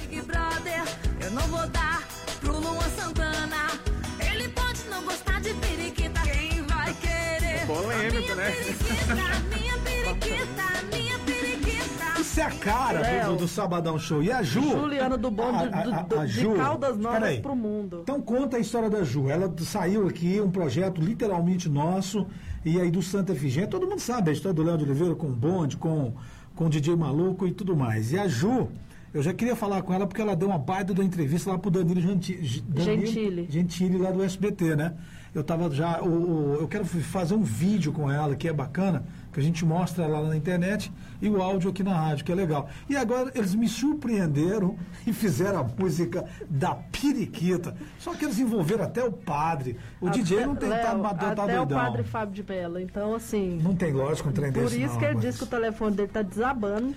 Big 0.00 0.22
Brother, 0.22 0.82
eu 1.20 1.30
não 1.32 1.42
vou 1.48 1.66
dar 1.68 2.02
pro 2.40 2.58
Luan 2.58 2.88
Santana. 2.96 3.68
Ele 4.20 4.48
pode 4.48 4.84
não 4.90 5.04
gostar 5.04 5.40
de 5.40 5.52
periquita, 5.54 6.20
quem 6.22 6.62
vai 6.62 6.94
querer? 6.94 7.66
Polêmico, 7.66 8.32
A 8.32 8.34
minha 8.34 8.36
né? 8.36 8.50
Periquita, 8.50 9.14
minha 9.14 9.78
periquita, 9.78 10.62
minha 10.92 11.18
periquita. 11.18 11.27
É 12.38 12.42
a 12.42 12.50
cara 12.50 13.00
Léo. 13.00 13.30
do, 13.32 13.36
do 13.38 13.48
Sabadão 13.48 13.98
Show. 13.98 14.22
E 14.22 14.30
a 14.30 14.42
Ju. 14.42 14.60
Juliana 14.62 15.16
do 15.18 15.30
Bom 15.30 15.42
a- 15.48 15.64
do- 15.66 15.74
a- 15.74 15.82
do- 15.82 15.94
a- 15.94 16.02
do- 16.02 16.18
a 16.20 16.24
de 16.26 16.32
Ju- 16.32 16.54
Caldas 16.54 16.96
Novas 16.96 17.38
pro 17.38 17.56
mundo. 17.56 18.00
Então 18.02 18.20
conta 18.20 18.56
a 18.56 18.60
história 18.60 18.88
da 18.88 19.02
Ju. 19.02 19.28
Ela 19.28 19.52
saiu 19.58 20.06
aqui, 20.06 20.40
um 20.40 20.50
projeto 20.50 21.00
literalmente 21.00 21.68
nosso, 21.68 22.26
e 22.64 22.80
aí 22.80 22.90
do 22.90 23.02
Santa 23.02 23.32
Efigênia. 23.32 23.68
Todo 23.68 23.86
mundo 23.86 24.00
sabe 24.00 24.30
a 24.30 24.32
história 24.32 24.54
do 24.54 24.62
Léo 24.62 24.78
de 24.78 24.84
Oliveira 24.84 25.14
com 25.14 25.26
o 25.26 25.32
Bonde, 25.32 25.76
com, 25.76 26.12
com 26.54 26.66
o 26.66 26.68
DJ 26.70 26.94
Maluco 26.96 27.46
e 27.46 27.52
tudo 27.52 27.76
mais. 27.76 28.12
E 28.12 28.18
a 28.18 28.28
Ju, 28.28 28.68
eu 29.12 29.22
já 29.22 29.32
queria 29.34 29.56
falar 29.56 29.82
com 29.82 29.92
ela 29.92 30.06
porque 30.06 30.20
ela 30.22 30.36
deu 30.36 30.48
uma 30.48 30.58
baita 30.58 30.94
da 30.94 31.02
entrevista 31.02 31.50
lá 31.50 31.58
pro 31.58 31.70
Danilo 31.70 32.00
Genti- 32.00 32.62
Danilo 32.68 33.06
Gentili. 33.06 33.46
Gentili 33.50 33.98
lá 33.98 34.10
do 34.10 34.22
SBT, 34.22 34.76
né? 34.76 34.94
Eu 35.34 35.44
tava 35.44 35.70
já. 35.70 36.00
O, 36.02 36.08
o- 36.08 36.54
eu 36.60 36.68
quero 36.68 36.84
fazer 36.84 37.34
um 37.34 37.42
vídeo 37.42 37.92
com 37.92 38.10
ela 38.10 38.34
que 38.34 38.48
é 38.48 38.52
bacana, 38.52 39.04
que 39.32 39.38
a 39.38 39.42
gente 39.42 39.64
mostra 39.64 40.06
lá 40.06 40.22
na 40.22 40.36
internet, 40.36 40.90
e 41.20 41.28
o 41.28 41.40
áudio 41.42 41.70
aqui 41.70 41.82
na 41.82 41.94
rádio, 41.94 42.24
que 42.24 42.32
é 42.32 42.34
legal. 42.34 42.68
E 42.88 42.96
agora 42.96 43.30
eles 43.34 43.54
me 43.54 43.68
surpreenderam 43.68 44.76
e 45.06 45.12
fizeram 45.12 45.60
a 45.60 45.64
música 45.64 46.24
da 46.48 46.74
Periquita. 46.74 47.76
Só 47.98 48.14
que 48.14 48.24
eles 48.24 48.38
envolveram 48.38 48.84
até 48.84 49.04
o 49.04 49.12
padre. 49.12 49.76
O 50.00 50.08
DJ 50.10 50.46
não 50.46 50.56
tem 50.56 50.68
tá, 50.70 50.92
Léo, 50.92 51.02
tá, 51.02 51.14
tá 51.14 51.30
Até 51.44 51.60
o 51.60 51.66
doidão. 51.66 51.78
padre 51.84 52.02
Fábio 52.04 52.34
de 52.34 52.42
Mello. 52.52 52.78
Então, 52.80 53.14
assim, 53.14 53.58
Não 53.62 53.74
tem 53.76 53.92
lógico 53.92 54.28
um 54.28 54.32
trem 54.32 54.52
por 54.52 54.62
desse, 54.64 54.80
isso 54.82 54.92
não, 54.94 54.98
que 54.98 55.04
ele 55.04 55.14
mas- 55.14 55.22
disse 55.24 55.38
que 55.38 55.44
o 55.44 55.46
telefone 55.48 55.94
dele 55.96 56.08
tá 56.08 56.22
desabando. 56.22 56.94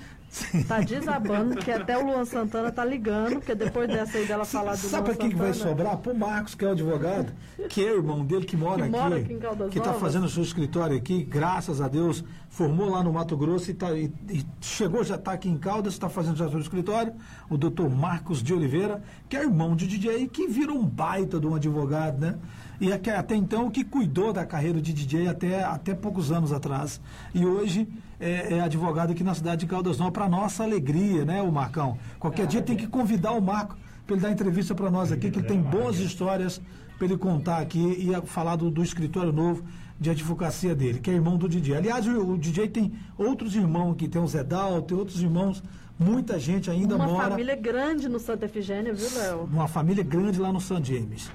Tá 0.65 0.79
desabando, 0.79 1.57
que 1.57 1.69
até 1.69 1.97
o 1.97 2.05
Luan 2.05 2.23
Santana 2.23 2.71
tá 2.71 2.85
ligando, 2.85 3.33
porque 3.39 3.53
depois 3.53 3.87
dessa 3.89 4.17
aí 4.17 4.25
dela 4.25 4.45
falar 4.45 4.71
do 4.73 4.77
Sabe 4.77 4.95
Luan 4.95 5.03
para 5.03 5.15
quem 5.15 5.29
que 5.29 5.35
vai 5.35 5.53
sobrar? 5.53 5.97
Pro 5.97 6.15
Marcos, 6.17 6.55
que 6.55 6.63
é 6.63 6.69
o 6.69 6.71
advogado, 6.71 7.33
que 7.67 7.85
é 7.85 7.93
irmão 7.93 8.23
dele, 8.23 8.45
que 8.45 8.55
mora 8.55 8.77
Que 8.77 8.81
aqui. 8.83 8.91
mora 8.91 9.15
aqui 9.17 9.27
que 9.71 9.77
está 9.77 9.87
Novas. 9.91 10.01
fazendo 10.01 10.23
o 10.25 10.29
seu 10.29 10.41
escritório 10.43 10.95
aqui, 10.95 11.23
graças 11.25 11.81
a 11.81 11.89
Deus, 11.89 12.23
formou 12.49 12.89
lá 12.89 13.03
no 13.03 13.11
Mato 13.11 13.35
Grosso 13.35 13.71
e, 13.71 13.73
tá, 13.73 13.91
e- 13.93 14.11
e 14.29 14.45
chegou, 14.61 15.03
já 15.03 15.15
está 15.15 15.33
aqui 15.33 15.49
em 15.49 15.57
Caldas, 15.57 15.93
está 15.93 16.07
fazendo 16.07 16.37
já 16.37 16.45
o 16.45 16.49
seu 16.51 16.59
escritório, 16.61 17.13
o 17.49 17.57
doutor 17.57 17.89
Marcos 17.89 18.41
de 18.41 18.53
Oliveira, 18.53 19.01
que 19.27 19.35
é 19.35 19.41
irmão 19.43 19.75
de 19.75 19.85
DJ, 19.85 20.27
que 20.29 20.47
virou 20.47 20.77
um 20.77 20.85
baita 20.85 21.41
de 21.41 21.47
um 21.47 21.55
advogado, 21.55 22.19
né? 22.21 22.35
E 22.79 22.89
é 22.91 22.97
que 22.97 23.09
até 23.09 23.35
então 23.35 23.69
que 23.69 23.83
cuidou 23.83 24.31
da 24.33 24.45
carreira 24.45 24.81
de 24.81 24.91
DJ 24.93 25.27
até, 25.27 25.61
até 25.63 25.93
poucos 25.93 26.31
anos 26.31 26.51
atrás. 26.53 26.99
E 27.33 27.45
hoje 27.45 27.87
é, 28.21 28.53
é 28.55 28.59
advogado 28.61 29.11
aqui 29.11 29.23
na 29.23 29.33
cidade 29.33 29.61
de 29.61 29.67
Caldas 29.67 29.97
Novas, 29.97 30.13
para 30.13 30.29
nossa 30.29 30.63
alegria, 30.63 31.25
né, 31.25 31.41
o 31.41 31.51
Marcão? 31.51 31.97
Qualquer 32.19 32.47
dia 32.47 32.61
tem 32.61 32.77
que 32.77 32.87
convidar 32.87 33.31
o 33.31 33.41
Marco 33.41 33.75
para 34.05 34.15
ele 34.15 34.21
dar 34.21 34.31
entrevista 34.31 34.75
para 34.75 34.89
nós 34.89 35.11
aqui, 35.11 35.29
que 35.31 35.39
ele 35.39 35.47
tem 35.47 35.59
boas 35.59 35.99
histórias 35.99 36.61
para 36.97 37.05
ele 37.07 37.17
contar 37.17 37.57
aqui 37.57 37.79
e 37.79 38.27
falar 38.27 38.55
do, 38.55 38.69
do 38.69 38.83
escritório 38.83 39.33
novo 39.33 39.63
de 39.99 40.09
advocacia 40.09 40.73
dele, 40.75 40.99
que 40.99 41.09
é 41.09 41.13
irmão 41.13 41.37
do 41.37 41.47
DJ. 41.49 41.75
Aliás, 41.75 42.07
o, 42.07 42.33
o 42.33 42.37
DJ 42.37 42.67
tem 42.67 42.93
outros 43.17 43.55
irmãos 43.55 43.93
aqui, 43.93 44.07
tem 44.07 44.21
o 44.21 44.27
Zedal, 44.27 44.81
tem 44.81 44.97
outros 44.97 45.21
irmãos, 45.21 45.63
muita 45.97 46.39
gente 46.39 46.69
ainda 46.69 46.95
Uma 46.95 47.07
mora. 47.07 47.29
família 47.29 47.55
grande 47.55 48.09
no 48.09 48.19
Santa 48.19 48.45
Efigênia, 48.45 48.93
viu, 48.93 49.07
Léo? 49.15 49.49
Uma 49.51 49.67
família 49.67 50.03
grande 50.03 50.39
lá 50.39 50.51
no 50.51 50.59
St. 50.59 50.83
James. 50.83 51.31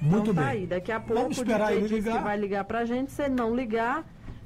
Muito 0.00 0.30
então, 0.30 0.34
tá 0.34 0.50
bem. 0.50 0.50
aí. 0.50 0.66
Daqui 0.66 0.90
a 0.92 0.98
pouco 0.98 1.22
Vamos 1.22 1.38
esperar 1.38 1.72
o 1.72 1.80
DJ 1.80 1.84
ele 1.84 1.94
ligar. 1.94 2.22
vai 2.22 2.36
ligar 2.36 2.64
pra 2.64 2.84
gente. 2.84 3.12
Se 3.12 3.22
ele 3.22 3.34
não 3.34 3.54
ligar, 3.54 4.04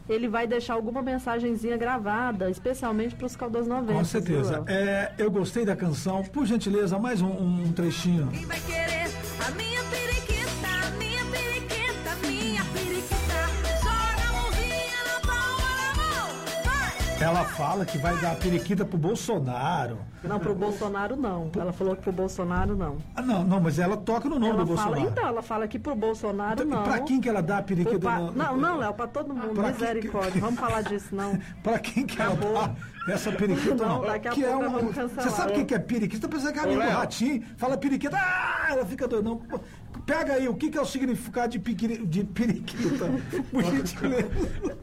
ele 0.09 0.29
vai 0.29 0.47
deixar 0.47 0.75
alguma 0.75 1.03
mensagenzinha 1.03 1.77
gravada, 1.77 2.51
especialmente 2.51 3.15
pros 3.15 3.35
Caldas 3.35 3.67
90. 3.67 3.93
Com 3.93 4.05
certeza. 4.05 4.65
É, 4.67 5.13
eu 5.19 5.31
gostei 5.31 5.65
da 5.65 5.77
canção. 5.77 6.23
Por 6.25 6.47
gentileza, 6.47 6.99
mais 6.99 7.21
um, 7.21 7.29
um 7.29 7.73
trechinho. 7.73 8.29
Quem 8.29 8.47
vai 8.47 8.61
querer? 8.61 9.07
A 9.47 9.51
minha 9.53 9.76
Ela 17.19 17.45
fala 17.45 17.87
que 17.87 17.97
vai 17.97 18.15
dar 18.19 18.37
periquita 18.37 18.85
pro 18.85 18.99
Bolsonaro. 18.99 19.99
Não, 20.23 20.39
pro 20.39 20.55
Bolsonaro 20.55 21.17
não. 21.17 21.51
Ela 21.59 21.73
falou 21.73 21.97
que 21.97 22.03
pro 22.03 22.13
Bolsonaro 22.13 22.77
não. 22.77 22.99
Ah, 23.15 23.23
não, 23.23 23.43
não, 23.43 23.59
mas 23.61 23.79
ela 23.79 23.97
toca 23.97 24.29
no 24.29 24.39
nome 24.39 24.53
ela 24.53 24.65
do 24.65 24.77
fala, 24.77 24.89
Bolsonaro. 24.97 25.11
então, 25.13 25.27
ela 25.29 25.43
fala 25.43 25.67
que 25.69 25.79
pro 25.79 25.95
Bolsonaro 25.95 26.63
Então, 26.63 26.67
não. 26.79 26.85
Pra 26.85 27.01
quem 27.01 27.21
que 27.21 27.29
ela 27.29 27.41
dá 27.43 27.59
a 27.59 27.63
periquita? 27.63 27.97
O 27.97 28.01
pa- 28.01 28.19
no- 28.19 28.33
Não, 28.33 28.57
não, 28.57 28.77
Léo, 28.79 28.93
pra 28.93 29.07
todo 29.07 29.33
mundo. 29.35 29.55
Pra 29.55 29.65
quem 29.65 29.75
que- 29.75 29.81
Misericórdia. 29.81 30.41
Vamos 30.41 30.61
falar 30.61 30.83
disso, 30.83 31.15
não. 31.15 31.39
Pra 31.63 31.79
quem 31.79 32.05
que 32.05 32.21
ela 32.21 32.35
dá 33.07 33.13
essa 33.15 33.33
periquita? 33.33 33.75
Não, 33.77 33.89
Não, 33.89 34.01
daqui 34.03 34.29
a 34.29 34.31
que 34.33 34.45
é 34.45 34.49
pouco 34.49 34.65
um, 34.67 34.71
vamos 34.71 34.95
cancelar. 34.95 35.23
Você 35.25 35.31
sabe 35.31 35.61
o 35.61 35.65
que 35.65 35.75
é 35.75 35.79
periquita? 35.79 36.21
Você 36.27 36.29
pensa 36.29 36.53
que 36.53 36.59
é 36.59 36.63
amigo 36.63 36.83
do 36.83 36.89
ratinho, 36.91 37.43
fala 37.57 37.77
periquita, 37.79 38.17
ah, 38.21 38.67
ela 38.71 38.85
fica 38.85 39.09
doida. 39.09 39.27
Não, 39.29 39.37
pô, 39.39 39.59
pega 40.05 40.35
aí, 40.35 40.49
o 40.49 40.55
que 40.55 40.71
que 40.71 40.79
é 40.79 40.81
o 40.81 40.85
significado 40.85 41.49
de, 41.53 41.59
piquiri- 41.59 42.05
de 42.07 42.25
periquita? 42.25 43.07
Por 43.51 43.63
gentileza. 43.65 44.29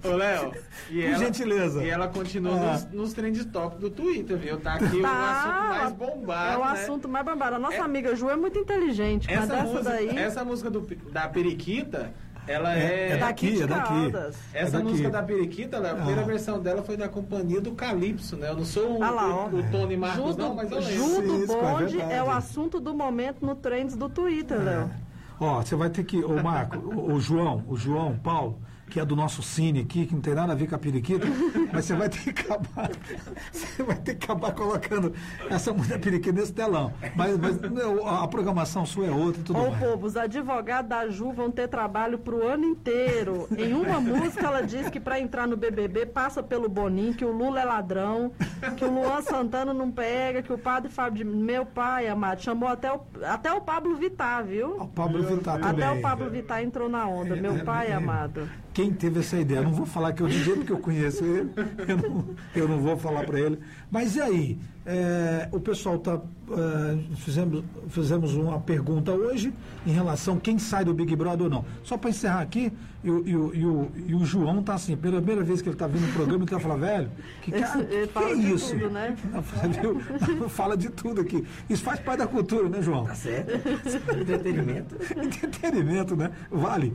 Ô, 0.03 0.09
Léo, 0.15 0.51
e 0.89 1.01
Por 1.01 1.03
ela, 1.09 1.17
gentileza. 1.17 1.83
E 1.83 1.89
ela 1.89 2.07
continua 2.07 2.53
Ah. 2.55 2.73
nos, 2.73 2.85
nos 2.91 3.13
trend 3.13 3.45
top 3.45 3.77
do 3.79 3.89
Twitter, 3.89 4.37
viu? 4.37 4.59
Tá 4.59 4.73
aqui 4.75 4.97
o 4.97 5.05
assunto 5.05 5.67
mais 5.69 5.93
bombado. 5.93 6.51
É 6.53 6.57
o 6.57 6.65
né? 6.65 6.71
assunto 6.71 7.09
mais 7.09 7.25
bombado. 7.25 7.55
A 7.55 7.59
nossa 7.59 7.83
amiga 7.83 8.15
Ju 8.15 8.29
é 8.29 8.35
muito 8.35 8.57
inteligente, 8.57 9.27
mas 9.29 9.49
Essa 9.49 9.63
música, 9.63 9.83
daí. 9.83 10.09
essa 10.17 10.45
música 10.45 10.69
do, 10.69 10.81
da 11.11 11.27
Periquita, 11.27 12.11
ela 12.45 12.75
é. 12.77 13.11
É 13.11 13.17
daqui, 13.17 13.53
de 13.53 13.63
é 13.63 13.67
daqui. 13.67 14.11
Essa 14.53 14.77
É 14.77 14.79
daqui. 14.79 14.83
música 14.83 15.09
da 15.09 15.23
Periquita, 15.23 15.79
Léo, 15.79 15.93
a 15.93 15.95
primeira 15.95 16.21
Ah. 16.21 16.25
versão 16.25 16.59
dela 16.59 16.83
foi 16.83 16.97
da 16.97 17.07
companhia 17.07 17.61
do 17.61 17.71
Calypso, 17.71 18.35
né? 18.35 18.49
Eu 18.49 18.55
não 18.57 18.65
sou 18.65 18.99
o, 18.99 19.03
Ah 19.03 19.09
lá, 19.09 19.45
o, 19.45 19.59
o 19.59 19.71
Tony 19.71 19.95
Marcos, 19.95 20.35
Ju 20.35 20.37
não, 20.41 20.53
mas 20.53 20.69
eu 20.71 20.79
do, 20.81 20.85
lembro. 20.85 21.05
Ju 21.05 21.21
do 21.21 21.43
é 21.43 21.47
Bonde 21.47 22.01
é 22.01 22.21
o 22.23 22.29
assunto 22.29 22.79
do 22.81 22.93
momento 22.93 23.45
no 23.45 23.55
Trends 23.55 23.95
do 23.95 24.09
Twitter, 24.09 24.59
Léo. 24.61 24.91
Ó, 25.43 25.61
você 25.61 25.75
vai 25.75 25.89
ter 25.89 26.05
que, 26.05 26.23
ô 26.23 26.41
Marco, 26.41 26.77
o, 26.77 27.15
o 27.15 27.19
João, 27.19 27.65
o 27.67 27.75
João 27.75 28.17
Paulo, 28.17 28.61
que 28.93 28.99
é 28.99 29.05
do 29.05 29.15
nosso 29.15 29.41
cine 29.41 29.79
aqui, 29.79 30.05
que 30.05 30.13
não 30.13 30.21
tem 30.21 30.35
nada 30.35 30.53
a 30.53 30.55
ver 30.55 30.67
com 30.67 30.75
a 30.75 30.77
periquita, 30.77 31.25
mas 31.73 31.85
você 31.85 31.95
vai 31.95 32.07
ter 32.07 32.31
que 32.31 32.41
acabar, 32.41 32.91
você 33.51 33.81
vai 33.81 33.95
ter 33.95 34.13
que 34.13 34.25
acabar 34.25 34.53
colocando 34.53 35.11
essa 35.49 35.73
mulher 35.73 35.99
periquita 35.99 36.39
nesse 36.39 36.53
telão. 36.53 36.93
Mas, 37.15 37.35
mas 37.39 37.59
a 38.05 38.27
programação 38.27 38.85
sua 38.85 39.07
é 39.07 39.11
outra 39.11 39.41
e 39.41 39.43
tudo 39.43 39.57
Ô, 39.57 39.71
mais. 39.71 39.79
povo, 39.83 40.05
os 40.05 40.15
advogados 40.15 40.87
da 40.87 41.09
Ju 41.09 41.31
vão 41.31 41.49
ter 41.49 41.67
trabalho 41.67 42.19
pro 42.19 42.47
ano 42.47 42.65
inteiro. 42.65 43.47
Em 43.57 43.73
uma 43.73 43.99
música, 43.99 44.45
ela 44.45 44.61
diz 44.61 44.87
que 44.89 44.99
pra 44.99 45.19
entrar 45.19 45.47
no 45.47 45.57
BBB 45.57 46.05
passa 46.05 46.43
pelo 46.43 46.69
Boninho, 46.69 47.15
que 47.15 47.25
o 47.25 47.31
Lula 47.31 47.61
é 47.61 47.65
ladrão, 47.65 48.31
que 48.77 48.85
o 48.85 48.93
Luan 48.93 49.23
Santana 49.23 49.73
não 49.73 49.89
pega, 49.89 50.43
que 50.43 50.53
o 50.53 50.57
padre 50.57 50.91
Fábio 50.91 51.25
de... 51.25 51.31
Meu 51.33 51.65
pai, 51.65 52.07
amado, 52.07 52.43
chamou 52.43 52.69
até 52.69 52.93
o, 52.93 53.01
até 53.23 53.51
o 53.51 53.59
Pablo 53.59 53.95
Vittar, 53.95 54.45
viu? 54.45 54.83
O 54.83 54.87
Pablo 54.87 55.23
Vittar 55.23 55.59
também. 55.59 55.83
Até 55.83 55.97
o 55.97 55.99
Pablo 55.99 56.29
Vittar 56.29 56.61
entrou 56.61 56.87
na 56.87 57.07
onda, 57.07 57.35
meu 57.35 57.65
pai 57.65 57.91
amado. 57.91 58.47
Quem 58.73 58.91
teve 58.91 59.19
essa 59.19 59.37
ideia? 59.39 59.59
Eu 59.59 59.63
não 59.65 59.73
vou 59.73 59.85
falar 59.85 60.13
que 60.13 60.23
o 60.23 60.27
DJ 60.27 60.55
porque 60.55 60.71
eu 60.71 60.79
conheço 60.79 61.23
ele, 61.23 61.49
eu 61.87 61.97
não, 61.97 62.25
eu 62.55 62.67
não 62.67 62.79
vou 62.79 62.97
falar 62.97 63.23
para 63.23 63.39
ele. 63.39 63.59
Mas 63.91 64.15
e 64.15 64.21
aí? 64.21 64.57
É, 64.85 65.47
o 65.51 65.61
pessoal 65.61 65.97
tá. 65.99 66.19
é, 66.51 66.97
fizemos, 67.17 67.63
fizemos 67.87 68.33
uma 68.35 68.59
pergunta 68.59 69.13
hoje 69.13 69.53
em 69.87 69.91
relação 69.91 70.35
a 70.35 70.39
quem 70.41 70.57
sai 70.59 70.83
do 70.83 70.93
Big 70.93 71.15
Brother 71.15 71.43
ou 71.45 71.49
não. 71.49 71.65
Só 71.83 71.97
para 71.97 72.09
encerrar 72.09 72.41
aqui, 72.41 72.73
e, 73.01 73.09
o- 73.09 73.25
e 73.27 73.35
o- 73.37 73.55
e 73.55 73.65
o, 73.65 73.91
e 74.07 74.15
o 74.15 74.25
João 74.25 74.61
tá 74.61 74.73
assim, 74.73 74.97
pela 74.97 75.17
primeira 75.17 75.41
vez 75.43 75.61
que 75.61 75.69
ele 75.69 75.77
tá 75.77 75.87
vindo 75.87 76.05
no 76.05 76.11
programa, 76.13 76.43
ele 76.43 76.49
tá 76.51 76.59
falando, 76.59 76.81
velho, 76.81 77.11
que, 77.43 77.51
cara, 77.51 77.85
que 77.85 78.07
fala 78.07 78.29
é 78.29 78.33
isso? 78.33 78.73
tudo, 78.73 78.89
né? 78.89 79.15
Fala 80.49 80.75
de 80.75 80.89
tudo 80.89 81.21
aqui. 81.21 81.45
Isso 81.69 81.83
faz 81.83 81.99
parte 82.01 82.19
da 82.19 82.27
cultura, 82.27 82.67
né, 82.67 82.81
João? 82.81 83.05
Tá 83.05 83.15
certo. 83.15 83.51
Entretenimento. 84.19 84.95
Entretenimento, 85.15 86.15
né? 86.15 86.31
Vale. 86.51 86.93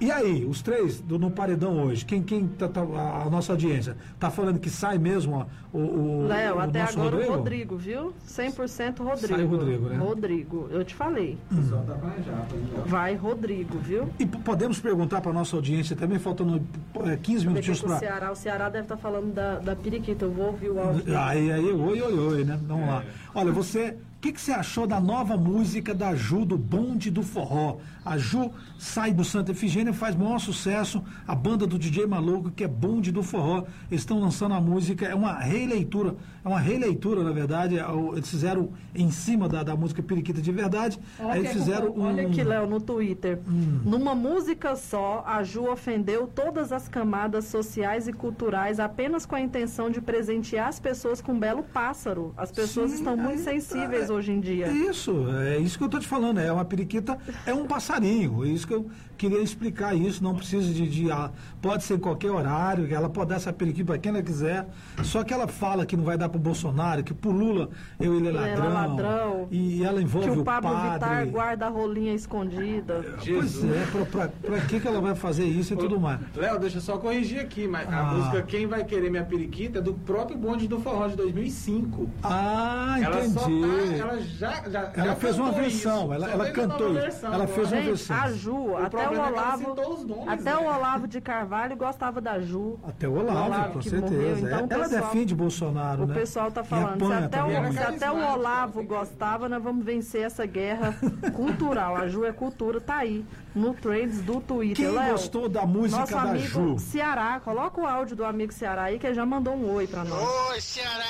E 0.00 0.12
aí, 0.12 0.44
os 0.44 0.62
três 0.62 1.00
do, 1.00 1.18
no 1.18 1.28
paredão 1.30 1.82
hoje, 1.84 2.04
quem, 2.04 2.22
quem 2.22 2.46
tá, 2.46 2.68
tá- 2.68 2.82
a, 2.82 3.22
a 3.26 3.30
nossa 3.30 3.52
audiência, 3.52 3.96
tá 4.18 4.30
falando 4.30 4.60
que 4.60 4.70
sai 4.70 4.96
mesmo 4.96 5.34
ó, 5.34 5.46
o, 5.76 5.78
o, 5.78 6.26
Léo, 6.28 6.56
o 6.56 6.60
até 6.60 6.82
nosso 6.82 7.00
agora 7.00 7.16
Rodrigo? 7.16 7.32
o 7.32 7.36
Rodrigo, 7.36 7.76
viu? 7.76 8.12
100% 8.28 8.98
Rodrigo. 9.02 9.26
Sai 9.26 9.42
o 9.44 9.48
Rodrigo, 9.48 9.88
né? 9.88 9.96
Rodrigo, 9.96 10.68
eu 10.70 10.84
te 10.84 10.94
falei. 10.94 11.36
Só 11.68 11.78
tá 11.78 11.94
pra 11.94 12.10
já, 12.24 12.32
pra 12.32 12.56
gente. 12.58 12.88
Vai 12.88 13.14
Rodrigo, 13.16 13.76
viu? 13.78 14.08
E 14.20 14.24
podemos 14.26 14.78
perguntar 14.78 15.20
para 15.20 15.32
nossa 15.32 15.56
audiência 15.56 15.96
também, 15.96 16.18
faltando 16.20 16.62
é, 17.04 17.16
15 17.16 17.44
Ver 17.44 17.50
minutinhos 17.50 17.82
o 17.82 17.86
para. 17.86 17.98
Ceará, 17.98 18.30
o 18.30 18.36
Ceará 18.36 18.68
deve 18.68 18.84
estar 18.84 18.96
falando 18.96 19.34
da, 19.34 19.58
da 19.58 19.74
periquita. 19.74 20.24
Eu 20.26 20.30
vou 20.30 20.46
ouvir 20.46 20.70
o 20.70 20.78
áudio. 20.80 21.18
Aí, 21.18 21.50
aí, 21.50 21.72
oi, 21.72 22.00
oi, 22.02 22.18
oi, 22.18 22.44
né? 22.44 22.56
Vamos 22.68 22.86
lá. 22.86 23.04
Olha, 23.34 23.50
você, 23.50 23.96
o 24.18 24.20
que, 24.20 24.32
que 24.32 24.40
você 24.40 24.50
achou 24.50 24.84
da 24.84 25.00
nova 25.00 25.36
música 25.36 25.94
da 25.94 26.12
Ju, 26.12 26.44
do 26.44 26.58
Bonde 26.58 27.08
do 27.08 27.22
Forró? 27.22 27.76
A 28.04 28.18
Ju 28.18 28.50
sai 28.76 29.12
do 29.12 29.22
Santa 29.22 29.52
Efigênia, 29.52 29.92
faz 29.92 30.16
maior 30.16 30.40
sucesso. 30.40 31.04
A 31.24 31.36
banda 31.36 31.68
do 31.68 31.78
DJ 31.78 32.04
Maluco, 32.04 32.50
que 32.50 32.64
é 32.64 32.68
Bonde 32.68 33.12
do 33.12 33.22
Forró, 33.22 33.64
eles 33.88 34.00
estão 34.00 34.18
lançando 34.18 34.56
a 34.56 34.60
música. 34.60 35.06
É 35.06 35.14
uma 35.14 35.34
releitura, 35.34 36.16
é 36.44 36.48
uma 36.48 36.58
releitura, 36.58 37.22
na 37.22 37.30
verdade. 37.30 37.78
é 37.78 37.84
Eles 38.12 38.28
fizeram 38.28 38.70
em 38.92 39.08
cima 39.12 39.48
da, 39.48 39.62
da 39.62 39.76
música 39.76 40.02
Periquita 40.02 40.42
de 40.42 40.50
verdade. 40.50 40.98
aí 41.20 41.38
eles 41.38 41.52
fizeram 41.52 41.92
um. 41.92 42.02
Olha 42.02 42.26
aqui, 42.26 42.42
Léo, 42.42 42.66
no 42.66 42.80
Twitter. 42.80 43.38
Numa 43.84 44.16
música 44.16 44.74
só, 44.74 45.22
a 45.24 45.44
Ju 45.44 45.70
ofendeu 45.70 46.26
todas 46.26 46.72
as 46.72 46.88
camadas 46.88 47.44
sociais 47.44 48.08
e 48.08 48.12
culturais 48.12 48.80
apenas 48.80 49.24
com 49.24 49.36
a 49.36 49.40
intenção 49.40 49.90
de 49.90 50.00
presentear 50.00 50.66
as 50.66 50.80
pessoas 50.80 51.20
com 51.20 51.34
um 51.34 51.38
belo 51.38 51.62
pássaro. 51.62 52.34
As 52.36 52.50
pessoas 52.50 52.90
Sim, 52.90 52.96
estão 52.96 53.16
muito 53.16 53.42
é, 53.42 53.44
sensíveis 53.44 54.07
hoje 54.10 54.32
em 54.32 54.40
dia. 54.40 54.68
Isso, 54.68 55.26
é 55.30 55.58
isso 55.58 55.76
que 55.76 55.84
eu 55.84 55.86
estou 55.86 56.00
te 56.00 56.06
falando. 56.06 56.38
É 56.38 56.52
uma 56.52 56.64
periquita, 56.64 57.18
é 57.46 57.52
um 57.52 57.66
passarinho. 57.66 58.44
É 58.44 58.48
isso 58.48 58.66
que 58.66 58.74
eu 58.74 58.90
queria 59.18 59.40
explicar 59.42 59.94
isso. 59.94 60.22
Não 60.24 60.34
precisa 60.34 60.72
de. 60.72 60.88
de- 60.88 61.10
ah, 61.10 61.30
pode 61.60 61.82
ser 61.84 61.94
em 61.94 61.98
qualquer 61.98 62.30
horário, 62.30 62.88
ela 62.94 63.08
pode 63.10 63.30
dar 63.30 63.36
essa 63.36 63.52
periquita 63.52 63.86
para 63.92 63.98
quem 63.98 64.10
ela 64.12 64.22
quiser. 64.22 64.66
Só 65.02 65.22
que 65.24 65.34
ela 65.34 65.46
fala 65.48 65.84
que 65.84 65.96
não 65.96 66.04
vai 66.04 66.16
dar 66.16 66.28
para 66.28 66.38
o 66.38 66.40
Bolsonaro, 66.40 67.02
que 67.02 67.12
pro 67.12 67.30
Lula 67.30 67.68
eu 68.00 68.14
ele 68.14 68.28
é 68.28 68.30
Ele 68.30 68.38
é 68.38 68.40
ladrão. 68.56 68.72
ladrão. 68.72 69.48
E 69.50 69.84
ela 69.84 70.00
envolve 70.00 70.30
Que 70.30 70.36
o 70.38 70.40
o 70.40 70.44
Pablo 70.44 70.70
padre. 70.70 70.90
Vittar 70.92 71.26
guarda 71.26 71.66
a 71.66 71.68
rolinha 71.68 72.14
escondida. 72.14 73.04
Pois 73.26 73.64
é, 73.64 73.86
pra, 73.90 74.04
pra, 74.06 74.28
pra 74.28 74.60
que, 74.60 74.78
que 74.80 74.86
ela 74.88 75.00
vai 75.00 75.14
fazer 75.14 75.44
isso 75.44 75.74
e 75.74 75.76
tudo 75.76 75.98
mais? 76.00 76.20
Léo, 76.36 76.58
deixa 76.58 76.78
eu 76.78 76.80
só 76.82 76.96
corrigir 76.98 77.40
aqui, 77.40 77.66
mas 77.66 77.88
Ah. 77.92 77.98
a 78.00 78.14
música 78.14 78.42
Quem 78.42 78.66
Vai 78.66 78.84
Querer 78.84 79.10
Minha 79.10 79.24
Periquita 79.24 79.78
é 79.78 79.82
do 79.82 79.94
próprio 79.94 80.38
bonde 80.38 80.68
do 80.68 80.78
forró 80.80 81.08
de 81.08 81.16
2005. 81.16 82.08
Ah, 82.22 82.96
Ela 83.02 83.18
entendi. 83.26 83.34
só 83.34 83.40
tá, 83.40 83.96
ela 83.98 84.20
já, 84.20 84.70
já 84.70 84.80
Ela 84.94 85.06
já 85.06 85.16
fez 85.16 85.38
uma 85.38 85.50
versão, 85.52 86.04
isso, 86.04 86.12
ela- 86.14 86.30
ela 86.30 86.50
cantou 86.50 86.90
isso. 86.92 87.00
versão 87.00 87.32
Ela 87.32 87.44
agora. 87.44 87.54
fez 87.54 87.66
uma 87.72 87.76
Gente, 87.76 87.86
versão. 87.86 88.16
a 88.16 88.32
Ju, 88.32 88.76
até 88.76 89.07
o 89.08 89.12
é 89.12 89.14
que 89.16 89.20
ela 89.20 89.28
Olavo, 89.30 89.74
nomes, 90.06 90.28
até 90.28 90.42
né? 90.50 90.56
o 90.56 90.64
Olavo 90.64 91.08
de 91.08 91.20
Carvalho 91.20 91.76
gostava 91.76 92.20
da 92.20 92.38
Ju. 92.40 92.78
Até 92.86 93.08
o 93.08 93.12
Olavo, 93.12 93.46
Olavo 93.46 93.72
com 93.74 93.82
certeza. 93.82 94.12
morreu, 94.12 94.38
então 94.38 94.48
o 94.48 94.72
ela 94.72 94.84
pessoal- 94.88 94.88
defende 95.02 95.34
Bolsonaro, 95.34 96.02
O 96.02 96.06
né? 96.06 96.14
pessoal 96.14 96.50
tá 96.50 96.60
E 96.60 96.64
falando, 96.64 97.06
se 97.06 97.12
até, 97.12 97.26
o, 97.26 97.30
também. 97.30 97.56
Ela 97.56 97.68
é 97.68 97.72
se 97.72 97.78
até 97.78 97.92
o 97.94 97.98
carismática, 97.98 98.32
Olavo 98.38 98.82
gostava, 98.84 99.48
nós 99.48 99.62
vamos 99.62 99.84
vencer 99.84 100.22
essa 100.22 100.46
guerra 100.46 100.94
cultural. 101.34 101.96
A 101.96 102.06
Ju 102.08 102.24
é 102.24 102.32
cultura, 102.32 102.80
tá 102.80 102.96
aí, 102.96 103.24
no 103.54 103.74
trends 103.74 104.20
do 104.22 104.40
Twitter. 104.40 104.86
Quem 104.86 104.94
Léo, 104.94 105.12
gostou 105.12 105.48
da 105.48 105.66
música 105.66 106.00
nosso 106.00 106.12
da 106.12 106.22
amigo 106.22 106.46
Ju? 106.46 106.78
Ceará, 106.78 107.40
coloca 107.40 107.80
o 107.80 107.86
áudio 107.86 108.16
do 108.16 108.24
amigo 108.24 108.52
Ceará 108.52 108.84
aí, 108.84 108.98
que 108.98 109.06
ele 109.06 109.14
já 109.14 109.26
mandou 109.26 109.54
um 109.54 109.72
oi 109.74 109.86
pra 109.86 110.04
nós. 110.04 110.22
Oi, 110.50 110.60
Ceará. 110.60 111.04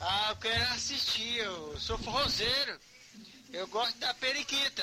Ah, 0.00 0.28
eu 0.30 0.36
quero 0.36 0.62
assistir. 0.74 1.38
Eu 1.38 1.74
sou 1.78 1.96
forrozeiro. 1.98 2.72
Eu 3.52 3.66
gosto 3.68 3.98
da 4.00 4.12
periquita. 4.14 4.82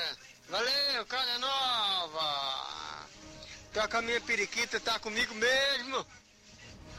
Valeu, 0.49 1.05
cara 1.07 1.37
nova. 1.39 3.05
Toca 3.73 3.99
a 3.99 4.01
minha 4.01 4.19
periquita, 4.21 4.79
tá 4.79 4.97
comigo 4.99 5.33
mesmo. 5.35 6.05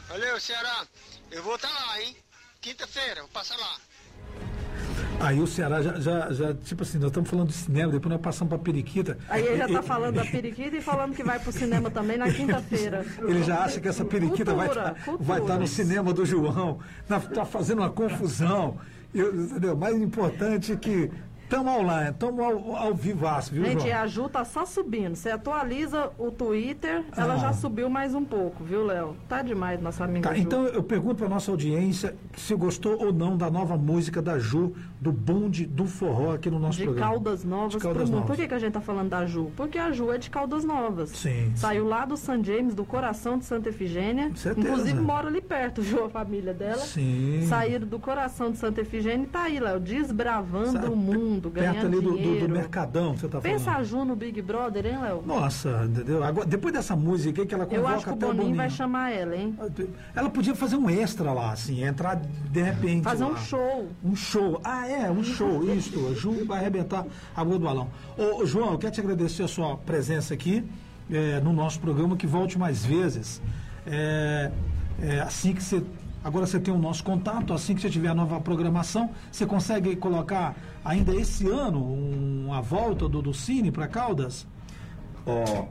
Valeu, 0.07 0.39
Ceará. 0.39 0.85
Eu 1.29 1.43
vou 1.43 1.55
estar 1.55 1.69
lá, 1.69 2.01
hein? 2.01 2.15
Quinta-feira, 2.61 3.21
vou 3.21 3.29
passar 3.29 3.57
lá. 3.57 3.75
Aí 5.19 5.39
o 5.39 5.45
Ceará 5.45 5.81
já, 5.83 5.99
já, 5.99 6.33
já, 6.33 6.53
tipo 6.55 6.81
assim, 6.83 6.97
nós 6.97 7.07
estamos 7.09 7.29
falando 7.29 7.49
de 7.49 7.53
cinema, 7.53 7.91
depois 7.91 8.11
nós 8.11 8.21
passamos 8.21 8.49
pra 8.49 8.57
periquita. 8.57 9.17
Aí 9.29 9.45
ele 9.45 9.57
já 9.57 9.69
E- 9.69 9.73
tá 9.73 9.83
falando 9.83 10.15
da 10.15 10.25
periquita 10.25 10.77
e 10.77 10.81
falando 10.81 11.15
que 11.15 11.23
vai 11.23 11.37
pro 11.39 11.51
cinema 11.51 11.91
também 11.91 12.17
na 12.17 12.31
quinta-feira. 12.31 13.05
Ele 13.19 13.43
já 13.43 13.63
acha 13.63 13.79
que 13.79 13.87
essa 13.87 14.03
periquita 14.05 14.53
vai 14.55 14.67
Cultura, 14.67 14.89
estar 14.91 15.05
cultura. 15.05 15.23
vai 15.27 15.41
estar 15.41 15.59
no 15.59 15.67
cinema 15.67 16.11
do 16.13 16.25
João, 16.25 16.79
na- 17.07 17.19
tá 17.19 17.45
fazendo 17.45 17.79
uma 17.79 17.91
confusão. 17.91 18.79
Eu, 19.13 19.35
entendeu? 19.43 19.75
Mais 19.75 19.95
importante 19.95 20.71
é 20.71 20.75
que 20.77 21.11
estamos 21.51 21.73
online, 21.81 22.11
estamos 22.11 22.39
ao, 22.39 22.75
ao 22.77 22.93
vivaço, 22.95 23.53
viu, 23.53 23.65
Gente, 23.65 23.83
João? 23.83 23.97
a 24.01 24.07
Ju 24.07 24.29
tá 24.29 24.45
só 24.45 24.65
subindo. 24.65 25.15
Você 25.15 25.29
atualiza 25.29 26.09
o 26.17 26.31
Twitter, 26.31 27.03
ela 27.15 27.33
Ah. 27.33 27.37
já 27.37 27.53
subiu 27.53 27.89
mais 27.89 28.15
um 28.15 28.23
pouco, 28.23 28.63
viu, 28.63 28.85
Léo? 28.85 29.17
Tá 29.27 29.41
demais, 29.41 29.81
nossa 29.81 30.05
amiga 30.05 30.29
Tá, 30.29 30.35
Ju. 30.35 30.41
então 30.41 30.65
eu 30.67 30.81
pergunto 30.81 31.15
para 31.15 31.27
nossa 31.27 31.51
audiência 31.51 32.15
se 32.37 32.55
gostou 32.55 32.97
ou 33.03 33.11
não 33.11 33.35
da 33.35 33.51
nova 33.51 33.75
música 33.75 34.21
da 34.21 34.39
Ju, 34.39 34.73
do 35.01 35.11
bonde 35.11 35.65
do 35.65 35.85
forró 35.87 36.33
aqui 36.35 36.47
no 36.51 36.59
nosso 36.59 36.77
De 36.77 36.83
programa. 36.83 37.11
Caldas 37.13 37.43
Novas 37.43 37.71
De 37.73 37.79
Caldas. 37.79 38.07
Novas. 38.09 38.27
Por 38.27 38.35
que, 38.35 38.47
que 38.47 38.53
a 38.53 38.59
gente 38.59 38.73
tá 38.73 38.81
falando 38.81 39.09
da 39.09 39.25
Ju? 39.25 39.51
Porque 39.57 39.79
a 39.79 39.91
Ju 39.91 40.11
é 40.11 40.19
de 40.19 40.29
Caldas 40.29 40.63
Novas. 40.63 41.09
Sim. 41.09 41.51
Saiu 41.55 41.87
lá 41.87 42.05
do 42.05 42.15
San 42.15 42.43
James, 42.43 42.75
do 42.75 42.85
coração 42.85 43.39
de 43.39 43.45
Santa 43.45 43.69
Efigênia. 43.69 44.31
Certeza. 44.35 44.67
Inclusive 44.69 44.99
mora 45.01 45.27
ali 45.27 45.41
perto, 45.41 45.81
viu, 45.83 46.05
a 46.05 46.09
família 46.09 46.53
dela. 46.53 46.77
Sim. 46.77 47.43
Saíram 47.49 47.87
do 47.87 47.97
coração 47.97 48.51
de 48.51 48.57
Santa 48.59 48.81
Efigênia 48.81 49.23
e 49.23 49.27
tá 49.27 49.43
aí, 49.43 49.59
Léo, 49.59 49.79
desbravando 49.79 50.73
Sabe, 50.73 50.87
o 50.87 50.95
mundo, 50.95 51.49
Perto 51.49 51.73
ganhando 51.73 51.87
ali 51.87 51.95
do, 52.01 52.11
do, 52.11 52.17
dinheiro. 52.17 52.47
do 52.47 52.53
Mercadão, 52.53 53.17
você 53.17 53.27
tá 53.27 53.41
Pensa 53.41 53.65
falando. 53.65 53.79
a 53.79 53.83
Ju 53.83 54.05
no 54.05 54.15
Big 54.15 54.39
Brother, 54.41 54.85
hein, 54.85 54.99
Léo? 55.01 55.23
Nossa, 55.25 55.83
entendeu? 55.89 56.23
Agora, 56.23 56.45
depois 56.45 56.73
dessa 56.73 56.95
música 56.95 57.41
aí 57.41 57.47
que 57.47 57.55
ela 57.55 57.65
convoca 57.65 57.81
Eu 57.81 57.95
acho 57.95 58.05
que 58.05 58.11
o 58.11 58.15
Boninho, 58.15 58.35
Boninho. 58.37 58.55
vai 58.55 58.69
chamar 58.69 59.11
ela, 59.11 59.35
hein? 59.35 59.57
Ela 60.15 60.29
podia 60.29 60.53
fazer 60.53 60.75
um 60.75 60.87
extra 60.89 61.33
lá, 61.33 61.51
assim, 61.53 61.83
entrar 61.83 62.15
de 62.51 62.61
repente. 62.61 63.03
Fazer 63.03 63.23
um 63.23 63.31
lá. 63.31 63.37
show. 63.37 63.87
Um 64.03 64.15
show. 64.15 64.61
Ah, 64.63 64.87
é, 64.91 65.09
um 65.11 65.23
show, 65.23 65.63
isso. 65.73 66.07
A 66.07 66.13
Ju 66.13 66.45
vai 66.45 66.59
arrebentar 66.59 67.05
a 67.35 67.43
boca 67.43 67.59
do 67.59 67.65
balão. 67.65 67.87
Ô, 68.17 68.41
ô, 68.41 68.45
João, 68.45 68.71
eu 68.73 68.77
quero 68.77 68.93
te 68.93 68.99
agradecer 68.99 69.43
a 69.43 69.47
sua 69.47 69.77
presença 69.77 70.33
aqui 70.33 70.63
é, 71.11 71.39
no 71.39 71.53
nosso 71.53 71.79
programa, 71.79 72.15
que 72.15 72.27
volte 72.27 72.57
mais 72.57 72.85
vezes. 72.85 73.41
É, 73.85 74.51
é, 75.01 75.19
assim 75.21 75.53
que 75.53 75.63
você. 75.63 75.83
Agora 76.23 76.45
você 76.45 76.59
tem 76.59 76.71
o 76.71 76.77
nosso 76.77 77.03
contato, 77.03 77.51
assim 77.51 77.73
que 77.73 77.81
você 77.81 77.89
tiver 77.89 78.09
a 78.09 78.13
nova 78.13 78.39
programação, 78.39 79.09
você 79.31 79.43
consegue 79.43 79.95
colocar 79.95 80.55
ainda 80.85 81.15
esse 81.15 81.47
ano 81.47 81.79
um- 81.83 82.53
a 82.53 82.61
volta 82.61 83.09
do, 83.09 83.23
do 83.23 83.33
Cine 83.33 83.71
para 83.71 83.87
Caldas? 83.87 84.45
Ó, 85.25 85.65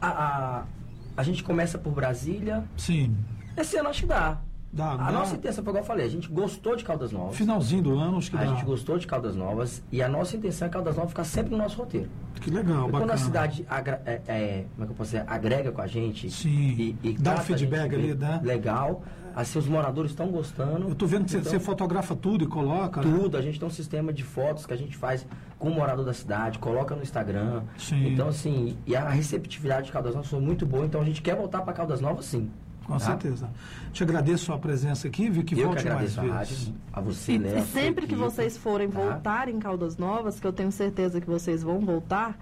a, 0.00 0.08
a, 0.08 0.64
a 1.16 1.22
gente 1.22 1.44
começa 1.44 1.78
por 1.78 1.92
Brasília. 1.92 2.64
Sim. 2.76 3.16
Esse 3.56 3.76
ano 3.76 3.88
acho 3.90 4.00
que 4.00 4.06
dá. 4.08 4.38
Dá, 4.76 4.92
a 4.92 4.96
dá. 4.96 5.12
nossa 5.12 5.34
intenção, 5.34 5.64
foi 5.64 5.70
igual 5.72 5.82
eu 5.82 5.86
falei, 5.86 6.04
a 6.04 6.08
gente 6.10 6.28
gostou 6.28 6.76
de 6.76 6.84
Caldas 6.84 7.10
Novas. 7.10 7.34
Finalzinho 7.36 7.82
do 7.82 7.98
ano, 7.98 8.18
acho 8.18 8.30
que 8.30 8.36
A 8.36 8.40
dá. 8.40 8.46
gente 8.46 8.64
gostou 8.64 8.98
de 8.98 9.06
Caldas 9.06 9.34
Novas 9.34 9.82
e 9.90 10.02
a 10.02 10.08
nossa 10.08 10.36
intenção 10.36 10.68
é 10.68 10.70
Caldas 10.70 10.96
Novas 10.96 11.10
ficar 11.10 11.24
sempre 11.24 11.52
no 11.52 11.58
nosso 11.58 11.78
roteiro. 11.78 12.10
Que 12.40 12.50
legal, 12.50 12.82
Porque 12.82 12.92
bacana. 12.92 13.00
quando 13.06 13.10
a 13.12 13.16
cidade 13.16 13.64
agra- 13.70 14.02
é, 14.04 14.20
é, 14.28 14.64
como 14.74 14.84
é 14.84 14.86
que 14.86 14.92
eu 14.92 14.96
posso 14.96 15.10
dizer, 15.12 15.24
agrega 15.26 15.72
com 15.72 15.80
a 15.80 15.86
gente 15.86 16.26
e, 16.46 16.94
e 17.02 17.12
Dá 17.14 17.34
um 17.34 17.38
feedback 17.38 17.94
ali, 17.94 18.14
bem, 18.14 18.28
né? 18.28 18.40
legal, 18.44 19.02
assim 19.34 19.58
os 19.58 19.66
moradores 19.66 20.10
estão 20.10 20.28
gostando. 20.28 20.88
Eu 20.90 20.94
tô 20.94 21.06
vendo 21.06 21.24
que 21.24 21.30
você- 21.30 21.38
Então, 21.38 21.50
você 21.52 21.58
fotografa 21.58 22.14
tudo 22.14 22.44
e 22.44 22.46
coloca. 22.46 23.00
né? 23.00 23.18
tudo, 23.18 23.38
a 23.38 23.40
gente 23.42 23.58
tem 23.58 23.66
um 23.66 23.70
sistema 23.72 24.12
de 24.12 24.22
fotos 24.22 24.66
que 24.66 24.72
a 24.74 24.76
gente 24.76 24.94
faz 24.96 25.26
com 25.58 25.70
o 25.70 25.74
morador 25.74 26.04
da 26.04 26.12
cidade, 26.12 26.58
coloca 26.58 26.94
no 26.94 27.02
Instagram. 27.02 27.62
Sim. 27.78 28.12
Então, 28.12 28.28
assim, 28.28 28.76
e 28.86 28.94
a 28.94 29.08
receptividade 29.08 29.86
de 29.86 29.92
Caldas 29.92 30.14
Novas 30.14 30.28
foi 30.28 30.40
muito 30.40 30.66
boa, 30.66 30.84
então 30.84 31.00
a 31.00 31.04
gente 31.04 31.22
quer 31.22 31.34
voltar 31.34 31.62
para 31.62 31.72
Caldas 31.72 32.02
Novas 32.02 32.26
sim. 32.26 32.50
Com 32.86 32.92
tá? 32.94 33.00
certeza. 33.00 33.50
Te 33.92 34.02
agradeço 34.04 34.44
a 34.44 34.46
sua 34.46 34.58
presença 34.58 35.08
aqui, 35.08 35.28
vi 35.28 35.42
que 35.42 35.54
Eu 35.54 35.58
que 35.58 35.64
volte 35.64 35.84
mais 35.88 36.16
agradeço 36.16 36.20
a 36.20 36.22
vezes. 36.22 36.36
rádio, 36.68 36.74
a 36.92 37.00
você, 37.00 37.32
E, 37.32 37.38
né? 37.38 37.58
e 37.58 37.62
sempre 37.66 38.06
que 38.06 38.14
vocês 38.14 38.56
forem 38.56 38.88
tá? 38.88 39.00
voltar 39.00 39.48
em 39.48 39.58
Caldas 39.58 39.96
Novas, 39.96 40.38
que 40.38 40.46
eu 40.46 40.52
tenho 40.52 40.70
certeza 40.70 41.20
que 41.20 41.26
vocês 41.26 41.62
vão 41.64 41.80
voltar, 41.80 42.38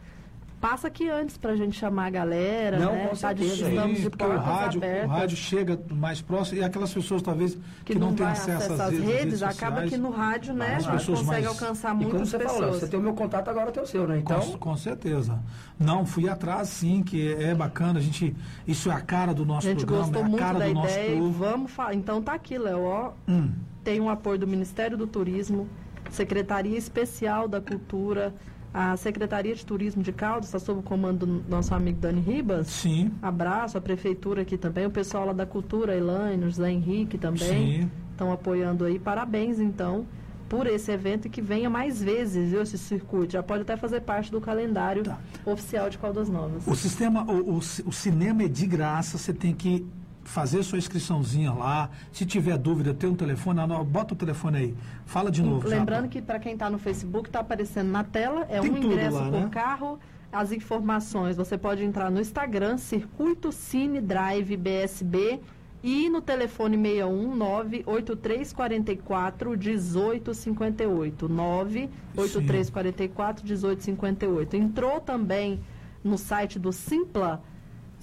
passa 0.65 0.89
aqui 0.89 1.11
antes 1.11 1.37
pra 1.37 1.55
gente 1.57 1.77
chamar 1.79 2.07
a 2.07 2.11
galera, 2.11 2.79
Não, 2.79 2.93
né? 2.93 3.09
com 3.09 3.17
Tá 3.17 3.35
de- 3.35 3.47
certeza. 3.47 3.69
Estamos 3.69 3.97
Sim, 3.99 4.03
de 4.05 4.09
porque 4.11 4.25
o 4.25 4.29
portas 4.29 4.47
rádio, 4.47 4.79
abertas. 4.79 5.05
o 5.05 5.13
rádio 5.13 5.37
chega 5.37 5.81
mais 5.91 6.23
próximo 6.23 6.59
e 6.59 6.65
aquelas 6.65 6.95
pessoas 6.95 7.21
talvez 7.21 7.55
que, 7.85 7.93
que, 7.93 7.99
não, 7.99 8.15
têm 8.15 8.25
vai 8.25 8.33
acesso 8.33 8.73
às 8.73 8.81
as 8.81 8.91
redes, 8.93 9.07
redes, 9.07 9.43
acaba 9.43 9.71
sociais. 9.83 9.91
que 9.91 9.97
no 9.99 10.09
rádio, 10.11 10.55
né, 10.55 10.65
As 10.67 10.73
a 10.73 10.79
gente 10.79 10.91
pessoas 11.01 11.19
consegue 11.21 11.45
mais- 11.47 11.61
alcançar 11.61 11.95
muitas 11.95 12.29
você 12.31 12.39
pessoas. 12.39 12.59
falou, 12.61 12.73
você 12.81 12.89
tem 12.89 12.99
o 12.99 13.03
meu 13.03 13.13
contato, 13.13 13.49
agora 13.51 13.71
tem 13.73 13.83
o 13.83 13.87
seu, 13.87 14.09
né? 14.09 14.19
Então, 14.21 14.41
Com, 14.41 14.59
com 14.59 14.77
certeza. 14.79 15.39
Não, 15.79 16.07
fui 16.07 16.31
atrás 16.31 16.71
sim, 16.71 17.03
que 17.03 17.35
é 17.35 17.55
bacana. 17.55 17.99
A 17.99 18.03
gente, 18.03 18.35
isso 18.67 18.91
é 18.91 18.95
a 18.95 19.01
cara 19.03 19.35
do 19.35 19.43
a 19.43 19.47
nosso 19.47 19.67
gente 19.69 19.85
programa, 19.85 20.05
gostou 20.05 20.23
é 20.23 20.25
a 20.25 20.29
muito 20.31 20.41
cara 20.43 20.59
da 20.61 20.67
do 20.67 20.73
nosso 20.75 20.89
ideia 20.95 21.15
e 21.15 21.19
povo. 21.19 21.31
vamos 21.31 21.71
falar. 21.73 21.95
Então 21.95 22.23
tá 22.23 22.33
aqui, 22.33 22.57
Léo, 22.57 22.85
ó. 22.85 23.13
Hum. 23.29 23.51
Tem 23.85 24.01
um 24.01 24.09
apoio 24.09 24.39
do 24.39 24.47
Ministério 24.47 24.97
do 24.97 25.07
Turismo, 25.07 25.69
Secretaria 26.11 26.79
Especial 26.79 27.47
da 27.47 27.61
Cultura, 27.61 28.33
a 28.75 28.97
Secretaria 28.97 29.55
de 29.55 29.65
Turismo 29.65 30.03
de 30.03 30.13
Caldas, 30.13 30.47
está 30.47 30.59
sob 30.59 30.81
o 30.81 30.83
comando 30.83 31.25
do 31.25 31.45
nosso 31.49 31.73
amigo 31.73 32.01
Dani 32.01 32.21
Ribas. 32.21 32.67
Sim. 32.67 33.13
Abraço, 33.23 33.79
a 33.79 33.81
prefeitura 33.81 34.43
aqui 34.43 34.59
também, 34.59 34.85
o 34.85 34.91
pessoal 34.91 35.27
lá 35.27 35.33
da 35.33 35.47
Cultura, 35.47 35.97
Elaine, 35.97 36.45
o 36.45 36.51
José 36.51 36.73
Henrique 36.73 37.17
também, 37.17 37.83
Sim. 37.83 37.91
estão 38.11 38.33
apoiando 38.33 38.85
aí. 38.85 38.99
Parabéns, 38.99 39.61
então, 39.61 40.05
por 40.49 40.67
esse 40.67 40.91
evento 40.91 41.27
e 41.27 41.31
que 41.31 41.41
venha 41.41 41.71
mais 41.71 42.03
vezes, 42.03 42.51
viu, 42.51 42.63
esse 42.63 42.77
circuito. 42.77 43.35
Já 43.35 43.43
pode 43.45 43.63
até 43.63 43.77
fazer 43.77 44.01
parte 44.01 44.33
do 44.33 44.41
calendário 44.41 45.05
Tá. 45.05 45.19
oficial 45.47 45.89
de 45.89 45.97
Caldas 45.97 46.29
Novas. 46.29 46.67
O 46.67 46.75
sistema, 46.75 47.23
o, 47.31 47.53
o 47.55 47.59
o 47.59 47.93
cinema 47.93 48.43
é 48.43 48.49
de 48.49 48.67
graça, 48.67 49.17
você 49.19 49.33
tem 49.33 49.55
que 49.55 49.87
fazer 50.25 50.63
sua 50.63 50.79
inscriçãozinha 50.79 51.53
lá. 51.53 51.91
Se 52.13 52.25
tiver 52.27 52.57
dúvida, 52.59 52.93
tem 52.95 53.09
um 53.11 53.15
telefone, 53.15 53.61
bota 53.87 54.15
o 54.15 54.17
telefone 54.17 54.57
aí. 54.59 54.75
Fala 55.07 55.31
de 55.31 55.43
novo. 55.43 55.67
Lembrando 55.69 56.03
Japa. 56.05 56.13
que 56.13 56.23
para 56.23 56.39
quem 56.39 56.53
está 56.55 56.71
no 56.71 56.79
Facebook, 56.79 57.29
está 57.29 57.41
aparecendo 57.41 57.91
na 57.91 58.05
tela, 58.05 58.47
é 58.49 58.61
Tem 58.61 58.71
um 58.71 58.79
ingresso 58.79 59.17
lá, 59.17 59.25
por 59.31 59.41
né? 59.41 59.49
carro. 59.51 59.99
As 60.33 60.51
informações 60.51 61.37
você 61.37 61.57
pode 61.57 61.85
entrar 61.85 62.11
no 62.11 62.21
Instagram, 62.21 62.77
Circuito 62.77 63.53
Cine 63.53 64.01
Drive 64.01 64.57
BSB 64.57 65.39
e 65.81 66.09
no 66.09 66.21
telefone 66.21 66.77
61 66.77 67.37
98344 67.37 69.51
1858. 69.51 71.29
98344 71.29 73.45
1858. 73.45 74.57
Entrou 74.57 75.01
também 75.01 75.61
no 76.03 76.19
site 76.19 76.59
do 76.59 76.73
Simpla. 76.73 77.41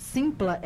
Simpla, 0.01 0.59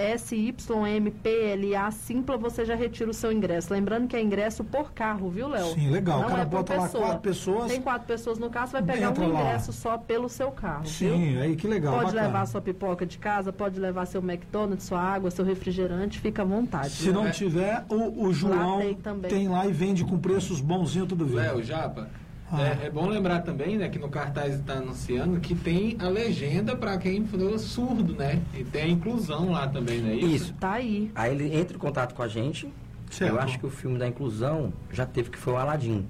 S-Y-M-P-L-A, 0.80 1.92
Simpla, 1.92 2.38
você 2.38 2.64
já 2.66 2.74
retira 2.74 3.10
o 3.12 3.14
seu 3.14 3.32
ingresso. 3.32 3.72
Lembrando 3.74 4.08
que 4.08 4.16
é 4.16 4.22
ingresso 4.22 4.64
por 4.64 4.94
carro, 4.94 5.30
viu, 5.30 5.48
Léo? 5.50 5.74
Sim, 5.74 5.90
legal. 5.90 6.20
O 6.20 6.22
Não 6.24 6.30
cara 6.30 6.42
é 6.42 6.46
por 6.46 6.52
bota 6.52 6.74
lá 6.76 6.84
pessoa. 6.84 7.04
quatro 7.04 7.20
pessoas. 7.22 7.72
Tem 7.72 7.82
quatro 7.82 8.08
pessoas 8.08 8.40
no 8.40 8.50
carro, 8.50 8.68
você 8.68 8.82
vai 8.82 8.84
pegar 8.84 9.12
um 9.12 9.34
lá. 9.34 9.42
ingresso 9.42 9.74
só 9.74 9.98
pelo 9.98 10.30
seu 10.30 10.50
carro. 10.52 10.88
Sim, 10.88 11.34
viu? 11.34 11.42
aí 11.42 11.56
que 11.56 11.68
legal. 11.68 11.94
Pode 11.94 12.06
bacana. 12.06 12.28
levar 12.28 12.46
sua 12.48 12.62
pipoca 12.62 13.06
de 13.06 13.18
casa, 13.18 13.52
pode 13.52 13.80
levar 13.80 14.06
seu 14.08 14.22
McDonald's, 14.22 14.86
sua 14.88 15.02
água, 15.02 15.30
seu 15.30 15.44
refrigerante, 15.46 16.20
fica 16.20 16.42
à 16.42 16.46
vontade. 16.46 16.90
Se 16.92 17.04
viu? 17.04 17.14
não 17.14 17.30
tiver, 17.30 17.86
o, 17.90 18.26
o 18.28 18.34
João 18.34 18.80
tem 18.80 18.96
também. 18.96 19.30
tem 19.30 19.48
lá 19.50 19.68
e 19.68 19.72
vende 19.72 20.04
com 20.06 20.18
preços 20.18 20.62
bonzinhos 20.62 21.08
tudo 21.10 21.26
bem. 21.26 21.36
Léo, 21.36 21.62
Japa, 21.62 22.10
Ah. 22.52 22.62
é, 22.62 22.86
é 22.86 22.90
bom 22.90 23.08
lembrar 23.08 23.42
também, 23.42 23.78
né, 23.78 23.90
que 23.90 23.98
no 23.98 24.08
cartaz 24.08 24.56
está 24.60 24.74
anunciando 24.74 25.40
que 25.40 25.56
tem 25.56 25.98
a 26.00 26.08
legenda 26.08 26.76
para 26.76 26.98
quem 26.98 27.26
for 27.26 27.58
surdo, 27.58 28.14
né? 28.16 28.40
E 28.54 28.64
tem 28.64 28.84
a 28.84 28.88
inclusão 28.88 29.52
lá 29.52 29.68
também, 29.68 30.00
né? 30.00 30.14
Isso. 30.16 30.54
Tá 30.60 30.74
aí. 30.74 31.12
Aí 31.16 31.34
ele 31.34 31.56
entra 31.56 31.76
em 31.76 31.80
contato 31.80 32.14
com 32.14 32.22
a 32.22 32.28
gente. 32.28 32.72
Certo. 33.10 33.34
Eu 33.34 33.40
acho 33.40 33.58
que 33.60 33.66
o 33.66 33.70
filme 33.70 33.98
da 33.98 34.08
inclusão 34.08 34.72
já 34.92 35.06
teve 35.06 35.30
que 35.30 35.38
foi 35.38 35.54
o 35.54 35.58
Aladim. 35.58 36.06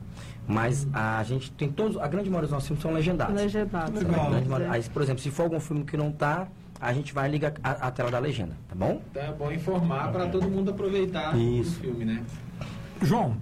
Mas 0.47 0.87
a 0.93 1.23
gente 1.23 1.51
tem 1.51 1.69
todos, 1.71 1.97
a 1.97 2.07
grande 2.07 2.29
maioria 2.29 2.47
dos 2.47 2.51
nossos 2.51 2.67
filmes 2.67 2.81
são 2.83 2.91
legendados. 2.93 3.35
Legendado. 3.35 3.97
Legal. 3.97 4.27
A 4.27 4.29
grande 4.29 4.47
maioria- 4.49 4.67
É. 4.73 4.75
aí, 4.77 4.83
por 4.83 5.01
exemplo, 5.01 5.21
se 5.21 5.31
for 5.31 5.43
algum 5.43 5.59
filme 5.59 5.83
que 5.83 5.97
não 5.97 6.11
tá, 6.11 6.47
a 6.79 6.93
gente 6.93 7.13
vai 7.13 7.29
ligar 7.29 7.53
a, 7.63 7.71
a 7.87 7.91
tela 7.91 8.11
da 8.11 8.19
legenda, 8.19 8.55
tá 8.67 8.75
bom? 8.75 9.01
Então 9.09 9.23
é 9.23 9.31
bom 9.31 9.51
informar 9.51 10.11
para 10.11 10.27
todo 10.27 10.47
mundo 10.49 10.71
aproveitar 10.71 11.35
Isso. 11.37 11.77
o 11.79 11.81
filme, 11.81 12.05
né? 12.05 12.23
João, 13.01 13.35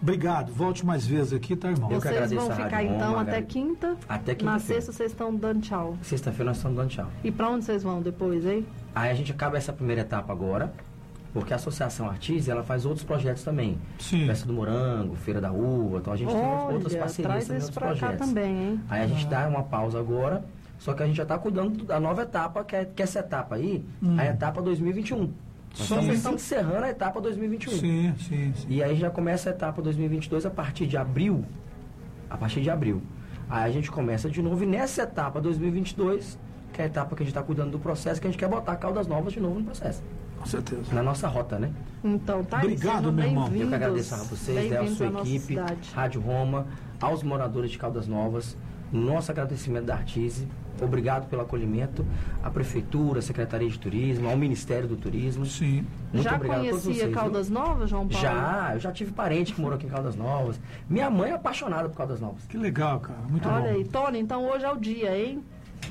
obrigado. 0.00 0.52
Volte 0.52 0.84
mais 0.84 1.06
vezes 1.06 1.32
aqui, 1.32 1.56
tá, 1.56 1.70
irmão? 1.70 1.90
Eu 1.90 1.96
que 2.00 2.02
Vocês 2.08 2.14
agradeço 2.16 2.46
vão 2.46 2.56
ficar 2.56 2.68
Rádio 2.76 2.94
então 2.94 3.08
Roma, 3.10 3.22
até 3.22 3.42
quinta. 3.42 3.96
Até 4.08 4.32
Na 4.32 4.36
quinta-feira. 4.38 4.60
sexta 4.60 4.92
vocês 4.92 5.10
estão 5.12 5.34
dando 5.34 5.60
tchau. 5.60 5.96
Sexta-feira 6.02 6.50
nós 6.50 6.56
estamos 6.58 6.76
dando 6.76 6.90
tchau. 6.90 7.08
E 7.24 7.30
pra 7.30 7.48
onde 7.48 7.64
vocês 7.64 7.82
vão 7.82 8.00
depois, 8.02 8.44
hein? 8.46 8.66
Aí 8.94 9.10
a 9.10 9.14
gente 9.14 9.32
acaba 9.32 9.56
essa 9.56 9.72
primeira 9.72 10.02
etapa 10.02 10.32
agora, 10.32 10.72
porque 11.32 11.52
a 11.52 11.56
Associação 11.56 12.08
Artis, 12.08 12.48
ela 12.48 12.62
faz 12.62 12.86
outros 12.86 13.04
projetos 13.04 13.42
também. 13.42 13.78
Sim. 13.98 14.26
Festa 14.26 14.46
do 14.46 14.52
Morango, 14.52 15.14
Feira 15.16 15.40
da 15.40 15.52
Uva, 15.52 15.98
então 15.98 16.12
a 16.12 16.16
gente 16.16 16.32
tem 16.32 16.44
outras 16.72 16.92
Olha, 16.92 17.00
parcerias 17.00 17.14
traz 17.30 17.44
também, 17.46 17.58
isso 17.58 17.66
outros 17.68 17.74
cá 17.74 18.06
projetos. 18.06 18.26
também, 18.28 18.56
hein? 18.64 18.80
Aí 18.88 19.02
a 19.02 19.06
gente 19.06 19.26
dá 19.26 19.46
uma 19.48 19.62
pausa 19.62 19.98
agora, 19.98 20.44
só 20.78 20.94
que 20.94 21.02
a 21.02 21.06
gente 21.06 21.16
já 21.16 21.24
está 21.24 21.38
cuidando 21.38 21.84
da 21.84 21.98
nova 22.00 22.22
etapa, 22.22 22.64
que 22.64 22.76
é 22.76 22.84
que 22.84 23.02
essa 23.02 23.18
etapa 23.20 23.56
aí, 23.56 23.84
a 24.18 24.24
etapa 24.26 24.62
2021. 24.62 25.30
Nós 25.78 25.88
Sim. 25.88 26.10
estamos 26.10 26.42
encerrando 26.42 26.84
a 26.84 26.90
etapa 26.90 27.20
2021. 27.20 27.72
Sim, 27.72 28.14
sim, 28.18 28.52
sim. 28.54 28.66
E 28.68 28.82
aí 28.82 28.96
já 28.96 29.10
começa 29.10 29.50
a 29.50 29.52
etapa 29.52 29.82
2022 29.82 30.46
a 30.46 30.50
partir 30.50 30.86
de 30.86 30.96
abril. 30.96 31.44
A 32.30 32.36
partir 32.36 32.62
de 32.62 32.70
abril. 32.70 33.02
Aí 33.48 33.70
a 33.70 33.72
gente 33.72 33.90
começa 33.90 34.28
de 34.28 34.40
novo 34.42 34.64
e 34.64 34.66
nessa 34.66 35.02
etapa 35.02 35.40
2022, 35.40 36.38
que 36.72 36.80
é 36.80 36.84
a 36.84 36.86
etapa 36.86 37.14
que 37.14 37.22
a 37.22 37.26
gente 37.26 37.32
está 37.32 37.42
cuidando 37.42 37.72
do 37.72 37.78
processo, 37.78 38.20
que 38.20 38.26
a 38.26 38.30
gente 38.30 38.38
quer 38.38 38.48
botar 38.48 38.74
Caldas 38.76 39.06
Novas 39.06 39.32
de 39.32 39.40
novo 39.40 39.58
no 39.58 39.64
processo. 39.66 40.02
Com 40.38 40.46
certeza. 40.46 40.94
Na 40.94 41.02
nossa 41.02 41.28
rota, 41.28 41.58
né? 41.58 41.70
Então, 42.02 42.44
tá 42.44 42.58
aí, 42.58 42.64
Obrigado, 42.64 43.12
meu 43.12 43.24
irmão. 43.24 43.48
Eu 43.54 43.68
que 43.68 43.74
agradeço 43.74 44.14
a 44.14 44.18
vocês, 44.18 44.70
né, 44.70 44.78
a 44.78 44.86
sua 44.86 45.06
equipe. 45.06 45.56
Rádio 45.94 46.20
Roma, 46.20 46.66
aos 47.00 47.22
moradores 47.22 47.70
de 47.70 47.78
Caldas 47.78 48.06
Novas. 48.06 48.56
Nosso 48.92 49.30
agradecimento 49.30 49.84
da 49.84 49.94
Artise. 49.94 50.46
Obrigado 50.84 51.28
pelo 51.28 51.42
acolhimento. 51.42 52.04
À 52.42 52.50
Prefeitura, 52.50 53.18
à 53.18 53.22
Secretaria 53.22 53.68
de 53.68 53.78
Turismo, 53.78 54.28
ao 54.28 54.36
Ministério 54.36 54.88
do 54.88 54.96
Turismo. 54.96 55.44
Sim. 55.46 55.84
Muito 56.12 56.24
já 56.24 56.34
obrigado 56.36 56.58
a 56.60 56.64
todos 56.64 56.82
conhecia 56.82 56.92
vocês. 56.92 57.04
viu? 57.06 57.14
Caldas 57.14 57.50
Novas, 57.50 57.90
João 57.90 58.08
Paulo? 58.08 58.22
Já, 58.22 58.70
eu 58.74 58.80
já 58.80 58.92
tive 58.92 59.12
parente 59.12 59.52
que 59.54 59.60
morou 59.60 59.76
aqui 59.76 59.86
em 59.86 59.90
Caldas 59.90 60.16
Novas. 60.16 60.60
Minha 60.88 61.10
mãe 61.10 61.30
é 61.30 61.34
apaixonada 61.34 61.88
por 61.88 61.96
Caldas 61.96 62.20
Novas. 62.20 62.44
Que 62.46 62.56
legal, 62.58 63.00
cara. 63.00 63.20
Muito 63.28 63.48
Olha 63.48 63.60
bom. 63.72 63.78
aí, 63.78 63.84
Tony, 63.84 64.18
então 64.18 64.48
hoje 64.48 64.64
é 64.64 64.70
o 64.72 64.76
dia, 64.76 65.16
hein? 65.18 65.42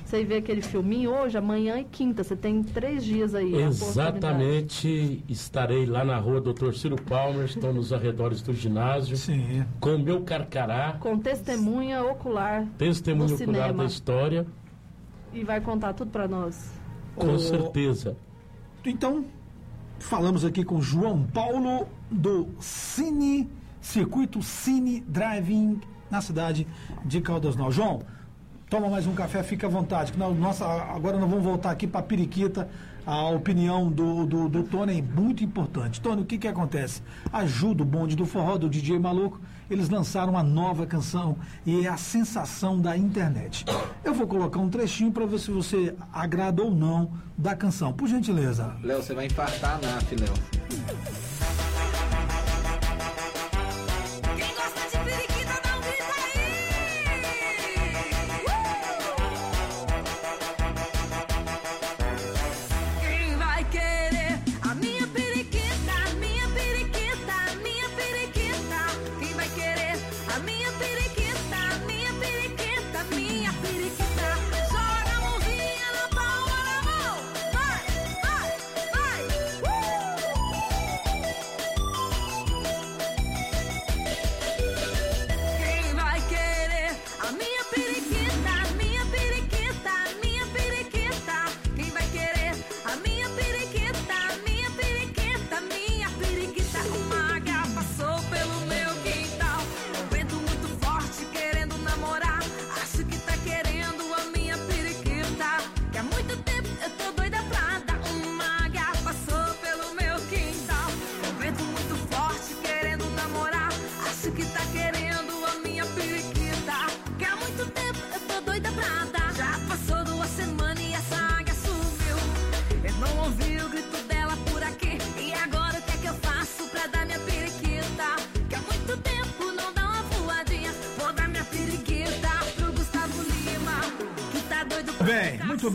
Você 0.03 0.23
vê 0.23 0.37
aquele 0.37 0.61
filminho 0.61 1.11
hoje, 1.11 1.37
amanhã 1.37 1.79
e 1.79 1.83
quinta. 1.83 2.23
Você 2.23 2.35
tem 2.35 2.61
três 2.63 3.03
dias 3.03 3.33
aí. 3.33 3.45
oportunidade. 3.47 3.85
Exatamente, 3.85 5.23
estarei 5.29 5.85
lá 5.85 6.03
na 6.03 6.17
rua 6.17 6.41
Dr. 6.41 6.73
Ciro 6.73 6.95
Palmer, 6.95 7.45
estou 7.45 7.73
nos 7.73 7.91
arredores 7.93 8.41
do 8.41 8.53
ginásio, 8.53 9.15
Sim. 9.17 9.63
com 9.79 9.95
o 9.95 9.99
meu 9.99 10.21
carcará, 10.21 10.97
Com 10.99 11.17
testemunha 11.17 12.03
ocular 12.03 12.65
testemunho 12.77 13.29
do 13.29 13.33
ocular 13.35 13.53
cinema. 13.67 13.83
da 13.83 13.85
história, 13.85 14.45
e 15.35 15.43
vai 15.43 15.59
contar 15.61 15.93
tudo 15.93 16.09
pra 16.11 16.27
nós. 16.27 16.71
com 17.15 17.33
Ô, 17.33 17.39
certeza. 17.39 18.15
Então, 18.85 19.25
falamos 19.99 20.45
aqui 20.45 20.63
com 20.63 20.81
João 20.81 21.23
Paulo 21.23 21.87
do 22.09 22.47
Cine, 22.59 23.49
Circuito 23.81 24.41
Cine 24.41 25.01
Driving 25.01 25.81
na 26.09 26.21
cidade 26.21 26.65
de 27.03 27.19
Caldas 27.21 27.55
Novas. 27.55 27.75
João, 27.75 28.01
toma 28.69 28.89
mais 28.89 29.05
um 29.07 29.13
café, 29.13 29.43
fica 29.43 29.67
à 29.67 29.69
vontade. 29.69 30.11
que 30.11 30.17
nós- 30.17 30.37
nossa, 30.37 30.65
agora 30.65 31.17
nós 31.19 31.29
vamos 31.29 31.43
voltar 31.43 31.71
aqui 31.71 31.85
para 31.87 32.01
Periquita. 32.01 32.69
A 33.07 33.29
opinião 33.29 33.91
do, 33.91 34.25
do, 34.25 34.49
do 34.49 34.63
Tony 34.63 34.97
é 34.97 35.01
muito 35.01 35.43
importante. 35.43 36.01
Tony, 36.01 36.23
o 36.23 36.25
que, 36.25 36.39
que 36.39 36.47
acontece? 36.47 37.03
Ajuda 37.31 37.83
o 37.83 37.85
bonde 37.85 38.15
do 38.15 38.25
forró, 38.25 38.57
do 38.57 38.67
DJ 38.67 38.97
Maluco. 38.97 39.39
Eles 39.69 39.89
lançaram 39.89 40.33
uma 40.33 40.43
nova 40.43 40.85
canção 40.85 41.37
e 41.65 41.85
é 41.85 41.89
a 41.89 41.97
sensação 41.97 42.79
da 42.79 42.95
internet. 42.95 43.65
Eu 44.03 44.13
vou 44.13 44.27
colocar 44.27 44.59
um 44.59 44.69
trechinho 44.69 45.11
para 45.11 45.25
ver 45.25 45.39
se 45.39 45.51
você 45.51 45.95
agrada 46.13 46.61
ou 46.61 46.71
não 46.71 47.11
da 47.37 47.55
canção. 47.55 47.91
Por 47.91 48.07
gentileza. 48.07 48.75
Léo, 48.83 49.01
você 49.01 49.13
vai 49.13 49.25
infartar 49.25 49.75
a 49.75 49.87
NAF, 49.87 50.15
Léo. 50.15 51.34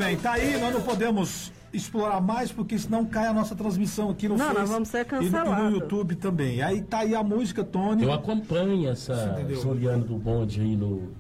Bem. 0.01 0.17
Tá 0.17 0.33
aí, 0.33 0.59
nós 0.59 0.73
não 0.73 0.81
podemos 0.81 1.53
explorar 1.73 2.21
mais, 2.23 2.51
porque 2.51 2.79
senão 2.79 3.05
cai 3.05 3.27
a 3.27 3.33
nossa 3.35 3.55
transmissão 3.55 4.09
aqui 4.11 4.27
no 4.29 4.37
Não, 4.37 4.47
Face 4.47 4.59
nós 4.59 4.71
vamos 4.71 4.89
ser 4.89 5.07
e 5.07 5.13
no- 5.15 5.23
e 5.23 5.27
no 5.27 5.31
cancelados. 5.33 5.73
YouTube 5.75 6.15
também. 6.17 6.63
Aí 6.63 6.81
tá 6.83 7.01
aí 7.01 7.15
a 7.15 7.23
música, 7.23 7.63
Tony. 7.63 8.03
Eu 8.05 8.13
acompanho 8.13 8.89
essa? 8.89 9.37
Soliano 9.61 10.05
do 10.05 10.17
Bonde 10.17 10.61
aí 10.63 10.75
no 10.75 11.13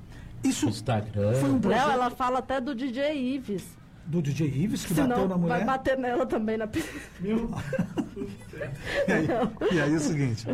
Isso 0.42 0.66
Instagram. 0.68 1.34
foi 1.34 1.50
um 1.50 1.52
Léo, 1.52 1.60
projeto 1.60 1.90
ela 1.90 2.10
fala 2.10 2.38
até 2.38 2.58
do 2.60 2.74
DJ 2.74 3.12
Ives. 3.36 3.64
do 4.06 4.20
DJ 4.22 4.46
Ives 4.48 4.84
que 4.86 4.94
bateu 4.94 5.14
Senão 5.14 5.28
na 5.28 5.36
vai 5.36 5.38
mulher. 5.60 5.64
bater 5.66 5.96
nela 5.98 6.26
também 6.26 6.56
na 6.56 6.66
pi- 6.68 6.82
E 9.08 9.12
aí, 9.12 9.26
e 9.74 9.80
aí 9.80 9.92
é 9.92 9.96
o 9.96 10.00
seguinte, 10.00 10.46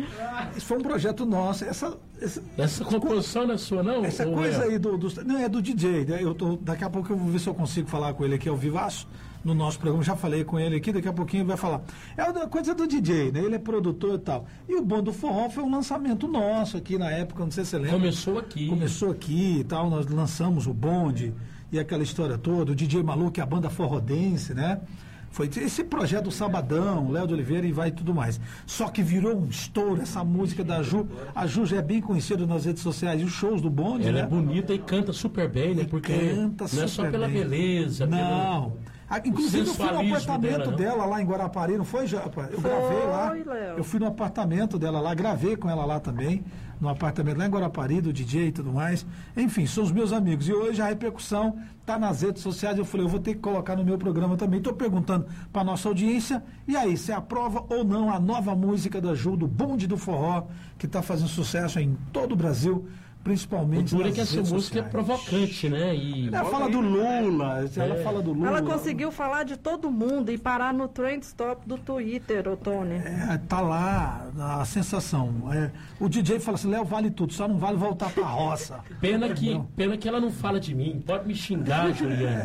isso 0.55 0.65
foi 0.65 0.77
um 0.77 0.81
projeto 0.81 1.25
nosso. 1.25 1.63
Essa, 1.65 1.97
essa, 2.21 2.43
Essa 2.57 2.85
composição 2.85 3.45
não 3.47 3.53
é 3.55 3.57
sua, 3.57 3.83
não? 3.83 4.03
essa 4.05 4.25
coisa 4.25 4.59
Léo? 4.59 4.69
aí 4.71 4.77
do, 4.79 4.97
do- 4.97 5.23
Não, 5.25 5.37
é 5.37 5.47
do 5.49 5.61
DJ. 5.61 6.05
né? 6.05 6.19
Eu 6.21 6.33
tô, 6.33 6.55
daqui 6.57 6.83
a 6.83 6.89
pouco 6.89 7.11
eu 7.11 7.17
vou 7.17 7.27
ver 7.29 7.39
se 7.39 7.47
eu 7.47 7.53
consigo 7.53 7.87
falar 7.87 8.13
com 8.13 8.23
ele 8.25 8.35
aqui 8.35 8.47
ao 8.49 8.55
vivaço. 8.55 9.07
No 9.45 9.53
nosso 9.53 9.79
programa, 9.79 10.03
já 10.03 10.15
falei 10.15 10.43
com 10.43 10.59
ele 10.59 10.75
aqui, 10.75 10.91
daqui 10.91 11.07
a 11.07 11.13
pouquinho 11.13 11.41
ele 11.41 11.47
vai 11.47 11.55
falar. 11.57 11.81
É 12.17 12.23
uma 12.25 12.47
coisa 12.47 12.73
do 12.75 12.85
DJ, 12.85 13.31
né? 13.31 13.39
Ele 13.39 13.55
é 13.55 13.59
produtor 13.59 14.15
e 14.15 14.17
tal. 14.17 14.45
E 14.67 14.75
o 14.75 14.81
Bom 14.83 15.01
do 15.01 15.13
Forró 15.13 15.49
foi 15.49 15.63
um 15.63 15.71
lançamento 15.71 16.27
nosso 16.27 16.75
aqui 16.75 16.97
na 16.97 17.09
época, 17.11 17.43
não 17.45 17.51
sei 17.51 17.63
se 17.63 17.69
você 17.69 17.77
lembra. 17.77 17.93
Começou 17.93 18.39
aqui. 18.39 18.67
Começou 18.67 19.11
aqui 19.11 19.59
e 19.59 19.63
tal, 19.63 19.89
nós 19.89 20.05
lançamos 20.07 20.67
o 20.67 20.73
bonde 20.73 21.33
e 21.71 21.79
aquela 21.79 22.03
história 22.03 22.37
toda, 22.37 22.71
o 22.73 22.75
DJ 22.75 23.01
Maluco 23.03 23.39
e 23.39 23.41
a 23.41 23.45
banda 23.45 23.69
forrodense, 23.69 24.53
né? 24.53 24.81
Foi 25.29 25.47
esse 25.57 25.83
projeto 25.83 26.25
do 26.25 26.31
Sabadão, 26.31 27.11
Léo 27.11 27.27
de 27.27 27.33
Oliveira 27.33 27.67
e 27.67 27.71
vai 27.71 27.91
tudo 27.91 28.13
mais. 28.13 28.39
Só 28.65 28.87
que 28.89 29.03
virou 29.03 29.37
um 29.37 29.47
estouro 29.47 30.01
essa 30.01 30.23
música 30.23 30.63
da 30.63 30.81
Ju. 30.81 31.07
A 31.35 31.45
Ju 31.45 31.65
já 31.65 31.77
é 31.77 31.81
bem 31.81 32.01
conhecida 32.01 32.45
nas 32.47 32.65
redes 32.65 32.81
sociais 32.81 33.21
e 33.21 33.23
os 33.23 33.31
shows 33.31 33.61
do 33.61 33.69
bonde, 33.69 34.03
Ela 34.07 34.13
né? 34.19 34.21
é 34.21 34.25
bonita 34.25 34.73
e 34.73 34.79
canta 34.79 35.13
super 35.13 35.47
bem, 35.49 35.75
né? 35.75 35.85
Porque 35.89 36.13
Canta 36.13 36.65
não 36.73 36.83
é 36.83 36.87
só 36.87 37.03
super 37.03 37.11
pela 37.11 37.27
bem. 37.27 37.37
beleza, 37.43 38.05
Não. 38.05 38.73
Ah, 39.09 39.21
Inclusive, 39.23 39.65
eu 39.69 39.73
fui 39.73 39.85
no 39.89 39.99
apartamento 40.01 40.57
dela, 40.71 40.75
dela, 40.75 41.05
lá 41.05 41.21
em 41.21 41.25
Guarapari, 41.25 41.77
não 41.77 41.85
foi, 41.85 42.05
Japa? 42.07 42.49
Eu 42.51 42.59
gravei 42.59 43.05
lá. 43.05 43.31
Léo. 43.31 43.77
Eu 43.77 43.83
fui 43.85 44.01
no 44.01 44.05
apartamento 44.07 44.77
dela 44.77 44.99
lá, 44.99 45.13
gravei 45.13 45.55
com 45.55 45.69
ela 45.69 45.85
lá 45.85 45.97
também, 45.97 46.43
no 46.79 46.89
apartamento 46.89 47.37
lá 47.37 47.47
em 47.47 47.49
Guarapari, 47.49 48.01
do 48.01 48.13
DJ 48.13 48.47
e 48.47 48.51
tudo 48.51 48.71
mais. 48.71 49.05
Enfim, 49.35 49.65
são 49.65 49.83
os 49.83 49.91
meus 49.91 50.11
amigos. 50.11 50.47
E 50.47 50.53
hoje 50.53 50.81
a 50.81 50.87
repercussão 50.87 51.57
está 51.79 51.97
nas 51.97 52.21
redes 52.21 52.41
sociais. 52.41 52.77
Eu 52.77 52.85
falei, 52.85 53.05
eu 53.05 53.09
vou 53.09 53.19
ter 53.19 53.35
que 53.35 53.39
colocar 53.39 53.75
no 53.75 53.83
meu 53.83 53.97
programa 53.97 54.37
também. 54.37 54.59
Estou 54.59 54.73
perguntando 54.73 55.25
para 55.51 55.63
nossa 55.63 55.87
audiência. 55.87 56.43
E 56.67 56.75
aí, 56.75 56.97
você 56.97 57.11
aprova 57.11 57.65
ou 57.69 57.83
não 57.83 58.11
a 58.11 58.19
nova 58.19 58.55
música 58.55 59.01
da 59.01 59.15
Ju, 59.15 59.35
do 59.35 59.47
Bonde 59.47 59.87
do 59.87 59.97
Forró, 59.97 60.47
que 60.77 60.85
está 60.85 61.01
fazendo 61.01 61.29
sucesso 61.29 61.79
em 61.79 61.97
todo 62.11 62.33
o 62.33 62.35
Brasil, 62.35 62.87
O 63.27 63.29
principalmente 63.29 63.93
duro 63.93 64.07
é 64.07 64.11
que 64.13 64.21
essa 64.21 64.41
música 64.41 64.79
é 64.79 64.81
provocante, 64.83 65.69
né? 65.69 65.93
E 65.93 66.29
Ela 66.33 66.45
fala 66.45 66.69
do 66.69 66.79
Lula, 66.79 67.65
ela 67.75 67.95
É. 67.95 68.03
fala 68.03 68.21
do 68.21 68.31
Lula. 68.31 68.47
Ela 68.47 68.61
conseguiu 68.61 69.11
falar 69.11 69.43
de 69.43 69.57
todo 69.57 69.91
mundo 69.91 70.31
e 70.31 70.37
parar 70.37 70.73
no 70.73 70.87
trend 70.87 71.23
stop 71.23 71.67
do 71.67 71.77
Twitter, 71.77 72.47
ô 72.47 72.55
Tony. 72.55 72.95
É, 72.95 73.37
tá 73.47 73.59
lá 73.59 74.27
a 74.39 74.65
sensação. 74.65 75.33
É, 75.53 75.71
o 75.99 76.07
DJ 76.07 76.39
fala 76.39 76.55
assim, 76.55 76.69
Léo, 76.69 76.85
vale 76.85 77.11
tudo, 77.11 77.33
só 77.33 77.47
não 77.47 77.57
vale 77.57 77.75
voltar 77.77 78.09
pra 78.11 78.23
roça. 78.25 78.79
pena 79.01 79.27
que, 79.29 79.61
pena 79.75 79.97
que 79.97 80.07
ela 80.07 80.21
não 80.21 80.31
fala 80.31 80.59
de 80.59 80.73
mim. 80.73 81.03
Pode 81.05 81.27
me 81.27 81.35
xingar, 81.35 81.93
Juliana. 81.93 82.43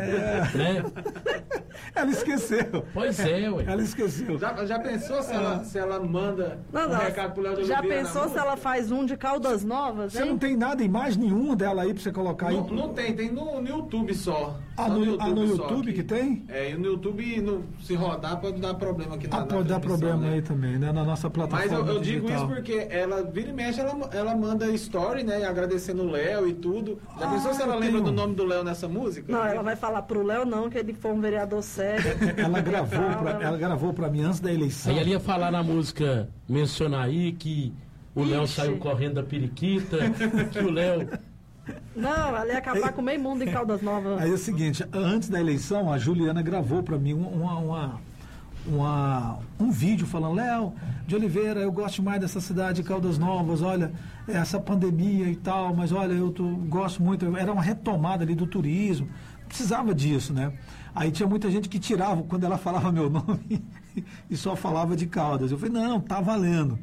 Né? 0.55 0.83
Ela 1.95 2.11
esqueceu. 2.11 2.85
Pois 2.93 3.19
é, 3.21 3.51
ué. 3.51 3.65
Ela 3.67 3.83
esqueceu. 3.83 4.39
Já, 4.39 4.65
já 4.65 4.79
pensou 4.79 5.23
se 5.23 5.33
ela, 5.33 5.65
se 5.65 5.79
ela 5.79 5.99
manda 6.01 6.59
Não, 6.73 6.87
um 6.87 6.89
não, 6.89 6.99
recado 6.99 7.33
pro 7.35 7.43
Léo 7.43 7.57
de 7.57 7.65
já 7.65 7.79
Oliveira 7.81 8.03
pensou 8.05 8.23
se 8.23 8.29
música? 8.29 8.41
ela 8.41 8.57
faz 8.57 8.91
um 8.93 9.05
de 9.05 9.17
Caldas 9.17 9.65
Novas, 9.65 10.13
Você 10.13 10.23
hein? 10.23 10.31
não 10.31 10.39
tem 10.39 10.57
nada, 10.57 10.72
imagem 10.81 11.21
nenhuma 11.25 11.55
dela 11.57 11.83
aí 11.83 11.93
pra 11.93 12.03
você 12.03 12.13
colocar 12.13 12.49
aí. 12.49 12.57
Não, 12.57 12.67
não 12.69 12.89
tem, 12.95 13.15
tem 13.15 13.31
no, 13.33 13.61
no 13.61 13.69
YouTube 13.69 14.15
só. 14.15 14.59
Ah, 14.77 14.85
Só 14.87 14.89
no- 14.91 15.21
ah, 15.21 15.27
no 15.29 15.45
YouTube 15.45 15.93
que 15.93 16.03
tem? 16.03 16.45
É, 16.49 16.71
e 16.71 16.75
no 16.75 16.87
YouTube, 16.87 17.41
no- 17.43 17.65
se 17.83 17.95
rodar, 17.95 18.41
pode 18.41 18.59
dar 18.61 18.73
problema 18.75 19.17
aqui 19.17 19.29
na 19.29 19.37
Ah, 19.37 19.41
na 19.41 19.47
pode 19.47 19.69
dar 19.69 19.81
problema 19.81 20.17
né? 20.17 20.35
aí 20.35 20.43
também, 20.43 20.79
né? 20.79 20.91
Na 20.93 21.05
nossa 21.05 21.29
plataforma 21.29 21.79
Mas 21.81 21.89
eu, 21.89 21.95
eu 21.97 22.01
digo 22.01 22.31
isso 22.31 22.47
porque 22.47 22.87
ela 22.89 23.23
vira 23.23 23.51
e 23.51 23.53
mexe, 23.53 23.81
ela, 23.81 24.09
ela 24.13 24.35
manda 24.35 24.67
story, 24.71 25.25
né? 25.25 25.45
Agradecendo 25.45 26.05
o 26.05 26.11
Léo 26.11 26.49
e 26.49 26.55
tudo. 26.55 26.99
Já 27.21 27.29
pensou 27.31 27.53
se 27.53 27.61
ela 27.63 27.75
lembra 27.75 28.01
tenho- 28.01 28.05
do 28.05 28.13
nome 28.13 28.35
do 28.35 28.45
Léo 28.47 28.65
nessa 28.65 28.89
música? 28.89 29.31
Não, 29.31 29.45
ela 29.45 29.63
vai 29.63 29.77
falar 29.77 30.03
pro 30.03 30.23
Léo 30.23 30.47
não, 30.47 30.71
que 30.71 30.79
ele 30.79 30.95
foi 30.95 31.13
um 31.13 31.21
vereador 31.21 31.63
sério. 31.63 32.03
Ela 32.37 32.61
gravou, 32.61 33.11
pra, 33.19 33.31
ela 33.43 33.59
gravou 33.59 33.93
pra 33.93 34.09
mim 34.09 34.23
antes 34.23 34.41
da 34.41 34.53
eleição. 34.53 34.93
Aí 34.93 34.99
ela 34.99 35.09
ia 35.09 35.21
falar 35.21 35.51
na 35.51 35.63
música, 35.63 36.29
mencionar 36.49 37.05
aí 37.05 37.33
que 37.33 37.73
o 38.15 38.25
Léo 38.25 38.47
saiu 38.47 38.77
correndo 38.79 39.15
da 39.15 39.23
periquita, 39.23 39.99
que 40.51 40.59
o 40.59 40.71
Léo. 40.71 41.09
Não, 41.95 42.11
ela 42.37 42.47
ia 42.47 42.59
acabar 42.59 42.93
com 42.93 43.01
meio 43.03 43.21
mundo 43.21 43.43
em 43.45 43.51
Caldas 43.51 43.81
Novas. 43.83 44.21
Aí 44.21 44.31
é 44.31 44.35
o 44.35 44.39
seguinte, 44.39 44.85
antes 44.93 45.29
da 45.29 45.41
eleição, 45.41 45.93
a 45.93 45.99
Juliana 45.99 46.43
gravou 46.43 46.83
para 46.83 46.99
mim 46.99 47.13
uma, 47.13 47.55
uma, 47.59 48.01
uma- 48.67 49.39
um 49.59 49.71
vídeo 49.71 50.07
falando, 50.07 50.35
Léo 50.35 50.73
de 51.07 51.15
Oliveira, 51.15 51.61
eu 51.61 51.71
gosto 51.73 52.03
mais 52.03 52.21
dessa 52.21 52.41
cidade 52.41 52.83
de 52.83 52.89
Caldas 52.89 53.19
Novas, 53.19 53.63
olha, 53.63 53.93
essa 54.27 54.59
pandemia 54.59 55.27
e 55.29 55.37
tal, 55.37 55.75
mas 55.75 55.93
olha, 55.93 56.13
eu 56.13 56.31
tô- 56.33 56.57
gosto 56.69 57.03
muito, 57.03 57.37
era 57.37 57.53
uma 57.53 57.63
retomada 57.63 58.25
ali 58.25 58.35
do 58.35 58.47
turismo, 58.47 59.09
precisava 59.47 59.95
disso, 59.95 60.33
né? 60.33 60.53
Aí 60.95 61.11
tinha 61.11 61.29
muita 61.29 61.51
gente 61.51 61.69
que 61.69 61.79
tirava 61.79 62.23
quando 62.23 62.45
ela 62.45 62.59
falava 62.59 62.91
meu 62.93 63.09
nome 63.11 63.63
e 64.29 64.37
só 64.37 64.55
falava 64.57 64.97
de 64.97 65.07
Caldas. 65.07 65.51
Eu 65.53 65.59
falei, 65.59 65.73
não, 65.73 66.01
tá 66.01 66.21
valendo. 66.21 66.79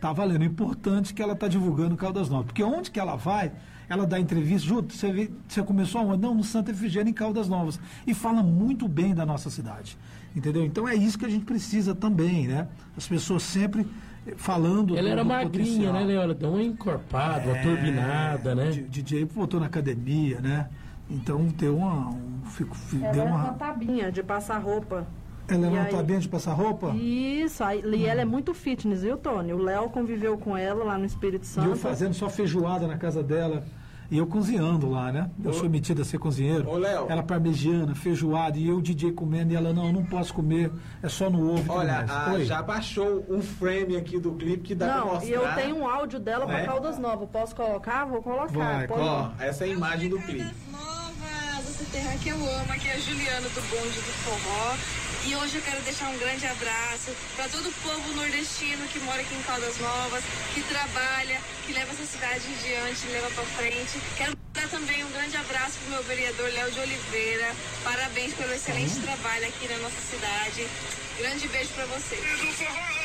Tá 0.00 0.12
valendo. 0.12 0.40
O 0.42 0.44
importante 0.44 1.12
é 1.12 1.14
que 1.14 1.22
ela 1.22 1.34
está 1.34 1.46
divulgando 1.46 1.96
Caldas 1.96 2.28
Novas. 2.30 2.46
Porque 2.46 2.62
onde 2.64 2.90
que 2.90 2.98
ela 2.98 3.16
vai, 3.16 3.52
ela 3.88 4.06
dá 4.06 4.18
entrevista. 4.18 4.66
Ju, 4.66 4.82
você, 4.88 5.12
vê- 5.12 5.30
você 5.46 5.62
começou 5.62 6.00
aonde? 6.00 6.22
Não, 6.22 6.34
no 6.34 6.42
Santa 6.42 6.70
Efigênia, 6.70 7.10
em 7.10 7.14
Caldas 7.14 7.48
Novas. 7.48 7.78
E 8.06 8.14
fala 8.14 8.42
muito 8.42 8.88
bem 8.88 9.14
da 9.14 9.26
nossa 9.26 9.50
cidade. 9.50 9.98
Entendeu? 10.34 10.64
Então 10.64 10.88
é 10.88 10.94
isso 10.94 11.18
que 11.18 11.26
a 11.26 11.28
gente 11.28 11.44
precisa 11.44 11.94
também, 11.94 12.46
né? 12.48 12.66
As 12.96 13.06
pessoas 13.06 13.42
sempre 13.42 13.86
eh, 14.26 14.34
falando. 14.36 14.96
Ela 14.96 15.08
do- 15.08 15.12
era 15.12 15.22
do 15.24 15.28
magrinha, 15.28 15.90
potencial. 15.90 15.92
né, 16.28 16.34
deu 16.34 16.50
uma 16.50 16.62
encorpada, 16.62 17.46
uma 17.48 17.56
É, 17.58 17.62
turbinada, 17.62 18.54
né? 18.54 18.70
DJ 18.70 19.24
voltou 19.24 19.58
na 19.60 19.66
academia, 19.66 20.40
né? 20.40 20.68
Então 21.10 21.44
deu 21.48 21.76
uma. 21.76 22.08
Um, 22.10 22.40
fico- 22.44 22.76
fi- 22.76 23.02
Ela 23.02 23.12
deu 23.12 23.22
era 23.22 23.30
uma 23.32 23.44
uma. 23.46 23.52
tabinha 23.54 24.10
de 24.12 24.22
passar 24.22 24.58
roupa. 24.58 25.06
Ela 25.54 25.66
é 25.66 25.70
E 25.70 25.72
uma 25.72 25.82
aí- 25.84 25.90
tabinha 25.90 26.18
de 26.20 26.28
passar 26.28 26.52
roupa? 26.52 26.94
Isso, 26.94 27.62
aí, 27.64 27.82
e 27.84 28.06
ela 28.06 28.20
é 28.20 28.24
muito 28.24 28.54
fitness, 28.54 29.02
viu, 29.02 29.16
Tony? 29.16 29.52
O 29.52 29.58
Léo 29.58 29.90
conviveu 29.90 30.38
com 30.38 30.56
ela 30.56 30.84
lá 30.84 30.96
no 30.98 31.04
Espírito 31.04 31.42
E 31.44 31.46
Santo. 31.46 31.68
eu 31.68 31.76
fazendo 31.76 32.14
só 32.14 32.28
feijoada 32.28 32.86
na 32.86 32.96
casa 32.98 33.22
dela. 33.22 33.64
E 34.12 34.18
eu 34.18 34.26
cozinhando 34.26 34.90
lá, 34.90 35.12
né? 35.12 35.30
Eu 35.44 35.52
sou 35.52 35.70
metido 35.70 36.02
a 36.02 36.04
ser 36.04 36.18
cozinheiro. 36.18 36.68
Ô, 36.68 36.76
Léo. 36.76 37.06
Ela 37.08 37.22
parmegiana, 37.22 37.94
feijoada, 37.94 38.58
e 38.58 38.66
eu, 38.66 38.80
DJ, 38.80 39.12
comendo, 39.12 39.52
e 39.52 39.56
ela, 39.56 39.72
não, 39.72 39.92
não 39.92 40.04
posso 40.04 40.34
comer, 40.34 40.68
é 41.00 41.08
só 41.08 41.30
no 41.30 41.52
ovo. 41.52 41.62
e 41.72 41.76
Olha, 41.76 42.00
a, 42.00 42.40
já 42.42 42.60
baixou 42.60 43.24
um 43.30 43.40
frame 43.40 43.96
aqui 43.96 44.18
do 44.18 44.32
clipe 44.32 44.64
que 44.64 44.74
dá 44.74 44.86
pra 44.86 44.96
Não, 44.96 45.06
mostrar. 45.12 45.28
e 45.28 45.32
eu 45.32 45.54
tenho 45.54 45.76
um 45.76 45.88
áudio 45.88 46.18
dela 46.18 46.44
pra 46.44 46.58
É? 46.58 46.66
Caldas 46.66 46.98
Novas. 46.98 47.28
Posso 47.30 47.54
colocar? 47.54 48.04
Vou 48.04 48.20
colocar. 48.20 48.48
Vai, 48.52 48.88
Pode- 48.88 49.00
Ó, 49.00 49.30
essa 49.38 49.64
é 49.64 49.68
a 49.68 49.70
imagem 49.70 50.10
do 50.10 50.18
clipe. 50.18 50.42
Nova, 50.72 51.62
você 51.62 51.84
terra 51.96 52.16
que 52.20 52.30
eu 52.30 52.36
amo, 52.36 52.72
aqui 52.72 52.88
é 52.88 52.94
a 52.94 52.98
Juliana 52.98 53.48
do 53.48 53.60
Bonde 53.70 53.94
do 53.94 54.12
Forró. 54.24 54.74
E 55.26 55.36
hoje 55.36 55.56
eu 55.56 55.62
quero 55.62 55.80
deixar 55.82 56.08
um 56.08 56.18
grande 56.18 56.46
abraço 56.46 57.14
para 57.36 57.46
todo 57.48 57.68
o 57.68 57.72
povo 57.72 58.14
nordestino 58.14 58.86
que 58.88 58.98
mora 59.00 59.20
aqui 59.20 59.34
em 59.34 59.42
Caldas 59.42 59.76
Novas, 59.78 60.24
que 60.54 60.62
trabalha, 60.62 61.38
que 61.66 61.72
leva 61.74 61.92
essa 61.92 62.04
cidade 62.04 62.42
em 62.48 62.54
diante, 62.54 63.06
leva 63.08 63.30
para 63.30 63.44
frente. 63.44 64.00
Quero 64.16 64.34
dar 64.54 64.68
também 64.68 65.04
um 65.04 65.10
grande 65.10 65.36
abraço 65.36 65.78
pro 65.80 65.90
meu 65.90 66.02
vereador 66.04 66.50
Léo 66.50 66.70
de 66.70 66.80
Oliveira. 66.80 67.54
Parabéns 67.84 68.32
pelo 68.32 68.52
excelente 68.52 68.98
trabalho 69.00 69.46
aqui 69.46 69.68
na 69.68 69.78
nossa 69.78 70.00
cidade. 70.00 70.66
Grande 71.18 71.48
beijo 71.48 71.70
para 71.74 71.84
vocês. 71.84 72.99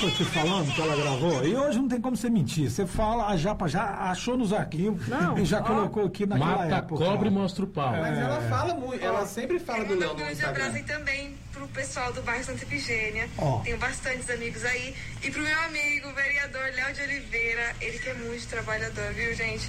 Tô 0.00 0.10
te 0.10 0.24
falando 0.24 0.74
que 0.74 0.80
ela 0.80 0.96
gravou. 0.96 1.46
E 1.46 1.54
hoje 1.54 1.78
não 1.78 1.88
tem 1.88 2.00
como 2.00 2.16
você 2.16 2.28
mentir. 2.28 2.70
Você 2.70 2.86
fala, 2.86 3.28
a 3.28 3.36
Japa 3.36 3.68
já 3.68 3.84
achou 4.10 4.36
nos 4.36 4.52
arquivos 4.52 5.06
Não, 5.08 5.38
e 5.38 5.44
já 5.44 5.60
ó. 5.60 5.62
colocou 5.62 6.06
aqui 6.06 6.26
naquela 6.26 6.56
Mata 6.58 6.76
época. 6.76 7.04
cobra 7.04 7.28
e 7.28 7.30
mostra 7.30 7.64
o 7.64 7.68
pau. 7.68 7.92
Mas 7.92 8.18
ela 8.18 8.40
fala 8.48 8.74
muito, 8.74 9.04
ela 9.04 9.24
sempre 9.26 9.58
fala 9.58 9.84
do 9.84 9.94
Léo 9.94 10.10
um 10.10 10.14
no 10.14 10.22
abraço 10.22 10.32
Instagram. 10.32 10.72
aí 10.74 10.82
também 10.82 11.34
pro 11.52 11.68
pessoal 11.68 12.12
do 12.12 12.22
bairro 12.22 12.44
Santa 12.44 12.64
Efigênia. 12.64 13.28
Ó. 13.38 13.60
Tenho 13.60 13.78
bastantes 13.78 14.28
amigos 14.30 14.64
aí. 14.64 14.94
E 15.22 15.30
pro 15.30 15.40
meu 15.42 15.60
amigo, 15.62 16.08
o 16.08 16.14
vereador 16.14 16.62
Léo 16.74 16.94
de 16.94 17.02
Oliveira. 17.02 17.76
Ele 17.80 17.98
que 17.98 18.08
é 18.08 18.14
muito 18.14 18.46
trabalhador, 18.48 19.12
viu, 19.14 19.34
gente? 19.34 19.68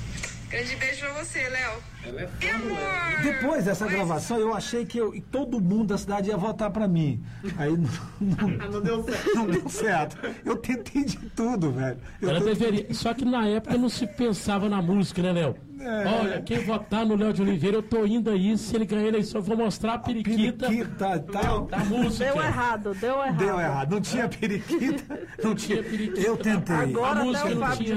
Grande 0.54 0.76
beijo 0.76 1.00
pra 1.00 1.14
você, 1.24 1.50
Léo. 1.50 1.72
Ela 2.06 2.22
é 2.22 2.30
E 2.42 2.50
amor! 2.50 2.78
Depois 3.24 3.66
dessa 3.66 3.88
gravação, 3.88 4.38
eu 4.38 4.54
achei 4.54 4.86
que 4.86 5.00
eu, 5.00 5.16
e 5.16 5.20
todo 5.20 5.60
mundo 5.60 5.88
da 5.88 5.98
cidade 5.98 6.30
ia 6.30 6.38
votar 6.38 6.70
pra 6.70 6.88
mim. 6.88 7.24
Aí 7.58 7.72
não, 7.76 7.90
não- 8.22 8.58
Ah, 8.60 8.70
não 8.70 8.82
deu 8.82 9.04
certo. 9.04 9.36
não 9.36 9.48
deu 9.48 9.70
certo. 9.70 10.18
Eu 10.46 10.56
tentei 10.58 11.06
de 11.06 11.18
tudo, 11.32 11.72
velho. 11.72 11.98
Eu 12.22 12.30
Ela 12.30 12.40
tentei- 12.40 12.54
deveria. 12.56 12.94
Só 12.94 13.14
que 13.16 13.26
na 13.26 13.48
época 13.48 13.76
não 13.80 13.90
se 13.90 14.06
pensava 14.06 14.70
na 14.70 14.80
música, 14.80 15.24
né, 15.24 15.32
Léo? 15.32 15.56
É. 15.80 16.06
Olha, 16.22 16.42
quem 16.44 16.60
votar 16.60 17.04
no 17.06 17.16
Léo 17.16 17.34
de 17.34 17.42
Oliveira, 17.42 17.78
eu 17.78 17.84
tô 17.84 18.06
indo 18.06 18.30
aí. 18.30 18.56
Se 18.58 18.76
ele 18.76 18.86
ganhar 18.86 19.06
a 19.06 19.08
eleição, 19.08 19.42
eu 19.42 19.46
vou 19.46 19.58
mostrar 19.58 19.96
a 19.96 19.98
periquita 20.00 20.68
Periquita, 20.68 21.20
tal. 21.32 21.66
da 21.66 21.80
música. 21.80 22.26
Deu 22.32 22.42
errado, 22.44 22.94
deu 22.94 23.16
errado. 23.24 23.38
Deu 23.38 23.60
errado. 23.60 23.92
Não 23.92 24.02
tinha 24.02 24.30
periquita. 24.30 25.20
Não 25.44 25.56
tinha 25.56 25.82
periquita. 25.84 26.22
Eu 26.22 26.38
tentei. 26.38 26.76
A 26.76 26.80
Agora 26.84 27.24
música 27.26 27.46
até 27.48 27.56
o 27.56 27.60
não 27.60 27.68
Fábio 27.68 27.86
de 27.86 27.94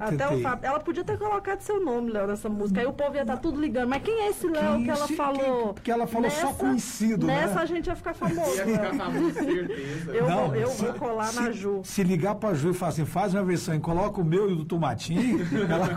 Até 0.00 0.16
tentei. 0.16 0.38
o 0.38 0.42
Fábio. 0.42 0.66
Ela 0.66 0.80
podia 0.80 1.04
ter 1.04 1.18
colocado 1.18 1.60
seu 1.60 1.84
nome, 1.84 2.10
Léo, 2.10 2.26
nessa 2.26 2.48
música. 2.48 2.80
Aí 2.80 2.86
o 2.86 2.92
povo 2.92 3.14
ia 3.14 3.22
estar 3.22 3.36
tudo 3.36 3.60
ligando. 3.60 3.88
Mas 3.88 4.02
quem 4.02 4.14
é 4.22 4.28
esse 4.30 4.46
Léo 4.48 4.74
Quem 4.74 4.84
que 4.84 4.90
ela 4.90 5.08
falou? 5.08 5.74
que- 5.74 5.80
que 5.82 5.90
ela 5.90 6.06
falou 6.06 6.30
só 6.30 6.52
conhecido, 6.52 7.26
né? 7.26 7.46
Nessa 7.46 7.60
a 7.60 7.66
gente 7.66 7.86
ia 7.86 7.94
ficar 7.96 8.14
famoso. 8.14 8.56
Ia 8.56 8.66
ficar 8.66 8.94
famoso, 8.94 9.32
certeza. 9.34 10.10
Eu, 10.12 10.28
Não, 10.28 10.46
vou, 10.48 10.56
eu 10.56 10.68
se- 10.68 10.84
vou 10.84 10.94
colar 10.94 11.32
na 11.32 11.42
se- 11.44 11.52
Ju. 11.52 11.80
Se 11.84 12.02
ligar 12.02 12.34
pra 12.34 12.52
Ju 12.54 12.70
e 12.70 12.74
falar 12.74 12.90
assim, 12.92 13.04
faz 13.04 13.32
uma 13.34 13.44
versão 13.44 13.74
e 13.74 13.80
coloca 13.80 14.20
o 14.20 14.24
meu 14.24 14.50
e 14.50 14.52
o 14.52 14.56
do 14.56 14.64
Tomatinho, 14.64 15.38
ela, 15.70 15.88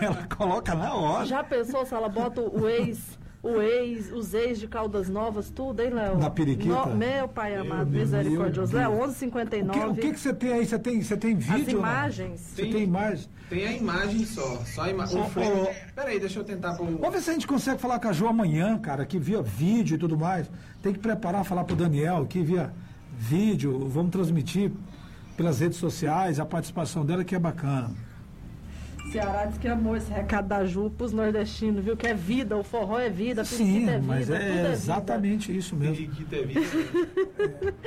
ela 0.00 0.26
coloca 0.36 0.74
na 0.74 0.94
hora. 0.94 1.26
Já 1.26 1.42
pensou 1.42 1.84
se 1.86 1.94
ela 1.94 2.08
bota 2.08 2.40
o 2.40 2.68
ex, 2.68 3.18
o 3.42 3.60
ex, 3.60 4.12
os 4.12 4.32
ex 4.34 4.60
de 4.60 4.68
Caldas 4.68 5.08
Novas, 5.08 5.50
tudo, 5.50 5.80
hein, 5.82 5.90
Léo? 5.90 6.16
Na 6.18 6.30
periquita? 6.30 6.86
No- 6.86 6.94
meu 6.96 7.26
pai 7.26 7.56
amado, 7.56 7.90
misericordioso. 7.90 8.76
Léo, 8.76 8.90
Deus. 8.92 9.00
1159. 9.20 9.90
O 9.90 9.94
que, 9.94 10.00
que 10.00 10.12
que 10.12 10.20
você 10.20 10.32
tem 10.32 10.52
aí? 10.52 10.64
Você 10.66 10.78
tem, 10.78 11.02
você 11.02 11.16
tem 11.16 11.34
vídeo? 11.34 11.54
As 11.60 11.66
não? 11.72 11.78
imagens. 11.80 12.40
Você 12.40 12.62
tem 12.66 12.82
imagem? 12.84 13.26
Tem 13.50 13.66
a 13.66 13.72
imagem 13.72 14.24
só. 14.24 14.56
Só 14.64 14.82
a 14.82 14.90
imagem. 14.90 15.20
Ô, 15.20 15.24
O 15.24 15.28
frame. 15.28 15.50
ô, 15.62 15.68
Peraí, 15.94 16.20
deixa 16.20 16.38
eu 16.38 16.44
tentar 16.44 16.74
pôr. 16.76 16.86
Vamos 16.86 17.10
ver 17.14 17.20
se 17.20 17.30
a 17.30 17.32
gente 17.32 17.46
consegue 17.46 17.80
falar 17.80 17.98
com 17.98 18.08
a 18.08 18.12
Ju 18.12 18.26
amanhã, 18.28 18.78
cara, 18.78 19.04
que 19.04 19.18
via 19.18 19.42
vídeo 19.42 19.96
e 19.96 19.98
tudo 19.98 20.16
mais. 20.16 20.48
Tem 20.80 20.92
que 20.92 20.98
preparar, 21.00 21.44
falar 21.44 21.64
pro 21.64 21.74
Daniel 21.74 22.24
que 22.26 22.42
via 22.42 22.72
vídeo, 23.18 23.88
vamos 23.88 24.10
transmitir 24.12 24.70
pelas 25.36 25.60
redes 25.60 25.78
sociais 25.78 26.38
a 26.38 26.44
participação 26.46 27.04
dela 27.04 27.24
que 27.24 27.34
é 27.34 27.38
bacana. 27.38 27.90
Ceará 29.12 29.44
diz 29.44 29.58
que 29.58 29.68
amou 29.68 29.94
esse 29.94 30.10
recado 30.10 30.48
da 30.48 30.64
Ju 30.64 30.90
pros 30.90 31.12
nordestinos, 31.12 31.84
viu? 31.84 31.94
Que 31.96 32.06
é 32.06 32.14
vida, 32.14 32.56
o 32.56 32.64
forró 32.64 32.98
é 32.98 33.10
vida, 33.10 33.42
a 33.42 33.44
Sim, 33.44 33.88
é 33.88 33.96
vida, 33.96 34.02
mas 34.06 34.26
tudo 34.26 34.36
é 34.36 34.48
é 34.48 34.52
vida. 34.52 34.72
exatamente 34.72 35.54
isso 35.56 35.76
mesmo. 35.76 35.96
Periquita 35.96 36.36
é 36.36 36.42
vida. 36.42 36.60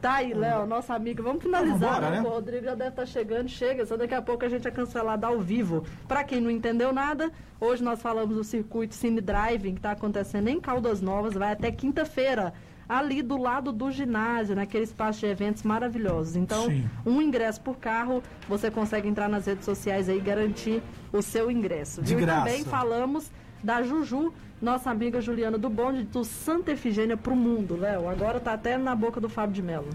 Tá 0.00 0.14
aí, 0.14 0.32
Léo, 0.32 0.66
nossa 0.66 0.94
amiga. 0.94 1.22
Vamos 1.22 1.42
finalizar, 1.42 1.78
Vambora, 1.78 2.10
né? 2.10 2.20
né? 2.22 2.26
O 2.26 2.32
Rodrigo 2.32 2.64
já 2.64 2.74
deve 2.74 2.90
estar 2.90 3.04
chegando. 3.04 3.48
Chega, 3.50 3.84
só 3.84 3.98
daqui 3.98 4.14
a 4.14 4.22
pouco 4.22 4.46
a 4.46 4.48
gente 4.48 4.66
é 4.66 4.70
cancelado 4.70 5.26
ao 5.26 5.38
vivo. 5.40 5.84
Pra 6.08 6.24
quem 6.24 6.40
não 6.40 6.50
entendeu 6.50 6.90
nada, 6.90 7.30
hoje 7.60 7.82
nós 7.82 8.00
falamos 8.00 8.34
do 8.34 8.42
circuito 8.42 8.94
Cine 8.94 9.20
Driving, 9.20 9.74
que 9.74 9.80
tá 9.82 9.90
acontecendo 9.90 10.48
em 10.48 10.58
Caldas 10.58 11.02
Novas, 11.02 11.34
vai 11.34 11.52
até 11.52 11.70
quinta-feira. 11.70 12.54
Ali 12.90 13.22
do 13.22 13.36
lado 13.36 13.70
do 13.70 13.88
ginásio, 13.90 14.56
naquele 14.56 14.82
espaço 14.82 15.20
de 15.20 15.26
eventos 15.26 15.62
maravilhosos. 15.62 16.34
Então, 16.34 16.66
Sim. 16.66 16.84
um 17.06 17.22
ingresso 17.22 17.60
por 17.60 17.76
carro, 17.76 18.20
você 18.48 18.68
consegue 18.68 19.06
entrar 19.06 19.28
nas 19.28 19.46
redes 19.46 19.64
sociais 19.64 20.08
aí 20.08 20.18
e 20.18 20.20
garantir 20.20 20.82
o 21.12 21.22
seu 21.22 21.50
ingresso. 21.50 22.02
De 22.02 22.14
viu? 22.14 22.18
E 22.18 22.26
graça. 22.26 22.46
também 22.46 22.64
falamos 22.64 23.30
da 23.62 23.80
Juju, 23.82 24.32
nossa 24.60 24.90
amiga 24.90 25.20
Juliana 25.20 25.56
do 25.56 25.70
Bonde, 25.70 26.02
do 26.02 26.24
Santa 26.24 26.72
Efigênia 26.72 27.16
pro 27.16 27.36
mundo, 27.36 27.76
Léo. 27.76 28.08
Agora 28.08 28.40
tá 28.40 28.54
até 28.54 28.76
na 28.76 28.94
boca 28.96 29.20
do 29.20 29.28
Fábio 29.28 29.54
de 29.54 29.62
Mello. 29.62 29.88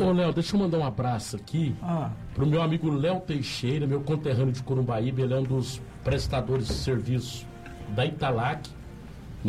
Ô, 0.00 0.10
Léo, 0.12 0.32
deixa 0.32 0.56
eu 0.56 0.60
mandar 0.60 0.78
um 0.78 0.86
abraço 0.86 1.36
aqui 1.36 1.74
Ah, 1.82 2.10
pro 2.34 2.46
meu 2.46 2.62
amigo 2.62 2.90
Léo 2.90 3.20
Teixeira, 3.20 3.86
meu 3.86 4.00
conterrâneo 4.00 4.52
de 4.52 4.62
Corumbaíba, 4.62 5.20
ele 5.20 5.34
é 5.34 5.36
um 5.36 5.42
dos 5.42 5.82
prestadores 6.02 6.66
de 6.68 6.74
serviço 6.74 7.46
da 7.90 8.06
Italac, 8.06 8.70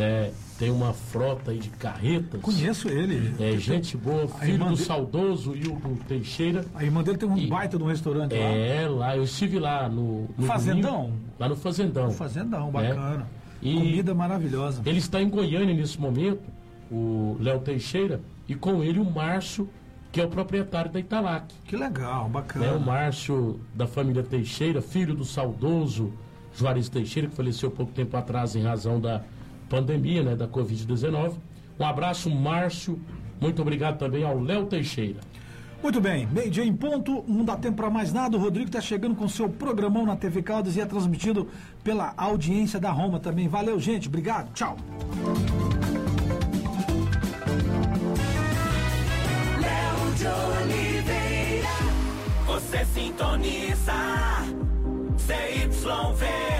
né? 0.00 0.32
Tem 0.58 0.70
uma 0.70 0.92
frota 0.92 1.50
aí 1.52 1.58
de 1.58 1.68
carretas. 1.70 2.40
conheço 2.40 2.88
ele. 2.88 3.34
É 3.38 3.56
gente 3.56 3.96
boa, 3.96 4.26
filho 4.28 4.58
do 4.58 4.64
dele- 4.64 4.76
saudoso 4.78 5.54
Hildo 5.54 5.96
Teixeira. 6.08 6.64
A 6.74 6.84
irmã 6.84 7.02
dele 7.02 7.16
tem 7.18 7.28
um 7.28 7.36
E- 7.38 7.46
baita 7.46 7.78
de 7.78 7.84
um 7.84 7.86
restaurante 7.86 8.32
lá. 8.34 8.38
É, 8.40 8.88
lá, 8.88 9.16
eu 9.16 9.22
estive 9.22 9.58
lá 9.58 9.88
no, 9.88 10.28
no 10.36 10.46
Fazendão? 10.46 11.02
domingo, 11.04 11.16
lá 11.38 11.48
no 11.48 11.56
Fazendão. 11.56 12.10
Fazendão, 12.10 12.66
né? 12.66 12.72
bacana. 12.72 13.26
E 13.62 13.74
Comida 13.74 14.14
maravilhosa. 14.14 14.82
ele 14.86 14.98
está 14.98 15.20
em 15.20 15.28
Goiânia 15.28 15.74
nesse 15.74 16.00
momento, 16.00 16.40
o 16.90 17.36
Léo 17.40 17.60
Teixeira, 17.60 18.20
e 18.48 18.54
com 18.54 18.82
ele 18.82 18.98
o 18.98 19.04
Márcio, 19.04 19.68
que 20.12 20.20
é 20.20 20.24
o 20.24 20.28
proprietário 20.28 20.90
da 20.90 20.98
Italac. 20.98 21.54
Que 21.64 21.76
legal, 21.76 22.24
né? 22.24 22.30
bacana. 22.30 22.72
O 22.72 22.80
Márcio 22.80 23.60
da 23.74 23.86
família 23.86 24.22
Teixeira, 24.22 24.80
filho 24.82 25.14
do 25.14 25.24
saudoso 25.24 26.12
Juarez 26.56 26.88
Teixeira, 26.88 27.28
que 27.28 27.34
faleceu 27.36 27.70
pouco 27.70 27.92
tempo 27.92 28.16
atrás 28.16 28.56
em 28.56 28.62
razão 28.62 28.98
da 29.00 29.22
pandemia, 29.70 30.22
né, 30.22 30.36
da 30.36 30.46
Covid-19. 30.46 31.34
Um 31.78 31.84
abraço, 31.86 32.28
Márcio. 32.28 33.00
Muito 33.40 33.62
obrigado 33.62 33.96
também 33.96 34.22
ao 34.22 34.38
Léo 34.38 34.66
Teixeira. 34.66 35.20
Muito 35.82 35.98
bem, 35.98 36.26
meio-dia 36.26 36.62
em 36.62 36.76
ponto, 36.76 37.24
não 37.26 37.42
dá 37.42 37.56
tempo 37.56 37.76
para 37.76 37.88
mais 37.88 38.12
nada. 38.12 38.36
O 38.36 38.40
Rodrigo 38.40 38.66
está 38.66 38.82
chegando 38.82 39.14
com 39.14 39.26
seu 39.26 39.48
programão 39.48 40.04
na 40.04 40.14
TV 40.14 40.42
Caldas 40.42 40.76
e 40.76 40.80
é 40.80 40.84
transmitido 40.84 41.48
pela 41.82 42.12
audiência 42.18 42.78
da 42.78 42.90
Roma 42.90 43.18
também. 43.18 43.48
Valeu, 43.48 43.80
gente. 43.80 44.06
Obrigado. 44.06 44.52
Tchau. 44.52 44.76
Léo 49.58 50.14
de 50.18 50.26
Oliveira. 50.66 51.68
Você 52.46 52.84
sintoniza. 52.84 53.94
CYV. 55.16 56.50